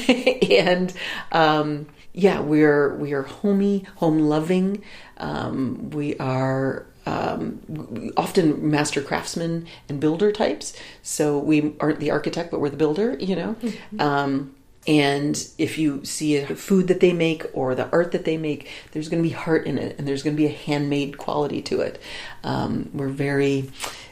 and 0.51 0.93
um, 1.31 1.87
yeah, 2.13 2.39
we're 2.39 2.95
we 2.95 3.13
are 3.13 3.23
homey, 3.23 3.85
home 3.95 4.19
loving. 4.19 4.83
Um, 5.17 5.89
we 5.89 6.15
are 6.17 6.85
um, 7.07 8.13
often 8.17 8.69
master 8.69 9.01
craftsmen 9.01 9.65
and 9.89 9.99
builder 9.99 10.31
types. 10.31 10.73
So 11.01 11.39
we 11.39 11.73
aren't 11.79 11.99
the 11.99 12.11
architect, 12.11 12.51
but 12.51 12.59
we're 12.59 12.69
the 12.69 12.77
builder. 12.77 13.17
You 13.19 13.35
know. 13.35 13.55
Um, 13.97 14.53
and 14.87 15.47
if 15.57 15.77
you 15.77 16.05
see 16.05 16.37
a 16.37 16.55
food 16.55 16.87
that 16.87 17.01
they 17.01 17.11
make 17.11 17.45
or 17.53 17.75
the 17.75 17.89
art 17.91 18.13
that 18.13 18.23
they 18.23 18.37
make, 18.37 18.69
there's 18.91 19.09
going 19.09 19.21
to 19.21 19.27
be 19.27 19.35
heart 19.35 19.67
in 19.67 19.77
it, 19.77 19.97
and 19.99 20.07
there's 20.07 20.23
going 20.23 20.35
to 20.35 20.41
be 20.41 20.47
a 20.47 20.55
handmade 20.55 21.17
quality 21.17 21.61
to 21.63 21.81
it. 21.81 22.01
Um, 22.43 22.89
we're 22.93 23.09
very 23.09 23.69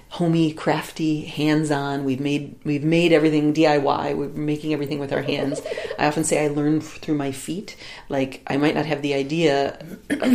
homey, 0.10 0.54
crafty, 0.54 1.26
hands-on. 1.26 2.04
We've 2.04 2.20
made 2.20 2.58
we've 2.66 2.84
made 2.84 3.14
everything 3.14 3.54
DIY. 3.54 4.18
We're 4.18 4.28
making 4.30 4.74
everything 4.74 5.00
with 5.00 5.14
our 5.14 5.22
hands. 5.22 5.62
I 5.98 6.08
often 6.08 6.26
say 6.26 6.44
I 6.44 6.50
learn 6.50 6.82
through 6.82 7.16
my 7.16 7.32
feet. 7.32 7.78
Like 8.10 8.42
I 8.48 8.58
might 8.58 8.76
not 8.76 8.86
have 8.86 9.02
the 9.02 9.14
idea 9.14 9.78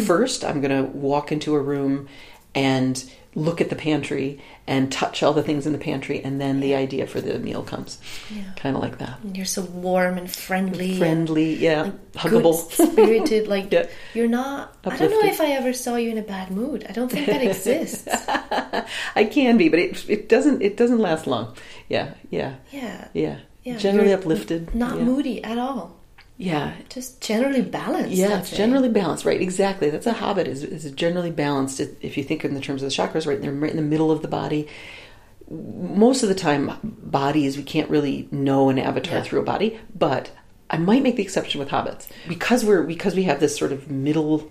first. 0.06 0.44
I'm 0.44 0.60
going 0.60 0.84
to 0.84 0.90
walk 0.90 1.32
into 1.32 1.54
a 1.54 1.60
room 1.60 2.08
and 2.54 3.10
look 3.36 3.60
at 3.60 3.70
the 3.70 3.76
pantry 3.76 4.40
and 4.66 4.90
touch 4.90 5.22
all 5.22 5.32
the 5.32 5.42
things 5.42 5.64
in 5.64 5.72
the 5.72 5.78
pantry, 5.78 6.20
and 6.22 6.40
then 6.40 6.58
the 6.58 6.74
idea 6.74 7.06
for 7.06 7.20
the 7.20 7.38
meal 7.38 7.62
comes. 7.62 7.98
Kind 8.56 8.74
of 8.76 8.82
like 8.82 8.98
that 8.98 9.18
You're 9.32 9.44
so 9.44 9.62
warm 9.62 10.18
and 10.18 10.28
friendly. 10.30 10.98
friendly, 10.98 11.54
yeah, 11.54 11.92
huggable. 12.14 12.54
spirited. 12.72 13.46
Like 13.46 13.70
Yeah. 13.72 13.86
you're 14.14 14.26
not. 14.28 14.76
I 14.84 14.96
don't 14.96 15.10
know 15.10 15.28
if 15.30 15.40
I 15.40 15.52
ever 15.52 15.72
saw 15.72 15.94
you 15.96 16.10
in 16.10 16.18
a 16.18 16.22
bad 16.22 16.50
mood. 16.50 16.86
I 16.88 16.92
don't 16.92 17.10
think 17.10 17.26
that 17.26 17.42
exists. 17.42 18.08
I 19.14 19.24
can 19.24 19.56
be, 19.56 19.68
but 19.68 19.78
it 19.78 20.08
it 20.08 20.28
doesn't 20.28 20.60
it 20.62 20.76
doesn't 20.76 20.98
last 20.98 21.26
long. 21.26 21.56
Yeah, 21.88 22.14
yeah, 22.30 22.56
Yeah. 22.72 23.08
yeah. 23.14 23.36
Yeah, 23.62 23.76
generally 23.76 24.08
you're 24.08 24.18
uplifted. 24.18 24.74
Not 24.74 24.96
yeah. 24.98 25.04
moody 25.04 25.44
at 25.44 25.58
all. 25.58 25.99
Yeah, 26.40 26.72
Just 26.88 27.20
generally 27.20 27.60
balanced. 27.60 28.12
yeah. 28.12 28.38
It's 28.38 28.50
generally 28.50 28.88
balanced, 28.88 29.26
right? 29.26 29.42
Exactly. 29.42 29.90
That's 29.90 30.06
a 30.06 30.14
hobbit. 30.14 30.48
Is 30.48 30.64
is 30.64 30.90
generally 30.92 31.30
balanced. 31.30 31.80
If 31.80 32.16
you 32.16 32.24
think 32.24 32.46
in 32.46 32.54
the 32.54 32.62
terms 32.62 32.82
of 32.82 32.88
the 32.88 32.94
chakras, 32.94 33.26
right? 33.26 33.38
They're 33.38 33.52
right 33.52 33.70
in 33.70 33.76
the 33.76 33.82
middle 33.82 34.10
of 34.10 34.22
the 34.22 34.28
body. 34.28 34.66
Most 35.50 36.22
of 36.22 36.30
the 36.30 36.34
time, 36.34 36.78
bodies 36.82 37.58
we 37.58 37.62
can't 37.62 37.90
really 37.90 38.26
know 38.30 38.70
an 38.70 38.78
avatar 38.78 39.18
Yeah. 39.18 39.22
through 39.22 39.40
a 39.40 39.44
body, 39.44 39.78
but 39.94 40.30
I 40.70 40.78
might 40.78 41.02
make 41.02 41.16
the 41.16 41.22
exception 41.22 41.58
with 41.58 41.68
hobbits 41.68 42.08
because 42.26 42.64
we're 42.64 42.84
because 42.84 43.14
we 43.14 43.24
have 43.24 43.38
this 43.38 43.54
sort 43.54 43.72
of 43.72 43.90
middle 43.90 44.50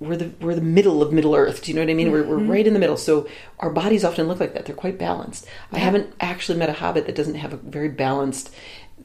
we're 0.00 0.16
the 0.16 0.30
we're 0.40 0.54
the 0.54 0.60
middle 0.60 1.02
of 1.02 1.12
Middle 1.12 1.34
Earth. 1.34 1.62
Do 1.62 1.70
you 1.70 1.74
know 1.74 1.82
what 1.82 1.90
I 1.90 1.94
mean? 1.94 2.12
We're, 2.12 2.22
we're 2.22 2.38
mm-hmm. 2.38 2.50
right 2.50 2.66
in 2.66 2.74
the 2.74 2.78
middle. 2.78 2.96
So 2.96 3.28
our 3.58 3.70
bodies 3.70 4.04
often 4.04 4.28
look 4.28 4.38
like 4.38 4.54
that. 4.54 4.66
They're 4.66 4.76
quite 4.76 4.98
balanced. 4.98 5.46
I 5.72 5.78
haven't 5.78 6.14
actually 6.20 6.58
met 6.58 6.68
a 6.68 6.74
hobbit 6.74 7.06
that 7.06 7.16
doesn't 7.16 7.34
have 7.34 7.52
a 7.52 7.56
very 7.56 7.88
balanced 7.88 8.54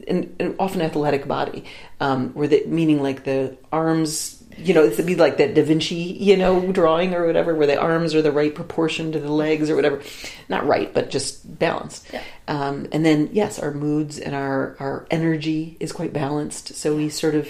and, 0.08 0.34
and 0.38 0.56
often 0.58 0.80
athletic 0.82 1.26
body, 1.26 1.64
um, 2.00 2.30
where 2.34 2.48
the 2.48 2.64
meaning 2.66 3.02
like 3.02 3.24
the 3.24 3.56
arms 3.72 4.44
you 4.58 4.74
know, 4.74 4.84
it'd 4.84 5.06
be 5.06 5.16
like 5.16 5.38
that 5.38 5.54
Da 5.54 5.62
Vinci, 5.62 5.94
you 5.94 6.36
know, 6.36 6.70
drawing 6.72 7.14
or 7.14 7.26
whatever, 7.26 7.54
where 7.54 7.66
the 7.66 7.78
arms 7.78 8.14
are 8.14 8.22
the 8.22 8.32
right 8.32 8.54
proportion 8.54 9.12
to 9.12 9.18
the 9.18 9.30
legs 9.30 9.70
or 9.70 9.76
whatever. 9.76 10.02
Not 10.48 10.66
right, 10.66 10.92
but 10.92 11.10
just 11.10 11.58
balanced. 11.58 12.06
Yeah. 12.12 12.22
Um, 12.48 12.86
and 12.92 13.04
then, 13.04 13.30
yes, 13.32 13.58
our 13.58 13.72
moods 13.72 14.18
and 14.18 14.34
our, 14.34 14.76
our 14.78 15.06
energy 15.10 15.76
is 15.80 15.92
quite 15.92 16.12
balanced. 16.12 16.74
So 16.74 16.96
we 16.96 17.08
sort 17.08 17.34
of, 17.34 17.48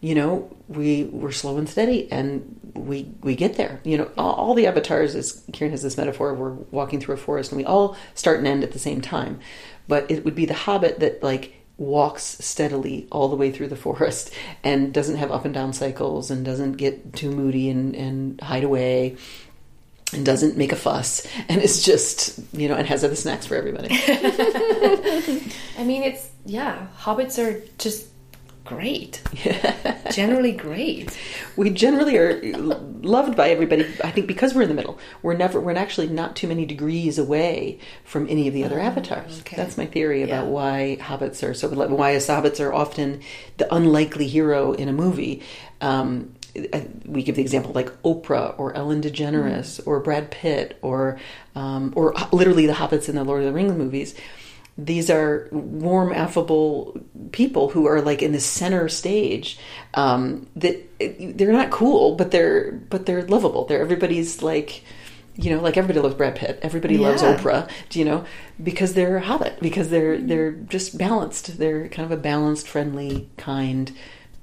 you 0.00 0.14
know, 0.14 0.54
we 0.68 1.04
we're 1.04 1.32
slow 1.32 1.58
and 1.58 1.68
steady, 1.68 2.10
and 2.10 2.58
we 2.74 3.12
we 3.20 3.36
get 3.36 3.54
there. 3.54 3.80
You 3.84 3.98
know, 3.98 4.10
all, 4.18 4.34
all 4.34 4.54
the 4.54 4.66
avatars, 4.66 5.14
as 5.14 5.44
Kiran 5.52 5.70
has 5.70 5.82
this 5.82 5.96
metaphor, 5.96 6.34
we're 6.34 6.50
walking 6.50 6.98
through 6.98 7.14
a 7.14 7.18
forest, 7.18 7.52
and 7.52 7.58
we 7.58 7.64
all 7.64 7.96
start 8.14 8.38
and 8.38 8.48
end 8.48 8.64
at 8.64 8.72
the 8.72 8.80
same 8.80 9.00
time. 9.00 9.38
But 9.86 10.10
it 10.10 10.24
would 10.24 10.34
be 10.34 10.44
the 10.44 10.54
hobbit 10.54 10.98
that 11.00 11.22
like 11.22 11.61
walks 11.82 12.22
steadily 12.22 13.06
all 13.10 13.28
the 13.28 13.36
way 13.36 13.50
through 13.50 13.68
the 13.68 13.76
forest 13.76 14.32
and 14.62 14.94
doesn't 14.94 15.16
have 15.16 15.30
up 15.30 15.44
and 15.44 15.54
down 15.54 15.72
cycles 15.72 16.30
and 16.30 16.44
doesn't 16.44 16.72
get 16.72 17.14
too 17.14 17.30
moody 17.30 17.68
and, 17.68 17.94
and 17.94 18.40
hide 18.40 18.64
away 18.64 19.16
and 20.12 20.24
doesn't 20.26 20.56
make 20.56 20.72
a 20.72 20.76
fuss 20.76 21.26
and 21.48 21.60
is 21.62 21.82
just 21.82 22.38
you 22.52 22.68
know 22.68 22.74
and 22.74 22.86
has 22.86 23.02
other 23.02 23.16
snacks 23.16 23.46
for 23.46 23.56
everybody 23.56 23.88
I 25.82 25.84
mean, 25.84 26.02
it's 26.02 26.30
yeah. 26.44 26.86
Hobbits 26.98 27.38
are 27.42 27.60
just 27.78 28.06
great. 28.64 29.22
Generally 30.12 30.52
great. 30.52 31.16
we 31.56 31.70
generally 31.70 32.16
are 32.18 32.40
loved 33.02 33.34
by 33.36 33.48
everybody 33.50 33.84
i 34.04 34.10
think 34.10 34.26
because 34.26 34.54
we're 34.54 34.62
in 34.62 34.68
the 34.68 34.74
middle 34.74 34.98
we're 35.22 35.34
never 35.34 35.58
we're 35.60 35.74
actually 35.76 36.06
not 36.06 36.36
too 36.36 36.46
many 36.46 36.64
degrees 36.66 37.18
away 37.18 37.78
from 38.04 38.28
any 38.28 38.46
of 38.48 38.54
the 38.54 38.62
other 38.64 38.78
avatars 38.78 39.40
okay. 39.40 39.56
that's 39.56 39.76
my 39.78 39.86
theory 39.86 40.22
about 40.22 40.44
Yeah. 40.44 40.50
why 40.50 40.98
hobbits 41.00 41.42
are 41.46 41.54
so 41.54 41.68
why 41.68 42.14
hobbits 42.16 42.60
are 42.60 42.72
often 42.72 43.20
the 43.56 43.72
unlikely 43.74 44.26
hero 44.28 44.72
in 44.72 44.88
a 44.88 44.92
movie 44.92 45.42
um, 45.80 46.34
we 47.06 47.22
give 47.22 47.36
the 47.36 47.42
example 47.42 47.72
like 47.72 47.88
Oprah 48.02 48.54
or 48.58 48.74
Ellen 48.76 49.00
DeGeneres 49.00 49.80
or 49.86 50.00
Brad 50.00 50.30
Pitt 50.30 50.78
or 50.82 51.18
um, 51.54 51.92
or 51.96 52.12
literally 52.30 52.66
the 52.66 52.74
hobbits 52.74 53.08
in 53.08 53.14
the 53.14 53.24
Lord 53.24 53.40
of 53.40 53.46
the 53.46 53.52
Rings 53.54 53.72
movies. 53.72 54.14
These 54.78 55.10
are 55.10 55.48
warm, 55.52 56.12
affable 56.12 56.98
people 57.32 57.68
who 57.68 57.86
are 57.86 58.00
like 58.00 58.22
in 58.22 58.32
the 58.32 58.40
center 58.40 58.88
stage. 58.88 59.58
Um, 59.94 60.46
that 60.56 60.88
they're 60.98 61.52
not 61.52 61.70
cool, 61.70 62.14
but 62.14 62.30
they're 62.30 62.72
but 62.72 63.06
they're 63.06 63.26
lovable. 63.26 63.66
They're 63.66 63.82
everybody's 63.82 64.42
like 64.42 64.84
you 65.34 65.50
know, 65.50 65.62
like 65.62 65.78
everybody 65.78 66.00
loves 66.00 66.14
Brad 66.14 66.36
Pitt. 66.36 66.58
Everybody 66.62 66.98
loves 66.98 67.22
Oprah. 67.22 67.68
Do 67.88 67.98
you 67.98 68.04
know? 68.04 68.24
Because 68.62 68.92
they're 68.92 69.16
a 69.16 69.22
hobbit. 69.22 69.60
Because 69.60 69.88
they're 69.88 70.18
they're 70.18 70.52
just 70.52 70.98
balanced. 70.98 71.58
They're 71.58 71.88
kind 71.88 72.10
of 72.10 72.18
a 72.18 72.20
balanced, 72.20 72.68
friendly, 72.68 73.30
kind, 73.38 73.92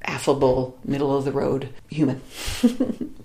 affable, 0.04 0.80
middle 0.84 1.16
of 1.16 1.26
the 1.26 1.32
road 1.32 1.70
human. 1.90 2.22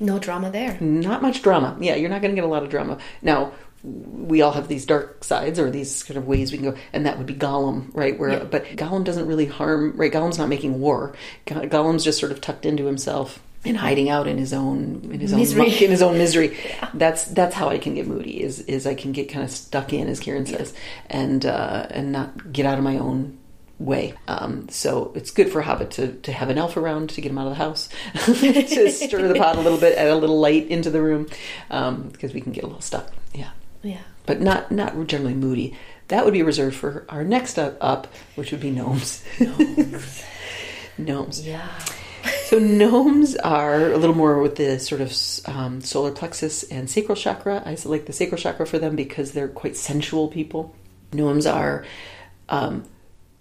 No 0.00 0.18
drama 0.18 0.50
there. 0.50 0.76
Not 0.80 1.22
much 1.22 1.42
drama. 1.42 1.76
Yeah, 1.80 1.94
you're 1.94 2.10
not 2.10 2.20
going 2.20 2.32
to 2.32 2.34
get 2.34 2.44
a 2.44 2.48
lot 2.48 2.62
of 2.62 2.68
drama. 2.68 2.98
Now, 3.22 3.52
we 3.84 4.40
all 4.40 4.52
have 4.52 4.66
these 4.68 4.86
dark 4.86 5.22
sides 5.24 5.58
or 5.58 5.70
these 5.70 6.02
kind 6.04 6.16
of 6.16 6.26
ways 6.26 6.50
we 6.50 6.58
can 6.58 6.70
go, 6.72 6.76
and 6.92 7.04
that 7.06 7.18
would 7.18 7.26
be 7.26 7.34
Gollum, 7.34 7.90
right? 7.94 8.18
Where, 8.18 8.30
Yeah. 8.30 8.44
but 8.44 8.64
Gollum 8.76 9.04
doesn't 9.04 9.26
really 9.26 9.46
harm. 9.46 9.92
Right? 9.96 10.10
Gollum's 10.12 10.38
not 10.38 10.48
making 10.48 10.80
war. 10.80 11.14
Go- 11.44 11.60
Gollum's 11.68 12.02
just 12.04 12.18
sort 12.18 12.32
of 12.32 12.40
tucked 12.40 12.64
into 12.64 12.86
himself 12.86 13.40
and 13.66 13.76
hiding 13.76 14.08
out 14.10 14.26
in 14.26 14.38
his 14.38 14.52
own 14.54 15.08
in 15.12 15.20
his 15.20 15.34
Misery. 15.34 15.60
own 15.62 15.66
in 15.68 15.90
his 15.90 16.02
own 16.02 16.18
misery. 16.18 16.56
That's 16.94 17.24
that's 17.24 17.54
how 17.54 17.68
I 17.68 17.78
can 17.78 17.94
get 17.94 18.06
moody. 18.06 18.42
Is 18.42 18.60
is 18.60 18.86
I 18.86 18.94
can 18.94 19.12
get 19.12 19.28
kind 19.28 19.44
of 19.44 19.50
stuck 19.50 19.92
in, 19.92 20.08
as 20.08 20.18
Kiran 20.20 20.48
says, 20.48 20.72
and 21.10 21.44
uh, 21.44 21.86
and 21.90 22.10
not 22.12 22.52
get 22.52 22.64
out 22.66 22.78
of 22.78 22.84
my 22.84 22.96
own 22.98 23.38
way. 23.78 24.14
Um, 24.28 24.68
so 24.70 25.12
it's 25.14 25.30
good 25.32 25.50
for 25.50 25.58
a 25.60 25.64
hobbit 25.64 25.90
to, 25.92 26.12
to 26.12 26.32
have 26.32 26.48
an 26.48 26.56
elf 26.58 26.76
around 26.76 27.10
to 27.10 27.20
get 27.20 27.30
him 27.32 27.38
out 27.38 27.48
of 27.48 27.50
the 27.50 27.56
house, 27.56 27.88
to 28.24 28.90
stir 28.90 29.26
the 29.28 29.34
pot 29.34 29.56
a 29.56 29.60
little 29.60 29.78
bit, 29.78 29.98
add 29.98 30.08
a 30.10 30.14
little 30.16 30.38
light 30.38 30.68
into 30.68 30.90
the 30.90 31.02
room, 31.02 31.26
um, 31.70 32.08
because 32.10 32.32
we 32.32 32.40
can 32.40 32.52
get 32.52 32.62
a 32.64 32.66
little 32.68 32.80
stuck. 32.80 33.10
Yeah, 33.84 34.02
but 34.26 34.40
not 34.40 34.72
not 34.72 35.06
generally 35.06 35.34
moody. 35.34 35.76
That 36.08 36.24
would 36.24 36.34
be 36.34 36.42
reserved 36.42 36.76
for 36.76 37.06
our 37.08 37.24
next 37.24 37.58
up, 37.58 37.76
up 37.80 38.08
which 38.34 38.50
would 38.50 38.60
be 38.60 38.70
gnomes. 38.70 39.24
gnomes. 40.98 41.46
Yeah. 41.46 41.68
So 42.46 42.58
gnomes 42.58 43.36
are 43.36 43.92
a 43.92 43.98
little 43.98 44.14
more 44.14 44.38
with 44.38 44.56
the 44.56 44.78
sort 44.78 45.00
of 45.00 45.12
um, 45.46 45.80
solar 45.80 46.10
plexus 46.10 46.62
and 46.64 46.88
sacral 46.88 47.16
chakra. 47.16 47.62
I 47.66 47.76
like 47.84 48.06
the 48.06 48.12
sacral 48.12 48.38
chakra 48.38 48.66
for 48.66 48.78
them 48.78 48.96
because 48.96 49.32
they're 49.32 49.48
quite 49.48 49.76
sensual 49.76 50.28
people. 50.28 50.74
Gnomes 51.12 51.46
are 51.46 51.84
um, 52.48 52.84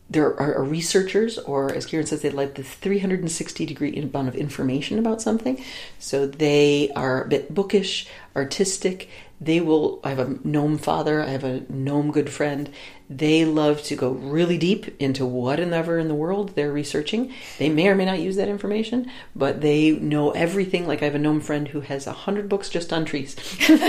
there 0.09 0.39
are, 0.39 0.55
are 0.55 0.63
researchers, 0.63 1.37
or 1.39 1.73
as 1.73 1.87
Kiran 1.87 2.07
says, 2.07 2.21
they 2.21 2.29
like 2.29 2.55
the 2.55 2.63
360 2.63 3.65
degree 3.65 3.97
amount 3.97 4.27
of 4.27 4.35
information 4.35 4.99
about 4.99 5.21
something. 5.21 5.63
So 5.99 6.27
they 6.27 6.91
are 6.95 7.23
a 7.23 7.27
bit 7.27 7.53
bookish, 7.53 8.07
artistic. 8.35 9.09
They 9.43 9.59
will. 9.59 9.99
I 10.03 10.09
have 10.09 10.19
a 10.19 10.37
gnome 10.43 10.77
father. 10.77 11.21
I 11.21 11.27
have 11.29 11.43
a 11.43 11.63
gnome 11.69 12.11
good 12.11 12.29
friend. 12.29 12.69
They 13.09 13.45
love 13.45 13.83
to 13.83 13.95
go 13.95 14.11
really 14.11 14.57
deep 14.57 14.95
into 15.01 15.25
whatever 15.25 15.99
in 15.99 16.07
the 16.07 16.15
world 16.15 16.55
they're 16.55 16.71
researching. 16.71 17.31
They 17.59 17.69
may 17.69 17.87
or 17.89 17.95
may 17.95 18.05
not 18.05 18.19
use 18.19 18.37
that 18.37 18.47
information, 18.47 19.11
but 19.35 19.61
they 19.61 19.91
know 19.91 20.31
everything. 20.31 20.87
Like 20.87 21.01
I 21.01 21.05
have 21.05 21.15
a 21.15 21.19
gnome 21.19 21.41
friend 21.41 21.67
who 21.67 21.81
has 21.81 22.07
a 22.07 22.13
hundred 22.13 22.47
books 22.47 22.69
just 22.69 22.93
on 22.93 23.05
trees. 23.05 23.35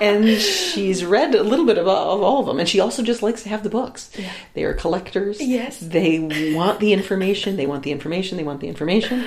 and 0.00 0.26
she's 0.40 1.04
read 1.04 1.34
a 1.34 1.42
little 1.42 1.66
bit 1.66 1.78
of, 1.78 1.86
of 1.86 2.22
all 2.22 2.40
of 2.40 2.46
them 2.46 2.58
and 2.58 2.68
she 2.68 2.80
also 2.80 3.02
just 3.02 3.22
likes 3.22 3.42
to 3.42 3.48
have 3.48 3.62
the 3.62 3.68
books 3.70 4.10
they 4.54 4.64
are 4.64 4.74
collectors 4.74 5.40
Yes. 5.40 5.78
they 5.78 6.52
want 6.54 6.80
the 6.80 6.92
information 6.92 7.56
they 7.56 7.66
want 7.66 7.82
the 7.84 7.92
information 7.92 8.36
they 8.36 8.44
want 8.44 8.60
the 8.60 8.68
information 8.68 9.24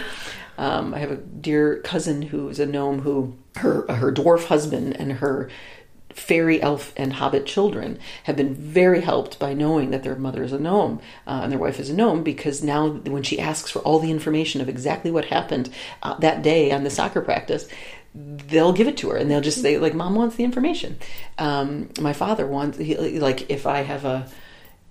um, 0.57 0.93
i 0.93 0.99
have 0.99 1.11
a 1.11 1.17
dear 1.17 1.79
cousin 1.81 2.21
who's 2.21 2.59
a 2.59 2.65
gnome 2.65 3.01
who 3.01 3.35
her 3.57 3.85
her 3.91 4.11
dwarf 4.11 4.45
husband 4.45 4.95
and 4.97 5.13
her 5.13 5.49
fairy 6.15 6.61
elf 6.61 6.93
and 6.95 7.13
hobbit 7.13 7.45
children 7.45 7.99
have 8.23 8.37
been 8.37 8.55
very 8.55 9.01
helped 9.01 9.37
by 9.37 9.53
knowing 9.53 9.91
that 9.91 10.03
their 10.03 10.15
mother 10.15 10.43
is 10.43 10.53
a 10.53 10.59
gnome 10.59 10.99
uh, 11.27 11.41
and 11.43 11.51
their 11.51 11.59
wife 11.59 11.77
is 11.77 11.89
a 11.89 11.93
gnome 11.93 12.23
because 12.23 12.63
now 12.63 12.87
when 12.87 13.21
she 13.21 13.37
asks 13.37 13.69
for 13.69 13.79
all 13.79 13.99
the 13.99 14.11
information 14.11 14.61
of 14.61 14.69
exactly 14.69 15.11
what 15.11 15.25
happened 15.25 15.69
uh, 16.03 16.17
that 16.19 16.41
day 16.41 16.71
on 16.71 16.85
the 16.85 16.89
soccer 16.89 17.21
practice 17.21 17.67
they'll 18.15 18.71
give 18.71 18.87
it 18.87 18.95
to 18.95 19.09
her 19.09 19.17
and 19.17 19.29
they'll 19.29 19.41
just 19.41 19.61
say 19.61 19.77
like 19.77 19.93
mom 19.93 20.15
wants 20.15 20.37
the 20.37 20.43
information. 20.43 20.97
Um, 21.37 21.89
my 21.99 22.13
father 22.13 22.47
wants 22.47 22.77
he, 22.77 22.95
like 23.19 23.49
if 23.49 23.67
i 23.67 23.81
have 23.81 24.05
a 24.05 24.27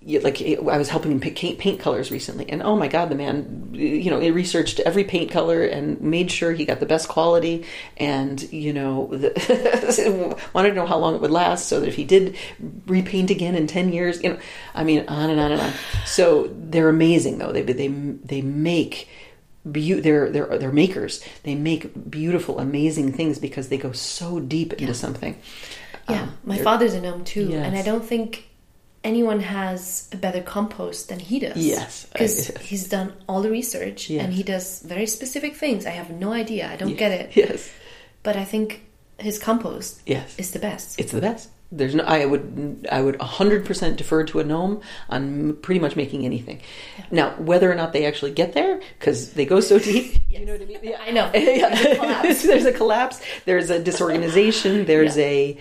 like 0.07 0.43
I 0.43 0.77
was 0.79 0.89
helping 0.89 1.13
him 1.13 1.21
pick 1.21 1.37
paint, 1.37 1.81
colors 1.81 2.11
recently, 2.11 2.49
and 2.51 2.63
oh 2.63 2.77
my 2.77 2.89
god, 2.89 3.09
the 3.09 3.15
man, 3.15 3.71
you 3.73 4.11
know, 4.11 4.21
he 4.21 4.31
researched 4.31 4.81
every 4.81 5.05
paint 5.05 5.31
color 5.31 5.65
and 5.65 6.01
made 6.01 6.31
sure 6.31 6.53
he 6.53 6.67
got 6.67 6.81
the 6.81 6.87
best 6.87 7.09
quality, 7.09 7.65
and 7.97 8.41
you 8.53 8.73
know, 8.73 9.09
the, 9.11 10.37
wanted 10.53 10.71
to 10.71 10.75
know 10.75 10.87
how 10.87 10.99
long 10.99 11.15
it 11.15 11.21
would 11.23 11.31
last, 11.31 11.69
so 11.69 11.81
that 11.81 11.89
if 11.89 11.97
he 11.97 12.05
did 12.05 12.37
repaint 12.87 13.31
again 13.31 13.55
in 13.55 13.67
ten 13.67 13.93
years, 13.93 14.23
you 14.23 14.31
know, 14.31 14.39
I 14.75 14.85
mean, 14.85 15.07
on 15.09 15.31
and 15.31 15.41
on 15.41 15.53
and 15.53 15.61
on. 15.61 15.73
So 16.05 16.51
they're 16.55 16.91
amazing, 16.91 17.39
though. 17.39 17.53
They 17.53 17.63
they 17.63 17.89
they 17.89 18.43
make. 18.43 19.09
Be- 19.71 19.95
they're 19.95 20.31
they're 20.31 20.59
they're 20.59 20.73
makers. 20.73 21.25
They 21.45 21.55
make 21.55 22.11
beautiful, 22.11 22.59
amazing 22.59 23.13
things 23.15 23.39
because 23.39 23.71
they 23.71 23.79
go 23.79 23.93
so 23.93 24.39
deep 24.39 24.75
into 24.75 24.93
something. 24.93 25.41
Yeah. 26.11 26.25
Um, 26.25 26.39
My 26.45 26.59
father's 26.59 26.93
a 26.93 27.01
gnome 27.01 27.25
too, 27.25 27.51
and 27.55 27.75
I 27.75 27.81
don't 27.81 28.05
think 28.05 28.51
anyone 29.05 29.41
has 29.41 30.09
a 30.13 30.17
better 30.17 30.41
compost 30.43 31.09
than 31.11 31.19
he 31.21 31.39
does. 31.39 31.57
Yes, 31.57 32.07
Because 32.13 32.49
yes. 32.51 32.63
he's 32.63 32.89
done 32.89 33.13
all 33.29 33.43
the 33.43 33.51
research 33.51 34.09
Yes. 34.11 34.25
and 34.25 34.33
he 34.33 34.43
does 34.43 34.81
very 34.81 35.07
specific 35.07 35.55
things. 35.57 35.85
I 35.87 35.91
have 35.91 36.11
no 36.11 36.33
idea. 36.33 36.69
I 36.73 36.77
don't 36.77 36.97
get 36.97 37.13
it. 37.13 37.37
Yes. 37.37 37.71
But 38.23 38.37
I 38.37 38.45
think 38.45 38.83
his 39.19 39.39
compost 39.39 40.01
Yes. 40.07 40.35
is 40.39 40.51
the 40.53 40.59
best. 40.59 40.99
It's 40.99 41.13
the 41.13 41.21
best. 41.21 41.51
There's 41.73 41.95
no. 41.95 42.05
I 42.05 42.25
would. 42.25 42.87
I 42.93 43.01
would 43.03 43.19
100% 43.19 43.97
defer 43.97 44.23
to 44.25 44.39
a 44.39 44.45
gnome 44.45 44.81
on 45.09 45.57
pretty 45.57 45.81
much 45.81 45.97
making 45.97 46.25
anything. 46.25 46.61
Now, 47.11 47.31
whether 47.31 47.69
or 47.71 47.75
not 47.75 47.93
they 47.93 48.07
actually 48.07 48.31
get 48.31 48.53
there, 48.53 48.81
because 48.99 49.33
they 49.33 49.45
go 49.45 49.59
so 49.61 49.79
deep. 49.81 50.19
You 50.35 50.47
know 50.47 50.53
what 50.53 50.63
I 50.63 50.67
mean? 50.67 50.79
Yeah. 50.83 50.99
I 51.09 51.11
know. 51.11 51.31
Yeah. 51.35 51.75
There's 51.75 51.85
a 51.87 51.97
collapse. 51.97 52.43
There's 52.43 52.65
a 52.67 52.73
collapse. 52.73 53.21
There's 53.45 53.71
a 53.71 53.79
disorganization. 53.83 54.85
There's 54.85 55.17
Yeah. 55.17 55.25
a 55.25 55.59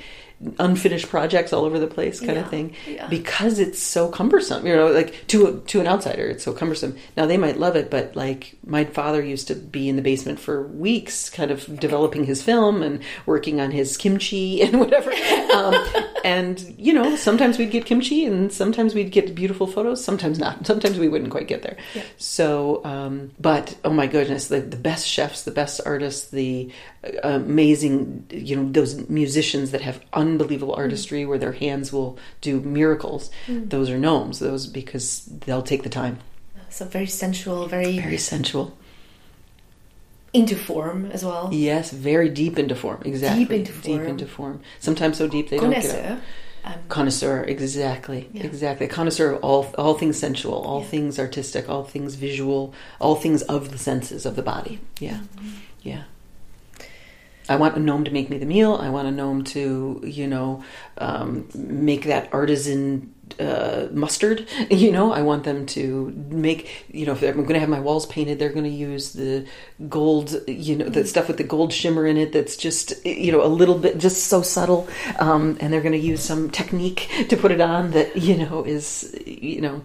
unfinished 0.60 1.10
projects 1.10 1.54
all 1.54 1.64
over 1.66 1.80
the 1.80 1.88
place 1.88 2.20
kind 2.20 2.34
Yeah. 2.34 2.40
of 2.42 2.50
thing 2.50 2.76
Yeah. 2.88 3.08
because 3.08 3.60
it's 3.60 3.80
so 3.80 4.10
cumbersome 4.10 4.66
you 4.68 4.76
know 4.76 4.88
like 4.92 5.26
to 5.28 5.48
a, 5.48 5.60
to 5.72 5.80
an 5.80 5.88
outsider 5.88 6.28
it's 6.28 6.44
so 6.44 6.54
cumbersome. 6.54 6.96
Now 7.18 7.26
they 7.26 7.38
might 7.38 7.58
love 7.60 7.76
it 7.76 7.90
but 7.90 8.16
like 8.16 8.56
my 8.66 8.84
father 8.86 9.22
used 9.24 9.48
to 9.50 9.56
be 9.56 9.90
in 9.90 9.96
the 9.96 10.02
basement 10.02 10.40
for 10.40 10.68
weeks 10.68 11.30
kind 11.30 11.52
of 11.52 11.80
developing 11.80 12.26
his 12.26 12.42
film 12.42 12.82
and 12.84 13.02
working 13.26 13.60
on 13.62 13.72
his 13.72 13.98
kimchi 13.98 14.62
and 14.64 14.80
whatever. 14.80 15.12
Um, 15.54 15.76
and 16.24 16.76
you 16.78 16.94
know 16.94 17.16
sometimes 17.16 17.58
we'd 17.58 17.72
get 17.72 17.86
kimchi 17.86 18.26
and 18.26 18.52
sometimes 18.52 18.94
we'd 18.96 19.12
get 19.12 19.34
beautiful 19.36 19.68
photos 19.68 20.04
sometimes 20.04 20.40
not. 20.40 20.66
Sometimes 20.66 20.98
we 21.00 21.08
wouldn't 21.10 21.32
quite 21.32 21.48
get 21.48 21.62
there. 21.62 21.78
So 22.18 22.82
um, 22.86 23.32
but 23.40 23.76
oh 23.86 23.92
my 23.94 24.08
goodness 24.08 24.48
the, 24.48 24.60
the 24.62 24.78
best 24.78 25.08
chefs 25.08 25.44
the 25.44 25.52
best 25.52 25.80
artists 25.86 26.30
the 26.32 26.72
uh, 27.24 27.30
amazing 27.30 28.26
you 28.32 28.56
know 28.56 28.70
those 28.72 29.10
musicians 29.10 29.72
that 29.72 29.82
have 29.82 30.00
unbelievable 30.34 30.76
artistry 30.84 31.26
where 31.26 31.38
their 31.44 31.52
hands 31.66 31.92
will 31.96 32.12
do 32.42 32.60
miracles 32.80 33.30
those 33.48 33.90
are 33.94 34.00
gnomes 34.06 34.40
those 34.40 34.68
because 34.80 35.26
they'll 35.46 35.68
take 35.72 35.84
the 35.84 35.90
time 36.02 36.16
So 36.70 36.86
very 36.86 37.08
sensual, 37.24 37.68
very, 37.68 38.00
Very 38.00 38.18
sensual. 38.18 38.66
into 40.34 40.56
form 40.56 41.00
as 41.12 41.24
well. 41.24 41.50
Yes, 41.52 41.92
very 41.92 42.30
deep 42.30 42.58
into 42.58 42.76
form. 42.76 43.00
Exactly. 43.06 43.44
Deep 43.46 43.52
into 43.60 43.72
form. 43.72 44.00
Deep 44.00 44.08
into 44.10 44.26
form. 44.26 44.56
Sometimes 44.80 45.18
so 45.20 45.28
deep 45.28 45.50
they 45.50 45.58
don't 45.60 45.70
get. 45.70 45.84
Connoisseur. 45.84 46.22
Um, 46.66 46.74
Connoisseur, 46.90 47.44
exactly, 47.44 48.22
Yeah. 48.34 48.44
exactly. 48.50 48.88
Connoisseur 48.88 49.34
of 49.34 49.44
all 49.44 49.62
all 49.78 49.94
things 50.02 50.18
sensual, 50.18 50.56
all 50.70 50.82
Yeah. 50.82 50.88
things 50.94 51.20
artistic, 51.20 51.70
all 51.70 51.84
things 51.84 52.16
visual, 52.16 52.74
all 53.00 53.16
things 53.16 53.42
of 53.44 53.70
the 53.74 53.78
senses 53.78 54.26
of 54.26 54.34
the 54.36 54.42
body. 54.54 54.80
Yeah, 55.00 55.20
Mm-hmm. 55.38 55.50
yeah. 55.84 56.04
I 57.50 57.56
want 57.56 57.76
a 57.76 57.80
gnome 57.80 58.06
to 58.06 58.12
make 58.12 58.30
me 58.30 58.38
the 58.38 58.46
meal. 58.46 58.76
I 58.76 58.90
want 58.90 59.08
a 59.08 59.12
gnome 59.12 59.44
to, 59.46 60.02
you 60.04 60.28
know, 60.28 60.64
um, 60.98 61.50
make 61.54 62.06
that 62.06 62.30
artisan 62.34 63.14
uh, 63.40 63.88
mustard. 63.92 64.48
You 64.74 64.92
know, 64.92 65.14
I 65.14 65.22
want 65.22 65.44
them 65.44 65.66
to 65.68 66.12
make, 66.30 66.86
you 66.92 67.06
know, 67.06 67.14
if 67.14 67.22
I'm 67.22 67.36
going 67.36 67.54
to 67.54 67.60
have 67.60 67.70
my 67.70 67.80
walls 67.80 68.06
painted, 68.08 68.40
they're 68.40 68.50
going 68.50 68.66
to 68.66 68.70
use 68.70 69.14
the 69.14 69.46
gold, 69.88 70.36
you 70.48 70.76
know, 70.76 70.90
the 70.90 71.06
stuff 71.06 71.28
with 71.28 71.38
the 71.38 71.44
gold 71.44 71.72
shimmer 71.72 72.06
in 72.06 72.18
it 72.18 72.34
that's 72.34 72.58
just, 72.58 73.06
you 73.06 73.32
know, 73.32 73.44
a 73.44 73.48
little 73.48 73.78
bit, 73.78 73.98
just 73.98 74.28
so 74.28 74.42
subtle. 74.42 74.88
Um, 75.20 75.58
and 75.62 75.72
they're 75.72 75.82
going 75.82 75.94
to 75.94 75.98
use 75.98 76.22
some 76.22 76.50
technique 76.50 77.10
to 77.30 77.38
put 77.38 77.52
it 77.52 77.62
on 77.62 77.92
that, 77.92 78.18
you 78.18 78.36
know, 78.38 78.64
is, 78.64 79.16
you 79.26 79.62
know, 79.62 79.84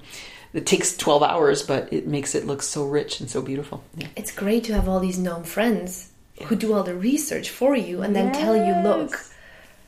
it 0.52 0.66
takes 0.66 0.96
12 0.96 1.22
hours, 1.22 1.62
but 1.62 1.92
it 1.92 2.06
makes 2.06 2.34
it 2.34 2.46
look 2.46 2.62
so 2.62 2.86
rich 2.86 3.20
and 3.20 3.30
so 3.30 3.42
beautiful. 3.42 3.84
Yeah. 3.96 4.08
it's 4.16 4.32
great 4.32 4.64
to 4.64 4.74
have 4.74 4.88
all 4.88 5.00
these 5.00 5.18
gnome 5.18 5.44
friends 5.44 6.07
who 6.46 6.56
do 6.56 6.72
all 6.72 6.82
the 6.82 6.94
research 6.94 7.50
for 7.50 7.74
you 7.76 8.02
and 8.02 8.14
then 8.14 8.32
tell 8.32 8.56
you, 8.56 8.74
look, 8.82 9.18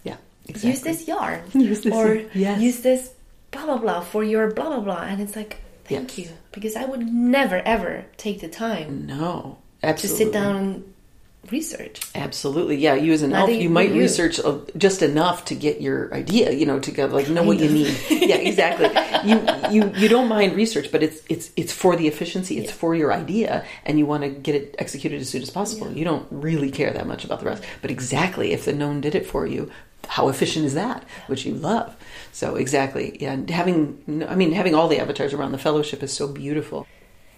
Yeah. 0.04 0.16
Exactly. 0.48 0.70
use 0.70 0.80
this 0.82 1.08
yarn. 1.08 1.42
Use 1.54 1.82
this 1.82 1.94
or 1.94 2.22
yes. 2.34 2.60
use 2.60 2.80
this 2.80 3.12
blah 3.50 3.64
blah 3.66 3.78
blah 3.78 4.00
for 4.00 4.24
your 4.24 4.50
blah 4.52 4.68
blah 4.68 4.80
blah. 4.80 5.02
And 5.02 5.20
it's 5.20 5.36
like, 5.36 5.58
thank 5.84 6.18
Yes. 6.18 6.28
you. 6.30 6.34
Because 6.52 6.74
I 6.76 6.84
would 6.84 7.06
never 7.06 7.56
ever 7.64 8.04
take 8.16 8.40
the 8.40 8.48
time 8.48 9.06
No, 9.06 9.58
absolutely. 9.82 10.18
to 10.18 10.24
sit 10.24 10.32
down 10.32 10.56
and 10.56 10.94
research. 11.50 12.00
Absolutely, 12.14 12.76
yeah. 12.76 12.94
You 12.94 13.12
as 13.12 13.22
an 13.22 13.30
Neither 13.30 13.52
elf, 13.52 13.62
you 13.62 13.70
might 13.70 13.90
you. 13.90 14.00
research 14.00 14.38
uh, 14.40 14.58
just 14.76 15.02
enough 15.02 15.44
to 15.46 15.54
get 15.54 15.80
your 15.80 16.12
idea. 16.14 16.52
You 16.52 16.66
know, 16.66 16.78
to 16.80 16.90
go 16.90 17.06
like 17.06 17.28
know 17.28 17.42
what 17.42 17.58
you 17.58 17.68
need. 17.70 17.96
yeah, 18.10 18.36
exactly. 18.36 18.90
You 19.20 19.46
you 19.70 19.92
you 19.96 20.08
don't 20.08 20.28
mind 20.28 20.56
research, 20.56 20.90
but 20.90 21.02
it's 21.02 21.20
it's 21.28 21.50
it's 21.54 21.72
for 21.74 21.94
the 21.94 22.08
efficiency. 22.08 22.56
It's 22.56 22.72
for 22.72 22.94
your 22.94 23.12
idea, 23.12 23.66
and 23.84 23.98
you 23.98 24.06
want 24.06 24.22
to 24.22 24.30
get 24.30 24.54
it 24.54 24.74
executed 24.78 25.20
as 25.20 25.28
soon 25.28 25.42
as 25.42 25.50
possible. 25.50 25.92
You 25.92 26.06
don't 26.06 26.26
really 26.30 26.70
care 26.70 26.90
that 26.90 27.06
much 27.06 27.26
about 27.26 27.40
the 27.40 27.46
rest. 27.46 27.62
But 27.82 27.90
exactly, 27.90 28.52
if 28.52 28.64
the 28.64 28.72
gnome 28.72 29.02
did 29.02 29.14
it 29.14 29.26
for 29.26 29.46
you, 29.46 29.70
how 30.08 30.28
efficient 30.28 30.64
is 30.64 30.72
that? 30.72 31.04
Which 31.26 31.44
you 31.44 31.52
love. 31.52 31.94
So 32.32 32.54
exactly, 32.56 33.18
yeah. 33.20 33.32
and 33.32 33.50
Having 33.50 34.24
I 34.26 34.34
mean, 34.36 34.52
having 34.52 34.74
all 34.74 34.88
the 34.88 34.98
avatars 34.98 35.34
around 35.34 35.52
the 35.52 35.58
fellowship 35.58 36.02
is 36.02 36.12
so 36.14 36.26
beautiful. 36.26 36.86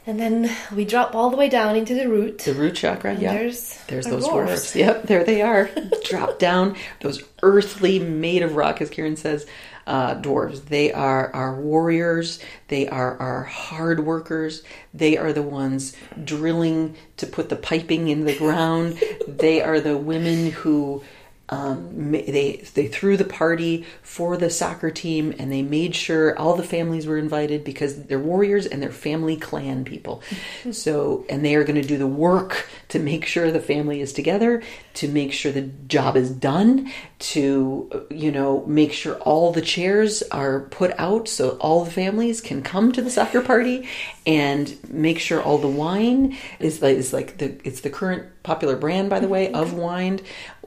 And 0.05 0.19
then 0.19 0.51
we 0.75 0.85
drop 0.85 1.15
all 1.15 1.31
the 1.31 1.37
way 1.37 1.49
down 1.49 1.77
into 1.77 1.95
the 1.95 2.09
root. 2.09 2.39
The 2.39 2.55
root 2.55 2.75
chakra, 2.75 3.15
yeah. 3.15 3.35
there's 3.35 3.79
there's 3.87 4.07
those 4.07 4.25
dwarves. 4.25 4.31
dwarfs. 4.31 4.77
Yep, 4.77 5.03
there 5.05 5.23
they 5.23 5.43
are. 5.43 5.71
Drop 6.05 6.41
down. 6.41 6.77
Those 7.01 7.23
earthly, 7.43 8.01
made 8.01 8.43
of 8.43 8.57
rock, 8.57 8.81
as 8.81 8.91
Kiran 8.91 9.17
says, 9.17 9.47
uh, 9.87 10.17
dwarves. 10.17 10.65
They 10.65 10.93
are 10.93 11.33
our 11.33 11.61
warriors. 11.61 12.41
They 12.67 12.89
are 12.89 13.17
our 13.19 13.45
hard 13.45 14.05
workers. 14.05 14.65
They 14.93 15.17
are 15.17 15.33
the 15.33 15.43
ones 15.43 15.97
drilling 16.25 16.97
to 17.19 17.27
put 17.27 17.49
the 17.49 17.57
piping 17.57 18.09
in 18.09 18.25
the 18.25 18.37
ground. 18.37 19.01
they 19.29 19.61
are 19.61 19.79
the 19.79 19.97
women 19.97 20.51
who 20.51 21.05
um, 21.49 22.13
they 22.13 22.65
they 22.75 22.87
threw 22.89 23.17
the 23.17 23.25
party 23.25 23.85
for 24.03 24.37
the 24.37 24.49
soccer 24.49 24.91
team 24.91 25.35
and 25.39 25.53
they 25.53 25.61
made 25.61 25.95
sure 25.95 26.39
all 26.39 26.57
the 26.57 26.63
families 26.63 27.07
were 27.07 27.19
invited 27.19 27.63
because 27.63 28.05
they're 28.05 28.19
warriors 28.19 28.65
and 28.65 28.83
they're 28.83 28.91
family 28.91 29.37
clan 29.37 29.85
people. 29.85 30.23
So 30.73 31.27
and 31.29 31.45
they 31.45 31.55
are 31.57 31.65
going 31.65 31.81
to 31.81 31.87
do 31.87 31.99
the 31.99 32.07
work 32.07 32.69
to 32.89 32.99
make 32.99 33.27
sure 33.27 33.51
the 33.51 33.61
family 33.61 34.01
is 34.01 34.13
together, 34.13 34.63
to 34.95 35.09
make 35.09 35.33
sure 35.33 35.53
the 35.53 35.63
job 35.63 36.17
is 36.17 36.31
done, 36.31 36.91
to 37.19 38.07
you 38.11 38.33
know 38.33 38.65
make 38.67 38.93
sure 38.93 39.15
all 39.17 39.53
the 39.53 39.61
chairs 39.61 40.23
are 40.31 40.61
put 40.61 40.93
out 40.99 41.29
so 41.29 41.51
all 41.59 41.85
the 41.85 41.91
families 41.91 42.41
can 42.41 42.63
come 42.63 42.91
to 42.93 43.03
the 43.03 43.11
soccer 43.11 43.41
party 43.41 43.89
and 44.27 44.77
make 44.89 45.19
sure 45.19 45.41
all 45.41 45.59
the 45.59 45.69
wine 45.69 46.37
is 46.59 46.83
like 46.83 46.97
is 46.97 47.13
like 47.13 47.39
the 47.39 47.61
it's 47.65 47.83
the 47.83 47.91
current 47.91 48.25
popular 48.43 48.77
brand 48.77 49.09
by 49.09 49.21
the 49.21 49.29
way 49.29 49.53
of 49.53 49.73
wine 49.89 50.21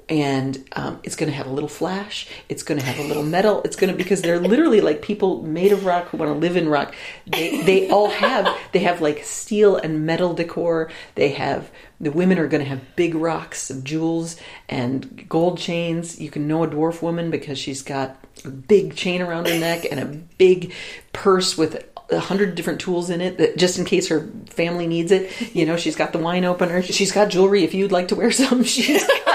and 0.07 0.63
um, 0.73 0.99
it's 1.03 1.15
going 1.15 1.29
to 1.29 1.35
have 1.35 1.47
a 1.47 1.51
little 1.51 1.69
flash. 1.69 2.27
It's 2.47 2.63
going 2.63 2.79
to 2.79 2.85
have 2.85 2.99
a 2.99 3.07
little 3.07 3.23
metal. 3.23 3.61
It's 3.63 3.75
going 3.75 3.91
to 3.91 3.97
because 3.97 4.21
they're 4.21 4.39
literally 4.39 4.81
like 4.81 5.01
people 5.01 5.41
made 5.41 5.71
of 5.71 5.85
rock 5.85 6.09
who 6.09 6.17
want 6.17 6.31
to 6.31 6.37
live 6.37 6.55
in 6.55 6.69
rock. 6.69 6.93
They 7.25 7.61
they 7.63 7.89
all 7.89 8.09
have 8.09 8.47
they 8.71 8.79
have 8.79 9.01
like 9.01 9.23
steel 9.23 9.77
and 9.77 10.05
metal 10.05 10.33
decor. 10.33 10.91
They 11.15 11.29
have 11.29 11.71
the 11.99 12.11
women 12.11 12.37
are 12.37 12.47
going 12.47 12.63
to 12.63 12.69
have 12.69 12.95
big 12.95 13.15
rocks 13.15 13.69
of 13.69 13.83
jewels 13.83 14.37
and 14.69 15.27
gold 15.27 15.57
chains. 15.57 16.19
You 16.19 16.29
can 16.29 16.47
know 16.47 16.63
a 16.63 16.67
dwarf 16.67 17.01
woman 17.01 17.31
because 17.31 17.57
she's 17.57 17.81
got 17.81 18.17
a 18.43 18.49
big 18.49 18.95
chain 18.95 19.21
around 19.21 19.47
her 19.47 19.57
neck 19.57 19.85
and 19.89 19.99
a 19.99 20.05
big 20.05 20.73
purse 21.13 21.57
with 21.57 21.83
a 22.11 22.19
hundred 22.19 22.55
different 22.55 22.79
tools 22.79 23.09
in 23.09 23.21
it 23.21 23.37
that 23.37 23.57
just 23.57 23.79
in 23.79 23.85
case 23.85 24.07
her 24.09 24.29
family 24.47 24.87
needs 24.87 25.11
it. 25.11 25.55
You 25.55 25.65
know, 25.65 25.77
she's 25.77 25.95
got 25.95 26.11
the 26.11 26.19
wine 26.19 26.45
opener. 26.45 26.81
She's 26.81 27.11
got 27.11 27.29
jewelry 27.29 27.63
if 27.63 27.73
you'd 27.73 27.91
like 27.91 28.09
to 28.09 28.15
wear 28.15 28.31
some. 28.31 28.63
She's 28.75 29.05
got 29.05 29.34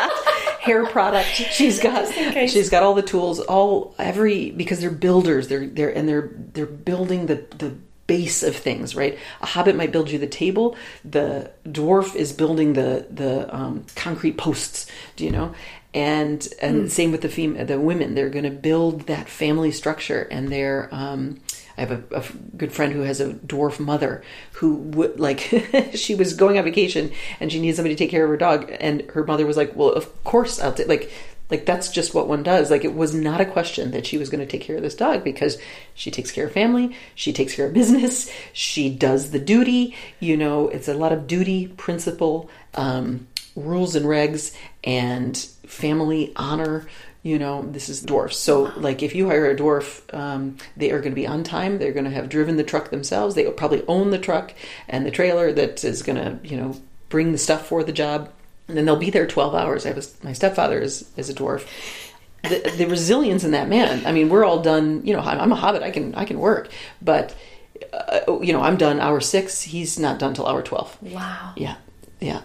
hair 0.60 0.86
product. 0.86 1.26
She's 1.28 1.80
got 1.80 2.12
she's 2.48 2.68
got 2.68 2.82
all 2.82 2.94
the 2.94 3.02
tools, 3.02 3.40
all 3.40 3.94
every 3.98 4.50
because 4.50 4.80
they're 4.80 4.90
builders. 4.90 5.48
They're 5.48 5.66
they're 5.66 5.90
and 5.90 6.08
they're 6.08 6.30
they're 6.52 6.66
building 6.66 7.26
the 7.26 7.46
the 7.56 7.74
base 8.06 8.42
of 8.42 8.56
things, 8.56 8.94
right? 8.94 9.18
A 9.40 9.46
hobbit 9.46 9.76
might 9.76 9.92
build 9.92 10.10
you 10.10 10.18
the 10.18 10.26
table. 10.26 10.76
The 11.04 11.50
dwarf 11.64 12.14
is 12.14 12.32
building 12.32 12.74
the 12.74 13.06
the 13.10 13.54
um, 13.54 13.86
concrete 13.96 14.36
posts. 14.36 14.86
Do 15.16 15.24
you 15.24 15.30
know? 15.30 15.54
And 15.94 16.46
and 16.60 16.92
same 16.92 17.10
with 17.10 17.22
the 17.22 17.28
fem- 17.28 17.66
the 17.66 17.80
women. 17.80 18.14
They're 18.14 18.30
going 18.30 18.44
to 18.44 18.50
build 18.50 19.06
that 19.06 19.28
family 19.28 19.70
structure, 19.70 20.22
and 20.30 20.52
they're. 20.52 20.88
Um, 20.92 21.40
I 21.80 21.84
have 21.86 22.12
a 22.12 22.22
good 22.58 22.74
friend 22.74 22.92
who 22.92 23.00
has 23.00 23.22
a 23.22 23.32
dwarf 23.32 23.80
mother 23.80 24.22
who 24.52 24.74
would 24.74 25.18
like 25.18 25.40
she 25.94 26.14
was 26.14 26.34
going 26.34 26.58
on 26.58 26.64
vacation 26.64 27.10
and 27.40 27.50
she 27.50 27.58
needed 27.58 27.76
somebody 27.76 27.94
to 27.94 27.98
take 27.98 28.10
care 28.10 28.24
of 28.24 28.28
her 28.28 28.36
dog 28.36 28.70
and 28.78 29.00
her 29.12 29.24
mother 29.24 29.46
was 29.46 29.56
like, 29.56 29.74
"Well, 29.74 29.88
of 29.88 30.22
course 30.22 30.60
I'll 30.60 30.74
take 30.74 30.88
like 30.88 31.10
like 31.48 31.64
that's 31.64 31.90
just 31.90 32.12
what 32.14 32.28
one 32.28 32.42
does." 32.42 32.70
Like 32.70 32.84
it 32.84 32.94
was 32.94 33.14
not 33.14 33.40
a 33.40 33.46
question 33.46 33.92
that 33.92 34.06
she 34.06 34.18
was 34.18 34.28
going 34.28 34.46
to 34.46 34.50
take 34.50 34.60
care 34.60 34.76
of 34.76 34.82
this 34.82 34.94
dog 34.94 35.24
because 35.24 35.56
she 35.94 36.10
takes 36.10 36.30
care 36.30 36.48
of 36.48 36.52
family, 36.52 36.94
she 37.14 37.32
takes 37.32 37.54
care 37.54 37.64
of 37.66 37.72
business, 37.72 38.30
she 38.52 38.94
does 38.94 39.30
the 39.30 39.38
duty, 39.38 39.96
you 40.20 40.36
know, 40.36 40.68
it's 40.68 40.86
a 40.88 40.94
lot 40.94 41.12
of 41.12 41.26
duty, 41.26 41.68
principle, 41.68 42.50
um 42.74 43.26
rules 43.56 43.94
and 43.96 44.06
regs 44.06 44.54
and 44.84 45.36
family 45.66 46.32
honor 46.36 46.86
you 47.22 47.38
know 47.38 47.62
this 47.62 47.88
is 47.90 48.00
dwarfs 48.00 48.38
so 48.38 48.72
like 48.76 49.02
if 49.02 49.14
you 49.14 49.26
hire 49.28 49.50
a 49.50 49.54
dwarf 49.56 50.02
um, 50.14 50.56
they 50.76 50.90
are 50.90 51.00
going 51.00 51.12
to 51.12 51.16
be 51.16 51.26
on 51.26 51.44
time. 51.44 51.78
They're 51.78 51.92
going 51.92 52.04
to 52.06 52.10
have 52.10 52.28
driven 52.28 52.56
the 52.56 52.64
truck 52.64 52.90
themselves. 52.90 53.34
They 53.34 53.44
probably 53.50 53.84
own 53.86 54.10
the 54.10 54.18
truck 54.18 54.54
and 54.88 55.04
the 55.04 55.10
trailer 55.10 55.52
that 55.52 55.84
is 55.84 56.02
going 56.02 56.16
to 56.16 56.38
you 56.48 56.56
know 56.56 56.80
bring 57.10 57.32
the 57.32 57.38
stuff 57.38 57.66
for 57.66 57.84
the 57.84 57.92
job. 57.92 58.30
And 58.68 58.76
then 58.76 58.84
they'll 58.86 58.96
be 58.96 59.10
there 59.10 59.26
12 59.26 59.54
hours. 59.54 59.84
I 59.84 59.92
was 59.92 60.16
my 60.24 60.32
stepfather 60.32 60.80
is, 60.80 61.10
is 61.16 61.28
a 61.28 61.34
dwarf. 61.34 61.66
The, 62.42 62.72
the 62.78 62.86
resilience 62.86 63.44
in 63.44 63.50
that 63.50 63.68
man 63.68 64.06
i 64.06 64.12
mean 64.12 64.30
we're 64.30 64.46
all 64.46 64.62
done 64.62 65.04
you 65.04 65.12
know 65.12 65.20
i'm 65.20 65.38
I'm 65.38 65.52
a 65.52 65.56
hobbit. 65.56 65.82
I 65.82 65.90
can 65.90 66.14
i 66.14 66.24
can 66.24 66.38
work. 66.38 66.70
But 67.02 67.36
uh, 67.92 68.38
you 68.40 68.52
know 68.54 68.62
i'm 68.62 68.76
done 68.78 68.98
hour 68.98 69.20
six. 69.20 69.60
He's 69.60 69.98
not 69.98 70.18
done 70.18 70.32
till 70.32 70.46
hour 70.46 70.62
12 70.62 71.02
Wow. 71.02 71.52
yeah. 71.56 71.76
Yeah. 72.20 72.40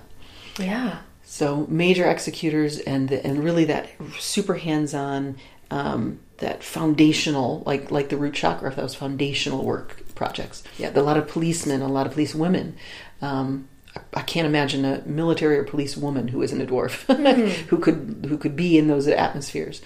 Yeah. 0.59 0.99
So 1.25 1.65
major 1.67 2.09
executors 2.09 2.79
and 2.79 3.11
and 3.11 3.43
really 3.43 3.65
that 3.65 3.89
super 4.19 4.55
hands-on, 4.55 5.37
um, 5.71 6.19
that 6.37 6.63
foundational, 6.63 7.63
like 7.65 7.91
like 7.91 8.09
the 8.09 8.17
root 8.17 8.35
chakra, 8.35 8.73
those 8.73 8.95
foundational 8.95 9.65
work 9.65 10.01
projects. 10.15 10.63
Yeah, 10.77 10.91
a 10.93 11.01
lot 11.01 11.17
of 11.17 11.27
policemen, 11.27 11.81
a 11.81 11.87
lot 11.87 12.05
of 12.05 12.13
police 12.13 12.35
women. 12.35 12.77
Um, 13.21 13.67
I, 13.95 14.01
I 14.13 14.21
can't 14.21 14.47
imagine 14.47 14.85
a 14.85 15.01
military 15.05 15.57
or 15.57 15.63
police 15.63 15.97
woman 15.97 16.27
who 16.29 16.41
isn't 16.41 16.61
a 16.61 16.65
dwarf 16.65 17.05
who 17.67 17.79
could 17.79 18.25
who 18.29 18.37
could 18.37 18.55
be 18.55 18.77
in 18.77 18.87
those 18.87 19.07
atmospheres. 19.07 19.81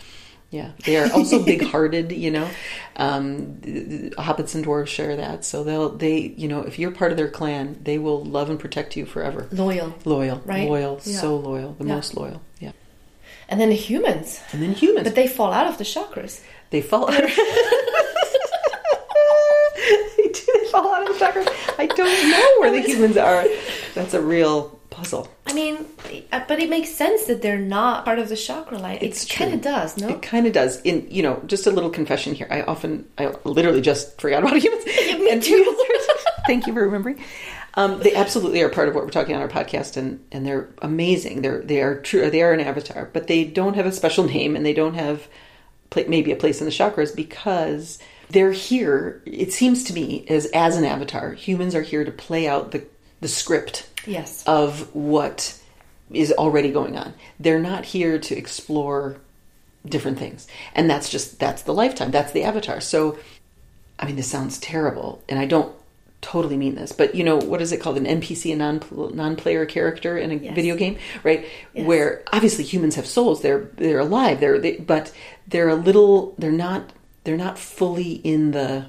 Yeah, 0.52 0.72
they 0.86 0.98
are 0.98 1.12
also 1.14 1.44
big-hearted. 1.52 2.12
You 2.12 2.32
know, 2.32 2.50
um, 2.96 3.58
hobbits 4.18 4.56
and 4.56 4.66
dwarves 4.66 4.88
share 4.88 5.16
that. 5.18 5.46
So 5.46 5.64
they'll 5.64 5.90
they 5.90 6.34
you 6.38 6.48
know 6.48 6.62
if 6.62 6.80
you're 6.80 6.92
part 6.92 7.12
of 7.12 7.18
their 7.18 7.30
clan, 7.30 7.80
they 7.84 8.00
will 8.00 8.24
love 8.24 8.50
and 8.50 8.60
protect 8.60 8.96
you 8.98 9.06
forever. 9.06 9.48
Loyal. 9.52 9.94
Loyal, 10.06 10.42
Right? 10.46 10.68
loyal, 10.68 11.00
Yeah. 11.04 11.20
so 11.20 11.36
loyal, 11.38 11.76
the 11.78 11.86
Yeah. 11.86 11.94
most 11.96 12.16
loyal. 12.16 12.42
Yeah. 12.60 12.72
And 13.48 13.60
then 13.62 13.70
the 13.70 13.76
humans. 13.76 14.40
And 14.52 14.62
then 14.62 14.74
humans, 14.74 15.06
But 15.06 15.16
they 15.16 15.28
fall 15.28 15.54
out 15.54 15.68
of 15.68 15.78
the 15.78 15.84
chakras. 15.84 16.42
they 16.72 16.82
fall 16.82 17.10
out. 17.12 17.24
Of... 17.24 17.30
they 20.18 20.28
do. 20.28 20.42
They 20.54 20.66
fall 20.72 20.94
out 20.94 21.10
of 21.10 21.18
the 21.18 21.26
chakras. 21.26 21.48
I 21.80 21.86
don't 21.88 22.30
know 22.32 22.60
where 22.60 22.72
the 22.72 22.82
humans 22.82 23.18
are. 23.18 23.46
That's 23.96 24.14
a 24.14 24.22
real 24.22 24.80
puzzle. 24.90 25.28
I 25.50 25.54
mean, 25.54 25.86
uh, 26.32 26.42
but 26.48 26.60
it 26.60 26.70
makes 26.70 26.92
sense 26.92 27.26
that 27.26 27.42
they're 27.42 27.58
not 27.58 28.06
part 28.06 28.20
of 28.20 28.30
the 28.30 28.36
chakra 28.36 28.78
line. 28.78 29.00
It's 29.02 29.26
it 29.26 29.30
kind 29.30 29.52
of 29.52 29.62
does, 29.62 29.98
no? 29.98 30.10
It 30.10 30.22
kind 30.22 30.46
of 30.46 30.54
does. 30.54 30.80
In 30.82 31.08
you 31.10 31.24
know, 31.24 31.42
just 31.48 31.66
a 31.66 31.72
little 31.72 31.90
confession 31.90 32.36
here. 32.36 32.48
I 32.52 32.62
often, 32.62 33.08
I 33.18 33.34
literally 33.46 33.82
just 33.82 34.22
forgot 34.22 34.44
about 34.44 34.58
humans. 34.58 34.84
And 35.30 35.42
too. 35.42 35.86
Thank 36.48 36.68
you 36.68 36.74
for 36.74 36.84
remembering. 36.84 37.24
Um, 37.74 38.00
they 38.00 38.14
absolutely 38.14 38.62
are 38.62 38.70
part 38.70 38.90
of 38.90 38.96
what 38.96 39.04
we're 39.04 39.10
talking 39.10 39.36
on 39.36 39.42
our 39.42 39.48
podcast, 39.48 39.98
and, 39.98 40.24
and 40.32 40.46
they're 40.46 40.70
amazing. 40.84 41.42
They're 41.42 41.62
they 41.62 41.82
are 41.82 42.00
true. 42.00 42.30
They 42.30 42.44
are 42.44 42.54
an 42.54 42.60
avatar, 42.60 43.10
but 43.12 43.26
they 43.26 43.44
don't 43.44 43.76
have 43.76 43.88
a 43.88 43.92
special 43.92 44.26
name, 44.26 44.56
and 44.56 44.64
they 44.64 44.74
don't 44.74 44.96
have 44.96 45.28
maybe 45.96 46.32
a 46.32 46.36
place 46.36 46.62
in 46.62 46.66
the 46.66 46.72
chakras 46.72 47.16
because 47.16 47.98
they're 48.30 48.52
here. 48.52 49.24
It 49.26 49.52
seems 49.52 49.84
to 49.86 49.94
me 49.94 50.26
as 50.30 50.46
as 50.48 50.78
an 50.78 50.86
avatar, 50.86 51.34
humans 51.34 51.74
are 51.74 51.82
here 51.82 52.04
to 52.04 52.12
play 52.12 52.48
out 52.48 52.72
the 52.72 52.86
the 53.22 53.28
script 53.28 53.89
Yes. 54.06 54.44
of 54.48 54.94
what 54.96 55.60
is 56.12 56.32
already 56.32 56.72
going 56.72 56.98
on. 56.98 57.14
They're 57.40 57.60
not 57.60 57.86
here 57.86 58.18
to 58.20 58.36
explore 58.38 59.18
different 59.86 60.18
things. 60.20 60.48
And 60.74 60.90
that's 60.90 61.10
just 61.10 61.40
that's 61.40 61.62
the 61.64 61.74
lifetime. 61.74 62.12
That's 62.12 62.32
the 62.32 62.44
avatar. 62.44 62.82
So 62.82 63.20
I 64.00 64.06
mean 64.06 64.16
this 64.16 64.28
sounds 64.28 64.58
terrible 64.60 65.22
and 65.30 65.38
I 65.40 65.46
don't 65.46 65.74
totally 66.22 66.58
mean 66.58 66.76
this, 66.76 66.92
but 66.92 67.16
you 67.16 67.24
know 67.24 67.38
what 67.38 67.62
is 67.62 67.72
it 67.72 67.80
called 67.80 67.98
an 67.98 68.06
NPC 68.06 68.52
a 68.52 68.56
non 68.56 68.82
non-player 69.16 69.66
character 69.66 70.18
in 70.18 70.32
a 70.32 70.36
Yes. 70.36 70.56
video 70.56 70.76
game, 70.76 70.98
right? 71.24 71.46
Yes. 71.74 71.86
Where 71.86 72.24
obviously 72.34 72.64
humans 72.66 72.96
have 72.96 73.06
souls. 73.06 73.42
They're 73.42 73.70
they're 73.78 74.00
alive. 74.00 74.40
They're 74.40 74.60
they, 74.60 74.78
but 74.78 75.14
they're 75.48 75.70
a 75.70 75.76
little 75.76 76.36
they're 76.38 76.52
not 76.52 76.92
they're 77.24 77.38
not 77.38 77.58
fully 77.60 78.14
in 78.14 78.52
the 78.52 78.88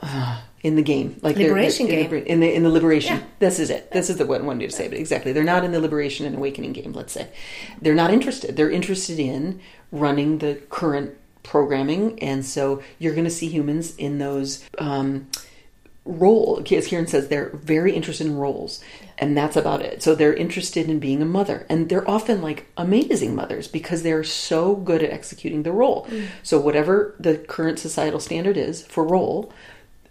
uh, 0.00 0.40
in 0.64 0.74
the 0.76 0.82
game, 0.82 1.16
like 1.22 1.36
they're- 1.36 1.48
Liberation 1.48 1.86
they're- 1.86 2.08
game. 2.08 2.24
in 2.26 2.40
the 2.40 2.52
in 2.52 2.62
the 2.64 2.70
liberation. 2.70 3.18
Yeah. 3.18 3.22
This 3.38 3.60
is 3.60 3.70
it. 3.70 3.92
This 3.92 4.10
is 4.10 4.16
the 4.16 4.26
one 4.26 4.46
one 4.46 4.58
way 4.58 4.66
to 4.66 4.72
say 4.72 4.86
it. 4.86 4.94
Exactly. 4.94 5.30
They're 5.32 5.44
not 5.44 5.62
in 5.62 5.70
the 5.70 5.80
liberation 5.80 6.26
and 6.26 6.34
awakening 6.34 6.72
game. 6.72 6.92
Let's 6.92 7.12
say 7.12 7.28
they're 7.80 7.94
not 7.94 8.12
interested. 8.12 8.56
They're 8.56 8.70
interested 8.70 9.20
in 9.20 9.60
running 9.92 10.38
the 10.38 10.54
current 10.70 11.12
programming, 11.44 12.18
and 12.22 12.44
so 12.44 12.82
you're 12.98 13.12
going 13.14 13.26
to 13.26 13.30
see 13.30 13.46
humans 13.48 13.94
in 13.96 14.18
those. 14.18 14.64
Um, 14.78 15.28
role 16.06 16.58
as 16.58 16.86
Kiran 16.88 17.08
says 17.08 17.28
they're 17.28 17.48
very 17.54 17.94
interested 17.96 18.26
in 18.26 18.36
roles 18.36 18.84
and 19.16 19.34
that's 19.34 19.56
about 19.56 19.80
it 19.80 20.02
so 20.02 20.14
they're 20.14 20.34
interested 20.34 20.90
in 20.90 20.98
being 20.98 21.22
a 21.22 21.24
mother 21.24 21.64
and 21.70 21.88
they're 21.88 22.06
often 22.10 22.42
like 22.42 22.66
amazing 22.76 23.34
mothers 23.34 23.68
because 23.68 24.02
they're 24.02 24.22
so 24.22 24.74
good 24.76 25.02
at 25.02 25.08
executing 25.10 25.62
the 25.62 25.72
role 25.72 26.06
so 26.42 26.60
whatever 26.60 27.14
the 27.18 27.38
current 27.38 27.78
societal 27.78 28.20
standard 28.20 28.58
is 28.58 28.82
for 28.86 29.02
role 29.02 29.50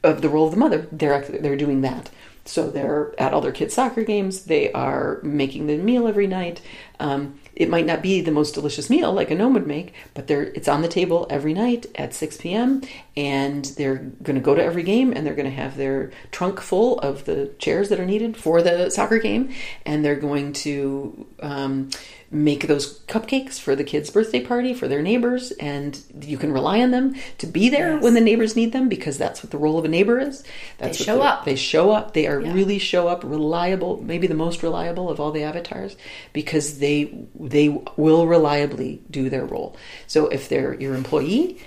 of 0.04 0.22
the 0.22 0.30
role 0.30 0.46
of 0.46 0.52
the 0.52 0.60
mother. 0.60 0.88
They're 0.92 1.22
they're 1.22 1.56
doing 1.56 1.82
that. 1.82 2.10
So 2.46 2.70
they're 2.70 3.14
at 3.18 3.34
all 3.34 3.42
their 3.42 3.54
kids 3.54 3.74
soccer 3.74 4.04
games. 4.04 4.46
They 4.46 4.72
are 4.74 5.20
making 5.24 5.68
the 5.68 5.78
meal 5.78 6.08
every 6.08 6.28
night. 6.28 6.62
Um, 7.00 7.40
it 7.56 7.70
might 7.70 7.86
not 7.86 8.02
be 8.02 8.22
the 8.22 8.32
most 8.32 8.54
delicious 8.54 8.90
meal 8.90 9.14
like 9.14 9.30
a 9.30 9.36
gnome 9.36 9.54
would 9.54 9.68
make 9.68 9.94
but 10.14 10.28
they're 10.28 10.44
it's 10.44 10.68
on 10.68 10.82
the 10.82 10.88
table 10.88 11.28
every 11.30 11.54
night 11.54 11.86
at 11.96 12.14
6 12.14 12.38
p.m 12.38 12.82
and 13.16 13.66
they're 13.78 13.98
going 14.24 14.36
to 14.36 14.42
go 14.42 14.56
to 14.56 14.64
every 14.64 14.84
game 14.84 15.12
and 15.14 15.26
they're 15.26 15.36
going 15.36 15.50
to 15.50 15.56
have 15.56 15.78
their 15.78 16.12
trunk 16.32 16.60
full 16.60 17.00
of 17.00 17.26
the 17.26 17.54
chairs 17.60 17.90
that 17.90 18.00
are 18.00 18.06
needed 18.06 18.36
for 18.36 18.62
the 18.62 18.90
soccer 18.90 19.20
game 19.20 19.54
and 19.86 20.04
they're 20.04 20.16
going 20.16 20.54
to 20.54 21.26
um, 21.42 21.90
make 22.34 22.68
those 22.68 23.00
cupcakes 23.02 23.60
for 23.60 23.76
the 23.76 23.84
kids 23.84 24.10
birthday 24.10 24.40
party 24.44 24.74
for 24.74 24.88
their 24.88 25.04
neighbors 25.04 25.52
and 25.60 26.02
you 26.22 26.36
can 26.38 26.52
rely 26.52 26.82
on 26.82 26.90
them 26.90 27.16
to 27.38 27.46
be 27.46 27.70
there 27.70 27.94
Yes. 27.94 28.04
when 28.04 28.16
the 28.16 28.22
neighbors 28.22 28.56
need 28.56 28.74
them 28.74 28.90
because 28.90 29.20
that's 29.20 29.44
what 29.44 29.52
the 29.52 29.58
role 29.58 29.78
of 29.78 29.86
a 29.86 29.88
neighbor 29.88 30.20
is. 30.20 30.44
That's 30.80 30.98
what 31.00 31.06
show 31.06 31.22
up. 31.22 31.46
they 31.46 31.56
show 31.56 31.92
up. 31.92 32.14
They 32.14 32.26
are 32.26 32.42
Yeah. 32.42 32.52
really 32.52 32.80
show 32.80 33.08
up 33.08 33.24
reliable 33.24 34.02
maybe 34.04 34.26
the 34.26 34.34
most 34.34 34.64
reliable 34.64 35.10
of 35.12 35.20
all 35.20 35.32
the 35.32 35.44
avatars 35.44 35.96
because 36.34 36.80
they 36.80 37.14
they 37.40 37.70
will 37.98 38.26
reliably 38.26 39.02
do 39.12 39.30
their 39.30 39.46
role. 39.46 39.76
So 40.08 40.28
if 40.28 40.50
they're 40.50 40.74
your 40.74 40.96
employee 40.96 41.60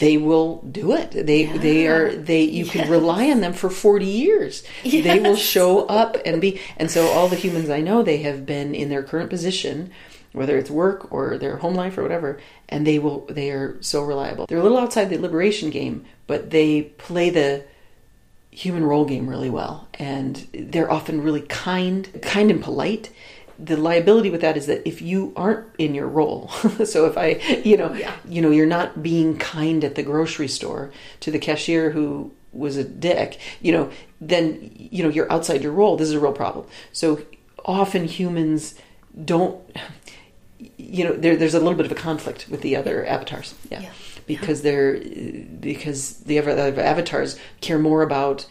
they 0.00 0.16
will 0.16 0.62
do 0.62 0.92
it. 0.94 1.10
They 1.10 1.44
they 1.44 1.86
are 1.86 2.14
they 2.16 2.40
you 2.40 2.64
can 2.64 2.90
rely 2.90 3.30
on 3.30 3.42
them 3.42 3.52
for 3.52 3.68
40 3.68 4.06
years. 4.06 4.62
They 4.82 5.20
will 5.20 5.36
show 5.36 5.84
up 5.84 6.16
and 6.24 6.40
be 6.40 6.58
and 6.78 6.90
so 6.90 7.08
all 7.08 7.28
the 7.28 7.36
humans 7.36 7.68
i 7.68 7.82
know 7.82 8.02
they 8.02 8.16
have 8.18 8.46
been 8.46 8.74
in 8.74 8.88
their 8.88 9.02
current 9.02 9.28
position 9.28 9.90
whether 10.34 10.58
it's 10.58 10.70
work 10.70 11.10
or 11.12 11.38
their 11.38 11.56
home 11.56 11.74
life 11.74 11.96
or 11.96 12.02
whatever 12.02 12.38
and 12.68 12.86
they 12.86 12.98
will 12.98 13.20
they 13.30 13.50
are 13.50 13.76
so 13.80 14.02
reliable. 14.02 14.46
They're 14.46 14.58
a 14.58 14.62
little 14.62 14.78
outside 14.78 15.08
the 15.08 15.16
liberation 15.18 15.70
game 15.70 16.04
but 16.26 16.50
they 16.50 16.82
play 17.08 17.30
the 17.30 17.64
human 18.50 18.84
role 18.84 19.04
game 19.04 19.26
really 19.28 19.50
well 19.50 19.88
and 19.94 20.46
they're 20.52 20.90
often 20.90 21.22
really 21.22 21.40
kind 21.42 22.20
kind 22.22 22.50
and 22.50 22.62
polite. 22.62 23.10
The 23.58 23.76
liability 23.76 24.30
with 24.30 24.40
that 24.42 24.56
is 24.56 24.66
that 24.66 24.86
if 24.86 25.00
you 25.00 25.32
aren't 25.36 25.66
in 25.78 25.94
your 25.94 26.08
role 26.08 26.48
so 26.84 27.06
if 27.06 27.16
i 27.16 27.28
you 27.64 27.76
know 27.76 27.92
Yeah. 27.94 28.12
you 28.28 28.42
know 28.42 28.50
you're 28.50 28.66
not 28.78 29.02
being 29.02 29.38
kind 29.38 29.84
at 29.84 29.94
the 29.94 30.02
grocery 30.02 30.48
store 30.48 30.90
to 31.20 31.30
the 31.30 31.38
cashier 31.38 31.90
who 31.90 32.32
was 32.52 32.76
a 32.76 32.84
dick 32.84 33.38
you 33.60 33.70
know 33.72 33.90
then 34.20 34.70
you 34.74 35.02
know 35.02 35.08
you're 35.10 35.30
outside 35.30 35.62
your 35.62 35.72
role. 35.72 35.96
This 35.96 36.08
is 36.08 36.14
a 36.14 36.20
real 36.20 36.32
problem. 36.32 36.66
So 36.92 37.20
often 37.64 38.04
humans 38.06 38.74
don't 39.24 39.60
you 40.76 41.04
know 41.04 41.12
there, 41.14 41.36
there's 41.36 41.54
a 41.54 41.60
little 41.60 41.74
bit 41.74 41.86
of 41.86 41.92
a 41.92 41.96
conflict 41.96 42.46
with 42.50 42.60
the 42.62 42.76
other 42.76 43.04
avatars 43.06 43.54
yeah, 43.70 43.80
Yeah. 43.82 43.90
because 44.26 44.62
they're 44.62 44.98
because 44.98 46.18
the 46.20 46.38
other 46.38 46.80
avatars 46.80 47.38
care 47.60 47.78
more 47.78 48.02
about 48.02 48.46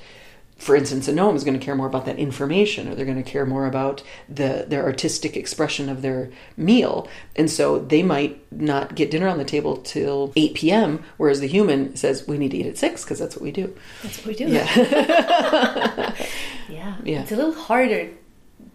for 0.56 0.78
instance, 0.78 1.10
a 1.10 1.12
gnome 1.12 1.36
is 1.36 1.44
going 1.44 1.60
to 1.60 1.66
care 1.66 1.76
more 1.76 1.88
about 1.88 2.06
that 2.06 2.18
information, 2.18 2.88
or 2.88 2.96
they're 2.96 3.08
going 3.08 3.22
to 3.22 3.30
care 3.30 3.46
more 3.46 3.66
about 3.66 4.02
the 4.30 4.64
their 4.66 4.84
artistic 4.86 5.36
expression 5.36 5.90
of 5.90 6.02
their 6.02 6.30
meal, 6.56 7.10
and 7.36 7.52
so 7.52 7.80
they 7.80 8.02
might 8.02 8.40
not 8.50 8.96
get 8.96 9.12
dinner 9.12 9.28
on 9.28 9.40
the 9.40 9.44
table 9.44 9.76
till 9.78 10.32
eight 10.38 10.54
p.m. 10.54 11.04
Whereas 11.18 11.42
the 11.42 11.48
human 11.48 11.98
says 11.98 12.26
we 12.30 12.38
need 12.38 12.52
to 12.52 12.58
eat 12.58 12.66
at 12.68 12.78
six 12.78 13.04
because 13.04 13.20
that's 13.20 13.36
what 13.36 13.44
we 13.44 13.52
do. 13.52 13.76
That's 14.04 14.20
what 14.20 14.28
we 14.28 14.36
do. 14.36 14.48
Yeah, 14.48 14.66
Yeah. 16.70 16.96
Yeah. 17.04 17.22
It's 17.24 17.32
a 17.32 17.36
little 17.36 17.54
harder 17.54 18.12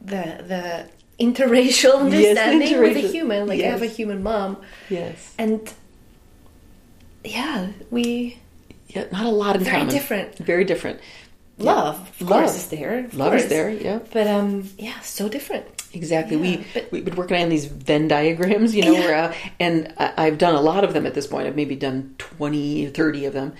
the 0.02 0.44
the 0.46 0.88
interracial 1.20 2.00
understanding 2.00 2.78
with 2.80 2.96
a 2.96 3.00
human. 3.00 3.46
Like 3.48 3.60
I 3.60 3.64
have 3.66 3.82
a 3.82 3.86
human 3.86 4.22
mom. 4.22 4.56
yes, 4.88 5.34
And 5.38 5.72
yeah, 7.24 7.68
we 7.90 8.38
yeah. 8.88 9.04
Not 9.12 9.26
a 9.26 9.30
lot 9.30 9.56
in 9.56 9.64
Very 9.64 9.78
common. 9.78 9.92
different. 9.94 10.38
Very 10.38 10.64
different. 10.64 11.00
love, 11.58 12.08
of 12.20 12.20
Love. 12.22 12.30
course, 12.44 12.56
is 12.56 12.68
there. 12.68 13.06
Love 13.12 13.34
is 13.34 13.48
there. 13.48 13.68
Yeah. 13.70 13.98
But 14.12 14.26
um 14.26 14.68
yeah, 14.78 14.98
so 15.00 15.28
different. 15.28 15.66
Exactly. 15.92 16.36
Yeah, 16.36 16.42
we 16.58 16.66
but- 16.74 16.92
we've 16.92 17.04
been 17.04 17.16
working 17.16 17.42
on 17.42 17.48
these 17.48 17.64
Venn 17.66 18.08
diagrams, 18.08 18.74
you 18.74 18.82
know, 18.84 18.92
Yeah. 18.92 19.00
where, 19.00 19.14
uh, 19.30 19.34
and 19.58 19.92
I, 19.98 20.12
I've 20.26 20.38
done 20.38 20.54
a 20.54 20.60
lot 20.60 20.84
of 20.84 20.92
them 20.94 21.06
at 21.06 21.14
this 21.14 21.26
point. 21.26 21.46
I've 21.46 21.56
maybe 21.56 21.76
done 21.76 22.14
20, 22.18 22.86
30 22.88 23.24
of 23.26 23.32
them, 23.32 23.54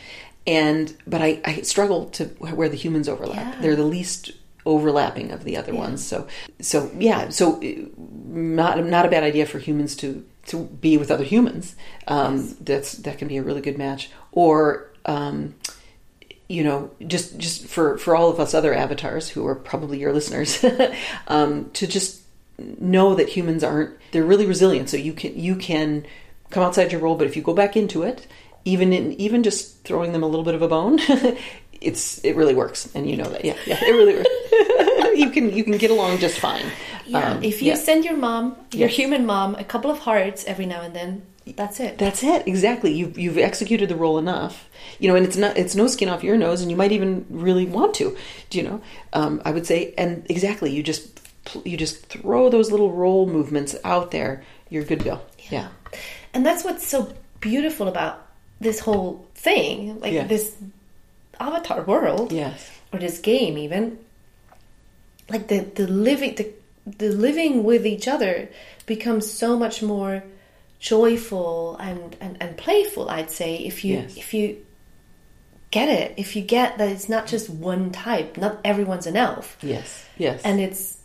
and 0.46 0.94
but 1.06 1.20
I, 1.22 1.40
I 1.44 1.60
struggle 1.62 2.06
to 2.10 2.26
where 2.38 2.68
the 2.68 2.76
humans 2.76 3.08
overlap. 3.08 3.36
Yeah. 3.54 3.60
They're 3.62 3.76
the 3.76 3.84
least 3.84 4.32
overlapping 4.66 5.30
of 5.32 5.44
the 5.44 5.56
other 5.56 5.74
ones. 5.74 6.04
So 6.04 6.26
so 6.60 6.90
yeah. 6.98 7.28
So 7.30 7.62
uh, 7.62 7.88
not 7.96 8.84
not 8.84 9.06
a 9.06 9.08
bad 9.08 9.22
idea 9.22 9.46
for 9.46 9.58
humans 9.58 9.96
to 9.96 10.24
to 10.46 10.64
be 10.64 10.96
with 10.96 11.10
other 11.10 11.24
humans. 11.24 11.76
Um, 12.06 12.56
That's 12.60 12.92
that 12.92 13.18
can 13.18 13.28
be 13.28 13.36
a 13.36 13.42
really 13.42 13.60
good 13.60 13.78
match. 13.78 14.10
Or 14.32 14.90
um, 15.06 15.54
you 16.48 16.64
know 16.64 16.90
just 17.06 17.38
just 17.38 17.66
for 17.66 17.98
for 17.98 18.16
all 18.16 18.30
of 18.30 18.40
us 18.40 18.54
other 18.54 18.74
avatars 18.74 19.28
who 19.28 19.46
are 19.46 19.54
probably 19.54 19.98
your 19.98 20.12
listeners 20.12 20.64
um, 21.28 21.70
to 21.72 21.86
just 21.86 22.22
know 22.58 23.14
that 23.14 23.28
humans 23.28 23.62
aren't 23.62 23.96
they're 24.10 24.24
really 24.24 24.46
resilient 24.46 24.88
so 24.88 24.96
you 24.96 25.12
can 25.12 25.38
you 25.38 25.54
can 25.54 26.04
come 26.50 26.62
outside 26.62 26.90
your 26.90 27.00
role 27.00 27.14
but 27.14 27.26
if 27.26 27.36
you 27.36 27.42
go 27.42 27.54
back 27.54 27.76
into 27.76 28.02
it 28.02 28.26
even 28.64 28.92
in 28.92 29.12
even 29.12 29.42
just 29.42 29.84
throwing 29.84 30.12
them 30.12 30.22
a 30.22 30.26
little 30.26 30.44
bit 30.44 30.54
of 30.54 30.62
a 30.62 30.68
bone 30.68 30.98
it's 31.80 32.18
it 32.24 32.34
really 32.36 32.54
works 32.54 32.88
and 32.94 33.08
you 33.10 33.16
know 33.16 33.28
that 33.30 33.44
yeah 33.44 33.56
yeah 33.66 33.78
it 33.80 33.92
really 33.92 34.14
works 34.16 35.18
you 35.18 35.30
can 35.30 35.52
you 35.56 35.62
can 35.64 35.76
get 35.78 35.90
along 35.90 36.18
just 36.18 36.38
fine 36.38 36.64
Yeah. 37.06 37.30
Um, 37.32 37.42
if 37.42 37.62
you 37.62 37.68
yeah. 37.72 37.76
send 37.76 38.04
your 38.04 38.16
mom, 38.18 38.44
your 38.72 38.88
Yes. 38.90 38.96
human 39.00 39.24
mom, 39.24 39.54
a 39.54 39.64
couple 39.64 39.90
of 39.90 39.98
hearts 40.00 40.44
every 40.44 40.66
now 40.66 40.82
and 40.82 40.94
then, 40.94 41.22
that's 41.56 41.80
it. 41.80 41.96
That's 41.96 42.22
it. 42.22 42.46
Exactly. 42.46 42.92
You've 42.92 43.16
you've 43.18 43.38
executed 43.38 43.88
the 43.88 43.96
role 43.96 44.18
enough. 44.18 44.68
You 45.00 45.08
know, 45.08 45.16
and 45.16 45.24
it's 45.24 45.38
not 45.38 45.56
it's 45.56 45.74
no 45.74 45.86
skin 45.88 46.10
off 46.12 46.22
your 46.22 46.36
nose, 46.36 46.60
and 46.60 46.70
you 46.70 46.76
might 46.76 46.92
even 46.92 47.24
really 47.30 47.64
want 47.64 47.94
to. 48.00 48.14
Do 48.50 48.58
you 48.58 48.64
know? 48.68 48.78
Um, 49.14 49.40
I 49.48 49.50
would 49.52 49.64
say, 49.64 49.94
and 49.96 50.26
exactly, 50.28 50.70
you 50.76 50.82
just 50.82 51.04
you 51.64 51.78
just 51.78 52.04
throw 52.12 52.50
those 52.50 52.70
little 52.70 52.92
role 52.92 53.24
movements 53.26 53.74
out 53.84 54.10
there. 54.10 54.44
You're 54.68 54.84
good 54.84 54.98
to 55.00 55.04
go. 55.06 55.16
Yeah. 55.50 55.68
And 56.34 56.44
that's 56.44 56.62
what's 56.62 56.86
so 56.86 57.08
beautiful 57.40 57.88
about 57.88 58.20
this 58.60 58.80
whole 58.80 59.24
thing, 59.34 59.98
like 60.00 60.12
Yeah. 60.12 60.26
this 60.28 60.52
avatar 61.40 61.82
world, 61.82 62.32
Yes. 62.32 62.70
or 62.92 62.98
this 62.98 63.18
game, 63.20 63.56
even. 63.58 63.98
Like 65.28 65.48
the 65.48 65.60
the 65.60 65.86
living 65.86 66.34
the 66.36 66.50
the 66.86 67.10
living 67.10 67.64
with 67.64 67.86
each 67.86 68.08
other 68.08 68.48
becomes 68.86 69.30
so 69.30 69.58
much 69.58 69.82
more 69.82 70.24
joyful 70.80 71.76
and, 71.76 72.16
and, 72.20 72.36
and 72.40 72.56
playful. 72.56 73.10
I'd 73.10 73.30
say 73.30 73.56
if 73.56 73.84
you 73.84 73.96
Yes. 73.96 74.16
if 74.16 74.32
you 74.34 74.64
get 75.70 75.88
it, 75.88 76.14
if 76.16 76.34
you 76.36 76.42
get 76.42 76.78
that 76.78 76.88
it's 76.88 77.08
not 77.08 77.26
just 77.26 77.50
one 77.50 77.90
type, 77.90 78.36
not 78.38 78.58
everyone's 78.64 79.06
an 79.06 79.16
elf, 79.16 79.58
Yes. 79.62 80.06
Yes. 80.16 80.40
and 80.44 80.60
it's 80.60 80.96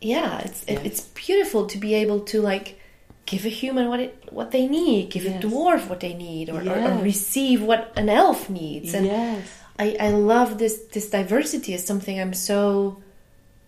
yeah 0.00 0.40
it's 0.40 0.64
it, 0.64 0.80
it's 0.84 1.02
beautiful 1.14 1.66
to 1.68 1.78
be 1.78 1.94
able 1.94 2.20
to 2.20 2.40
like 2.42 2.80
give 3.26 3.46
a 3.46 3.48
human 3.48 3.88
what 3.88 4.00
it 4.00 4.12
what 4.32 4.50
they 4.50 4.66
need 4.66 5.10
give 5.10 5.22
Yes. 5.22 5.44
a 5.44 5.46
dwarf 5.46 5.88
what 5.88 6.00
they 6.00 6.12
need 6.14 6.50
or, 6.50 6.60
or, 6.68 6.76
or 6.76 6.98
receive 7.02 7.62
what 7.62 7.92
an 7.94 8.08
elf 8.08 8.50
needs 8.50 8.94
and 8.94 9.06
yes. 9.06 9.46
I, 9.78 9.96
I 9.98 10.10
love 10.10 10.58
this 10.58 10.78
this 10.92 11.10
diversity 11.10 11.72
is 11.74 11.84
something 11.84 12.20
I'm 12.20 12.34
so 12.34 13.02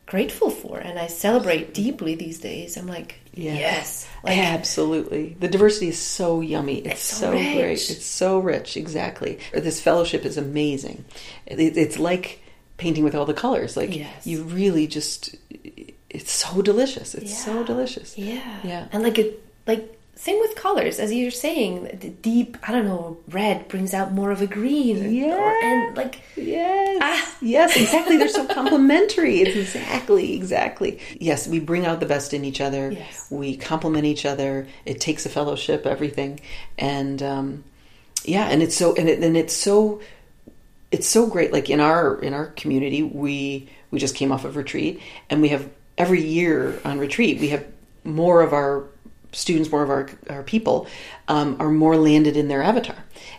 grateful 0.06 0.50
for 0.50 0.78
and 0.78 0.98
I 0.98 1.06
celebrate 1.06 1.72
deeply 1.72 2.14
these 2.14 2.38
days. 2.38 2.76
I'm 2.76 2.86
like, 2.86 3.16
Yeah. 3.32 3.54
yes. 3.54 4.06
Like 4.22 4.36
Absolutely. 4.38 5.36
The 5.40 5.48
diversity 5.48 5.88
is 5.88 5.98
so 5.98 6.40
yummy. 6.42 6.78
It's, 6.80 6.92
It's 6.94 7.02
so 7.02 7.16
so, 7.26 7.32
rich. 7.32 7.54
great. 7.56 7.90
It's 7.90 8.04
so 8.04 8.38
rich. 8.38 8.76
Exactly. 8.76 9.38
This 9.52 9.80
fellowship 9.80 10.24
is 10.26 10.36
amazing. 10.36 11.04
It, 11.46 11.58
it's 11.78 11.98
like 11.98 12.42
painting 12.76 13.02
with 13.04 13.14
all 13.14 13.24
the 13.24 13.34
colors. 13.34 13.76
Like 13.76 13.96
Yes. 13.96 14.26
you 14.26 14.42
really 14.44 14.86
just, 14.86 15.36
it's 16.10 16.30
so 16.32 16.60
delicious. 16.60 17.14
It's 17.14 17.42
so 17.42 17.64
delicious. 17.64 18.16
Yeah. 18.18 18.60
Yeah. 18.62 18.88
And 18.92 19.02
like 19.02 19.18
it 19.18 19.42
like 19.66 19.90
same 20.16 20.38
with 20.40 20.54
colors, 20.54 20.98
as 20.98 21.12
you're 21.12 21.30
saying, 21.30 21.98
the 22.00 22.10
deep, 22.10 22.56
I 22.66 22.72
don't 22.72 22.84
know, 22.84 23.18
red 23.28 23.68
brings 23.68 23.92
out 23.92 24.12
more 24.12 24.30
of 24.30 24.40
a 24.40 24.46
green. 24.46 25.12
Yeah. 25.12 25.36
Or, 25.36 25.50
and 25.50 25.96
like 25.96 26.20
Yes. 26.36 26.98
Ah. 27.02 27.36
Yes, 27.40 27.76
exactly. 27.76 28.16
They're 28.16 28.28
so 28.28 28.46
complementary. 28.54 29.40
It's 29.40 29.56
exactly, 29.56 30.34
exactly. 30.34 31.00
Yes, 31.20 31.46
we 31.46 31.60
bring 31.60 31.84
out 31.84 32.00
the 32.00 32.06
best 32.06 32.32
in 32.32 32.44
each 32.44 32.60
other. 32.60 32.92
Yes. 32.92 33.28
We 33.30 33.56
complement 33.56 34.04
each 34.06 34.24
other. 34.24 34.66
It 34.84 35.00
takes 35.00 35.26
a 35.26 35.28
fellowship, 35.28 35.86
everything. 35.86 36.40
And 36.78 37.22
um, 37.22 37.64
yeah, 38.24 38.46
and 38.46 38.62
it's 38.62 38.76
so 38.76 38.94
and, 38.94 39.08
it, 39.08 39.22
and 39.22 39.36
it's 39.36 39.54
so 39.54 40.00
it's 40.90 41.08
so 41.08 41.26
great 41.26 41.52
like 41.52 41.70
in 41.70 41.80
our 41.80 42.20
in 42.20 42.32
our 42.32 42.46
community 42.46 43.02
we 43.02 43.68
we 43.90 43.98
just 43.98 44.14
came 44.14 44.30
off 44.30 44.44
of 44.44 44.56
retreat 44.56 45.00
and 45.28 45.42
we 45.42 45.48
have 45.48 45.68
every 45.98 46.22
year 46.22 46.80
on 46.84 46.98
retreat 46.98 47.40
we 47.40 47.48
have 47.48 47.66
more 48.04 48.42
of 48.42 48.52
our 48.52 48.84
students 49.34 49.70
more 49.70 49.82
of 49.82 49.90
our 49.90 50.08
our 50.30 50.42
people 50.42 50.86
um, 51.28 51.56
are 51.60 51.70
more 51.70 51.96
landed 51.96 52.36
in 52.36 52.48
their 52.48 52.62
avatar. 52.62 52.96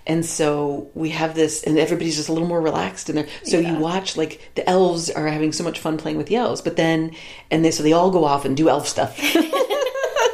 And 0.07 0.25
so 0.25 0.89
we 0.93 1.09
have 1.09 1.35
this 1.35 1.63
and 1.63 1.77
everybody's 1.77 2.15
just 2.15 2.29
a 2.29 2.33
little 2.33 2.47
more 2.47 2.61
relaxed 2.61 3.09
in 3.09 3.15
there. 3.15 3.27
So 3.43 3.59
you 3.59 3.75
watch 3.75 4.17
like 4.17 4.51
the 4.55 4.67
elves 4.69 5.09
are 5.09 5.27
having 5.27 5.51
so 5.51 5.63
much 5.63 5.79
fun 5.79 5.97
playing 5.97 6.17
with 6.17 6.27
the 6.27 6.35
elves 6.35 6.61
but 6.61 6.75
then 6.75 7.15
and 7.49 7.63
they 7.63 7.71
so 7.71 7.83
they 7.83 7.93
all 7.93 8.11
go 8.11 8.25
off 8.25 8.45
and 8.45 8.55
do 8.55 8.69
elf 8.69 8.87
stuff. 8.87 9.19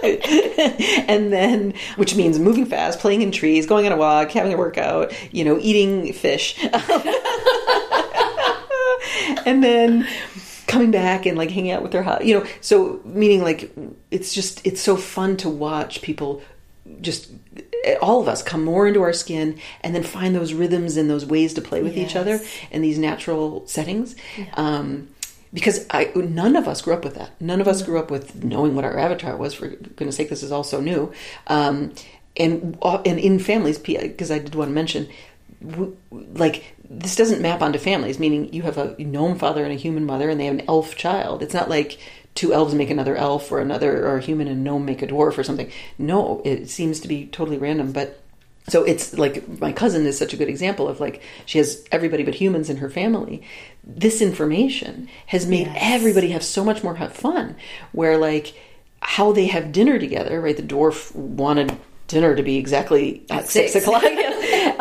And 0.03 1.31
then 1.31 1.75
which 1.95 2.15
means 2.15 2.39
moving 2.39 2.65
fast 2.65 2.99
playing 2.99 3.21
in 3.21 3.31
trees 3.31 3.67
going 3.67 3.85
on 3.85 3.91
a 3.91 3.97
walk 3.97 4.31
having 4.31 4.51
a 4.51 4.57
workout 4.57 5.13
you 5.31 5.43
know 5.43 5.59
eating 5.61 6.11
fish. 6.13 6.57
And 9.45 9.63
then 9.63 10.07
coming 10.71 10.91
back 10.91 11.25
and 11.25 11.37
like 11.37 11.51
hanging 11.51 11.71
out 11.71 11.81
with 11.83 11.91
their 11.91 12.03
you 12.23 12.33
know 12.37 12.45
so 12.61 12.99
meaning 13.05 13.41
like 13.43 13.71
it's 14.09 14.33
just 14.33 14.65
it's 14.65 14.81
so 14.81 14.95
fun 14.95 15.35
to 15.37 15.49
watch 15.49 16.01
people 16.01 16.41
just 17.01 17.31
all 18.01 18.21
of 18.21 18.27
us 18.27 18.43
come 18.43 18.63
more 18.63 18.87
into 18.87 19.01
our 19.01 19.13
skin 19.13 19.59
and 19.81 19.93
then 19.95 20.03
find 20.03 20.35
those 20.35 20.53
rhythms 20.53 20.97
and 20.97 21.09
those 21.09 21.25
ways 21.25 21.53
to 21.53 21.61
play 21.61 21.81
with 21.81 21.97
each 21.97 22.15
other 22.15 22.35
Yes. 22.37 22.59
in 22.71 22.81
these 22.81 22.97
natural 22.99 23.65
settings 23.67 24.15
um, 24.53 25.07
because 25.53 25.85
I 25.89 26.11
none 26.15 26.55
of 26.55 26.67
us 26.67 26.81
grew 26.81 26.93
up 26.93 27.03
with 27.03 27.15
that. 27.15 27.31
None 27.41 27.59
of 27.59 27.67
us 27.67 27.81
grew 27.81 27.99
up 27.99 28.09
with 28.09 28.43
knowing 28.43 28.73
what 28.75 28.85
our 28.85 28.97
avatar 28.97 29.35
was. 29.35 29.53
For 29.53 29.67
goodness 29.67 30.15
sake, 30.15 30.29
this 30.29 30.43
is 30.43 30.51
all 30.51 30.63
so 30.63 30.79
new. 30.79 31.11
Um, 31.47 31.91
and 32.37 32.77
uh, 32.81 33.01
and 33.05 33.19
in 33.19 33.37
families, 33.39 33.77
because 33.77 34.31
I 34.31 34.39
did 34.39 34.55
want 34.55 34.69
to 34.69 34.73
mention, 34.73 35.09
like 36.11 36.63
this 36.99 37.15
doesn't 37.15 37.41
map 37.41 37.61
onto 37.61 37.79
families. 37.79 38.19
Meaning 38.19 38.53
you 38.53 38.63
have 38.63 38.77
a 38.77 38.95
gnome 39.01 39.37
father 39.37 39.63
and 39.63 39.71
a 39.71 39.77
human 39.77 40.05
mother, 40.05 40.29
and 40.29 40.39
they 40.39 40.45
have 40.45 40.55
an 40.55 40.65
elf 40.67 40.95
child. 40.95 41.41
It's 41.41 41.53
not 41.53 41.69
like 41.69 41.97
two 42.35 42.53
elves 42.53 42.73
make 42.73 42.89
another 42.89 43.15
elf, 43.15 43.51
or 43.51 43.59
another 43.59 44.05
or 44.05 44.17
a 44.17 44.21
human 44.21 44.47
and 44.47 44.63
gnome 44.63 44.85
make 44.85 45.01
a 45.01 45.07
dwarf 45.07 45.37
or 45.37 45.43
something. 45.43 45.71
No, 45.97 46.41
it 46.43 46.69
seems 46.69 46.99
to 47.01 47.07
be 47.07 47.27
totally 47.27 47.57
random, 47.57 47.91
but 47.91 48.21
so 48.67 48.83
it's 48.83 49.17
like 49.17 49.47
my 49.59 49.71
cousin 49.71 50.05
is 50.05 50.17
such 50.17 50.33
a 50.33 50.37
good 50.37 50.47
example 50.49 50.87
of 50.87 50.99
like 50.99 51.21
she 51.45 51.57
has 51.57 51.83
everybody 51.91 52.23
but 52.23 52.35
humans 52.35 52.69
in 52.69 52.77
her 52.77 52.89
family 52.89 53.41
this 53.83 54.21
information 54.21 55.09
has 55.27 55.47
made 55.47 55.65
Yes. 55.67 55.77
everybody 55.81 56.29
have 56.29 56.43
so 56.43 56.63
much 56.63 56.83
more 56.83 56.95
fun 57.09 57.55
where 57.91 58.17
like 58.17 58.53
how 59.01 59.31
they 59.31 59.47
have 59.47 59.71
dinner 59.71 59.97
together 59.97 60.39
right 60.39 60.55
the 60.55 60.63
dwarf 60.63 61.13
wanted 61.15 61.75
dinner 62.11 62.35
to 62.35 62.43
be 62.43 62.57
exactly 62.57 63.25
at 63.29 63.47
six, 63.47 63.73
six. 63.73 63.85
o'clock. 63.85 64.03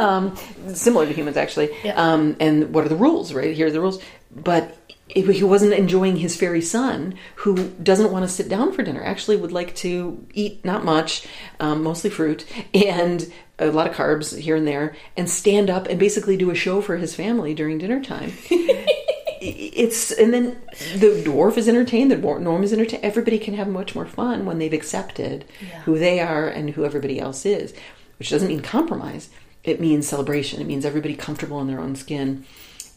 Um, 0.00 0.34
similar 0.72 1.04
to 1.04 1.12
humans 1.12 1.36
actually. 1.36 1.68
Yeah. 1.84 1.92
um, 1.94 2.34
and 2.40 2.72
what 2.72 2.86
are 2.86 2.88
the 2.88 2.96
rules 2.96 3.34
right? 3.34 3.54
Here 3.54 3.66
are 3.66 3.70
the 3.70 3.80
rules. 3.80 4.02
But 4.34 4.74
if 5.14 5.26
he 5.28 5.44
wasn't 5.44 5.74
enjoying 5.74 6.16
his 6.16 6.36
fairy 6.36 6.62
son 6.62 7.14
who 7.36 7.68
doesn't 7.82 8.10
want 8.12 8.24
to 8.24 8.28
sit 8.28 8.48
down 8.48 8.72
for 8.72 8.82
dinner. 8.82 9.02
Actually 9.04 9.36
would 9.36 9.52
like 9.52 9.74
to 9.76 10.24
eat 10.32 10.64
not 10.64 10.84
much 10.84 11.26
um, 11.58 11.82
mostly 11.82 12.08
fruit 12.10 12.46
and 12.72 13.30
a 13.58 13.66
lot 13.66 13.86
of 13.86 13.94
carbs 13.94 14.38
here 14.38 14.56
and 14.56 14.66
there 14.66 14.96
and 15.16 15.28
stand 15.28 15.68
up 15.68 15.86
and 15.88 15.98
basically 15.98 16.36
do 16.36 16.50
a 16.50 16.54
show 16.54 16.80
for 16.80 16.96
his 16.96 17.14
family 17.14 17.52
during 17.54 17.76
dinner 17.76 18.02
time 18.02 18.32
it's 19.40 20.10
and 20.10 20.34
then 20.34 20.60
the 20.96 21.22
dwarf 21.24 21.56
is 21.56 21.68
entertained 21.68 22.10
the 22.10 22.16
gnome 22.16 22.62
is 22.62 22.72
entertained. 22.72 23.02
Everybody 23.02 23.38
can 23.38 23.54
have 23.54 23.68
much 23.68 23.94
more 23.94 24.06
fun 24.06 24.44
when 24.44 24.58
they've 24.58 24.72
accepted 24.72 25.44
who 25.84 25.98
they 25.98 26.20
are 26.20 26.48
and 26.48 26.70
who 26.70 26.84
everybody 26.84 27.18
else 27.18 27.46
is 27.46 27.72
which 28.20 28.28
doesn't 28.28 28.48
mean 28.48 28.60
compromise. 28.60 29.30
It 29.64 29.80
means 29.80 30.06
celebration. 30.06 30.60
It 30.60 30.66
means 30.66 30.84
everybody 30.84 31.14
comfortable 31.14 31.58
in 31.60 31.68
their 31.68 31.80
own 31.80 31.96
skin. 31.96 32.44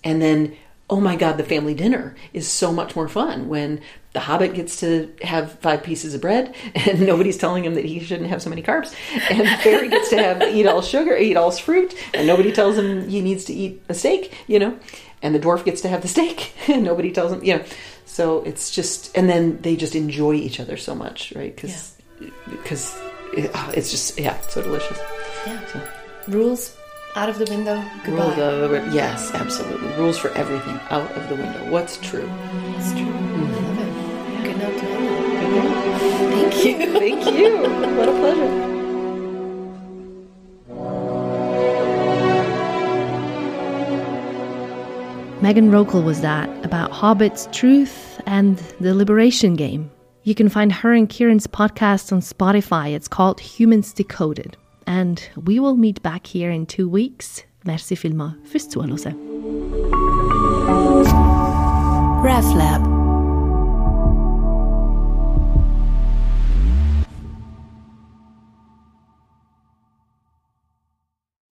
And 0.04 0.22
then 0.22 0.56
oh 0.90 1.00
my 1.00 1.16
god 1.16 1.38
the 1.38 1.44
family 1.44 1.74
dinner 1.74 2.14
is 2.34 2.46
so 2.46 2.72
much 2.72 2.94
more 2.94 3.08
fun 3.08 3.48
when 3.48 3.80
the 4.12 4.20
hobbit 4.20 4.54
gets 4.54 4.82
to 4.82 5.10
have 5.22 5.58
five 5.60 5.82
pieces 5.82 6.14
of 6.14 6.20
bread 6.20 6.54
and 6.76 7.00
nobody's 7.02 7.38
telling 7.38 7.64
him 7.64 7.76
that 7.76 7.86
he 7.86 8.02
shouldn't 8.02 8.30
have 8.30 8.42
so 8.42 8.50
many 8.50 8.62
carbs. 8.62 8.94
And 9.32 9.48
fairy 9.62 9.88
gets 9.88 10.10
to 10.10 10.18
have 10.18 10.42
eat 10.54 10.68
all 10.68 10.82
sugar 10.82 11.16
eat 11.16 11.38
all 11.38 11.52
fruit 11.52 11.96
and 12.14 12.28
nobody 12.28 12.52
tells 12.52 12.78
him 12.78 13.08
he 13.08 13.22
needs 13.22 13.46
to 13.46 13.54
eat 13.54 13.82
a 13.88 13.94
steak 13.94 14.34
you 14.46 14.60
know 14.60 14.78
and 15.24 15.34
the 15.34 15.40
dwarf 15.40 15.66
gets 15.66 15.82
to 15.82 15.88
have 15.88 16.02
the 16.04 16.08
steak 16.08 16.54
and 16.70 16.84
nobody 16.84 17.12
tells 17.12 17.32
him 17.32 17.44
you 17.44 17.58
know 17.58 17.64
so 18.06 18.44
it's 18.44 18.70
just 18.70 19.16
and 19.18 19.28
then 19.30 19.60
they 19.62 19.76
just 19.76 19.96
enjoy 19.96 20.34
each 20.34 20.60
other 20.60 20.78
so 20.78 20.94
much 20.94 21.34
right 21.36 21.56
because 21.56 21.96
because 22.52 22.96
it, 23.34 23.50
oh, 23.56 23.72
it's 23.76 23.90
just 23.90 24.20
yeah 24.20 24.40
so 24.42 24.62
delicious 24.62 25.00
Yeah. 25.48 25.66
so, 25.68 25.82
rules 26.28 26.78
out 27.16 27.30
of 27.30 27.38
the 27.38 27.46
window. 27.46 27.84
Goodbye. 28.06 28.24
rules 28.26 28.38
out 28.40 28.54
of 28.54 28.70
the 28.72 28.92
yes 28.94 29.32
absolutely 29.34 29.88
rules 29.98 30.18
for 30.18 30.30
everything 30.32 30.80
out 30.90 31.12
of 31.12 31.30
the 31.30 31.36
window 31.36 31.72
what's 31.72 31.98
true 31.98 32.30
It's 32.78 32.92
true. 32.92 33.02
Mm-hmm. 33.06 33.46
I 33.46 33.58
love 33.60 33.80
it. 33.80 34.44
Good 34.44 34.58
note 34.58 34.80
to. 34.80 34.86
Thank 36.34 36.66
you. 36.66 37.00
thank 37.00 37.38
you 37.38 37.58
what 37.98 38.10
a 38.10 38.12
pleasure 38.12 38.73
Meghan 45.44 45.72
Roekle 45.72 46.06
was 46.06 46.22
that 46.22 46.50
about 46.64 46.90
hobbits, 46.92 47.52
truth, 47.52 48.22
and 48.26 48.56
the 48.80 48.94
liberation 48.94 49.56
game. 49.56 49.92
You 50.24 50.34
can 50.34 50.48
find 50.48 50.72
her 50.72 50.94
and 50.94 51.10
Kiran's 51.10 51.48
podcast 51.48 52.14
on 52.14 52.22
Spotify. 52.22 52.94
It's 52.94 53.10
called 53.10 53.42
Humans 53.42 53.92
Decoded. 53.92 54.56
And 54.88 55.22
we 55.44 55.60
will 55.60 55.76
meet 55.76 56.02
back 56.02 56.28
here 56.28 56.50
in 56.50 56.66
two 56.66 56.88
weeks. 56.88 57.44
Merci 57.66 57.98
vielmals 57.98 58.36
fürs 58.46 58.70
Zuhören. 58.70 58.94
RefLab. 62.24 62.93